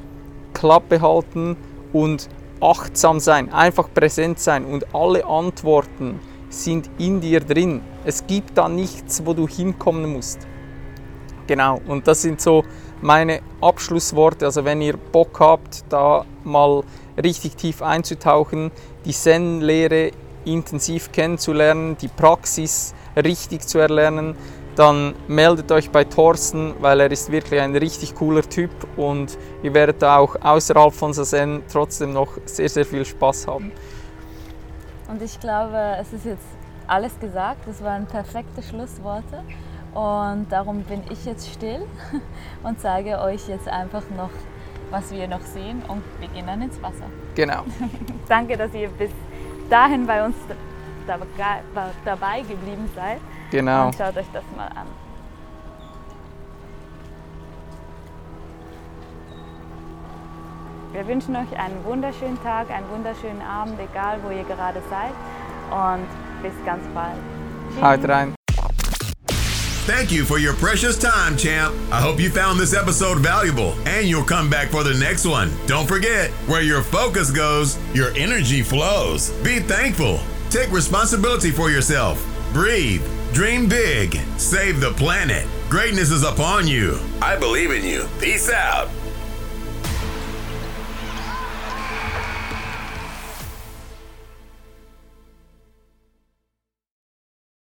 Klappe 0.52 1.00
halten 1.00 1.56
und 1.92 2.28
achtsam 2.60 3.20
sein, 3.20 3.52
einfach 3.52 3.88
präsent 3.92 4.38
sein 4.38 4.64
und 4.64 4.94
alle 4.94 5.24
Antworten 5.24 6.20
sind 6.50 6.90
in 6.98 7.20
dir 7.20 7.40
drin. 7.40 7.80
Es 8.04 8.26
gibt 8.26 8.58
da 8.58 8.68
nichts, 8.68 9.24
wo 9.24 9.34
du 9.34 9.48
hinkommen 9.48 10.12
musst. 10.12 10.46
Genau, 11.46 11.80
und 11.86 12.06
das 12.06 12.22
sind 12.22 12.40
so 12.40 12.64
meine 13.00 13.40
Abschlussworte. 13.60 14.44
Also 14.44 14.64
wenn 14.64 14.80
ihr 14.82 14.96
Bock 14.96 15.40
habt, 15.40 15.84
da 15.88 16.24
mal 16.44 16.82
richtig 17.22 17.56
tief 17.56 17.82
einzutauchen, 17.82 18.70
die 19.04 19.12
Zen-Lehre 19.12 20.12
intensiv 20.44 21.12
kennenzulernen, 21.12 21.96
die 22.00 22.08
Praxis 22.08 22.94
richtig 23.16 23.66
zu 23.66 23.78
erlernen, 23.78 24.36
dann 24.76 25.14
meldet 25.28 25.70
euch 25.72 25.90
bei 25.90 26.04
Thorsten, 26.04 26.74
weil 26.80 27.00
er 27.00 27.10
ist 27.10 27.30
wirklich 27.30 27.60
ein 27.60 27.74
richtig 27.76 28.14
cooler 28.14 28.42
Typ 28.42 28.70
und 28.96 29.36
ihr 29.62 29.74
werdet 29.74 30.02
auch 30.04 30.36
außerhalb 30.40 30.92
von 30.92 31.12
Sazen 31.12 31.62
trotzdem 31.70 32.12
noch 32.12 32.38
sehr, 32.44 32.68
sehr 32.68 32.84
viel 32.84 33.04
Spaß 33.04 33.46
haben. 33.46 33.72
Und 35.08 35.20
ich 35.22 35.38
glaube, 35.40 35.96
es 36.00 36.12
ist 36.12 36.24
jetzt 36.24 36.46
alles 36.86 37.18
gesagt. 37.18 37.66
Das 37.66 37.82
waren 37.82 38.06
perfekte 38.06 38.62
Schlussworte. 38.62 39.42
Und 39.94 40.46
darum 40.50 40.82
bin 40.82 41.02
ich 41.10 41.24
jetzt 41.24 41.52
still 41.52 41.84
und 42.62 42.80
zeige 42.80 43.20
euch 43.20 43.48
jetzt 43.48 43.68
einfach 43.68 44.04
noch, 44.16 44.30
was 44.90 45.10
wir 45.10 45.26
noch 45.26 45.40
sehen 45.40 45.82
und 45.88 46.02
wir 46.20 46.28
gehen 46.28 46.46
dann 46.46 46.62
ins 46.62 46.80
Wasser. 46.80 47.06
Genau. 47.34 47.64
Danke, 48.28 48.56
dass 48.56 48.72
ihr 48.72 48.88
bis 48.88 49.10
dahin 49.68 50.06
bei 50.06 50.24
uns 50.24 50.36
dabei 52.04 52.40
geblieben 52.42 52.88
seid. 52.94 53.18
Genau. 53.50 53.86
Und 53.86 53.96
schaut 53.96 54.16
euch 54.16 54.26
das 54.32 54.44
mal 54.56 54.68
an. 54.68 54.86
Wir 60.92 61.06
wünschen 61.06 61.36
euch 61.36 61.58
einen 61.58 61.84
wunderschönen 61.84 62.42
Tag, 62.42 62.70
einen 62.70 62.88
wunderschönen 62.90 63.42
Abend, 63.42 63.78
egal 63.78 64.18
wo 64.22 64.30
ihr 64.30 64.44
gerade 64.44 64.82
seid. 64.90 65.12
und 65.70 66.06
bis 66.42 66.52
ganz 66.64 66.82
bald. 66.94 67.18
Haut 67.80 68.08
rein. 68.08 68.34
Thank 69.86 70.12
you 70.12 70.24
for 70.24 70.38
your 70.38 70.54
precious 70.54 70.96
time, 70.98 71.36
champ. 71.36 71.74
I 71.90 72.00
hope 72.00 72.20
you 72.20 72.30
found 72.30 72.60
this 72.60 72.74
episode 72.74 73.18
valuable 73.18 73.74
and 73.86 74.06
you'll 74.06 74.24
come 74.24 74.48
back 74.48 74.68
for 74.68 74.84
the 74.84 74.94
next 74.94 75.26
one. 75.26 75.50
Don't 75.66 75.88
forget, 75.88 76.30
where 76.46 76.62
your 76.62 76.82
focus 76.82 77.30
goes, 77.30 77.76
your 77.94 78.10
energy 78.16 78.62
flows. 78.62 79.30
Be 79.42 79.58
thankful. 79.58 80.20
Take 80.50 80.70
responsibility 80.70 81.50
for 81.50 81.70
yourself. 81.70 82.24
Breathe. 82.52 83.02
Dream 83.32 83.68
big. 83.68 84.16
Save 84.38 84.80
the 84.80 84.90
planet. 84.90 85.46
Greatness 85.68 86.10
is 86.10 86.24
upon 86.24 86.66
you. 86.66 86.98
I 87.22 87.36
believe 87.36 87.70
in 87.70 87.84
you. 87.84 88.08
Peace 88.18 88.50
out. 88.50 88.88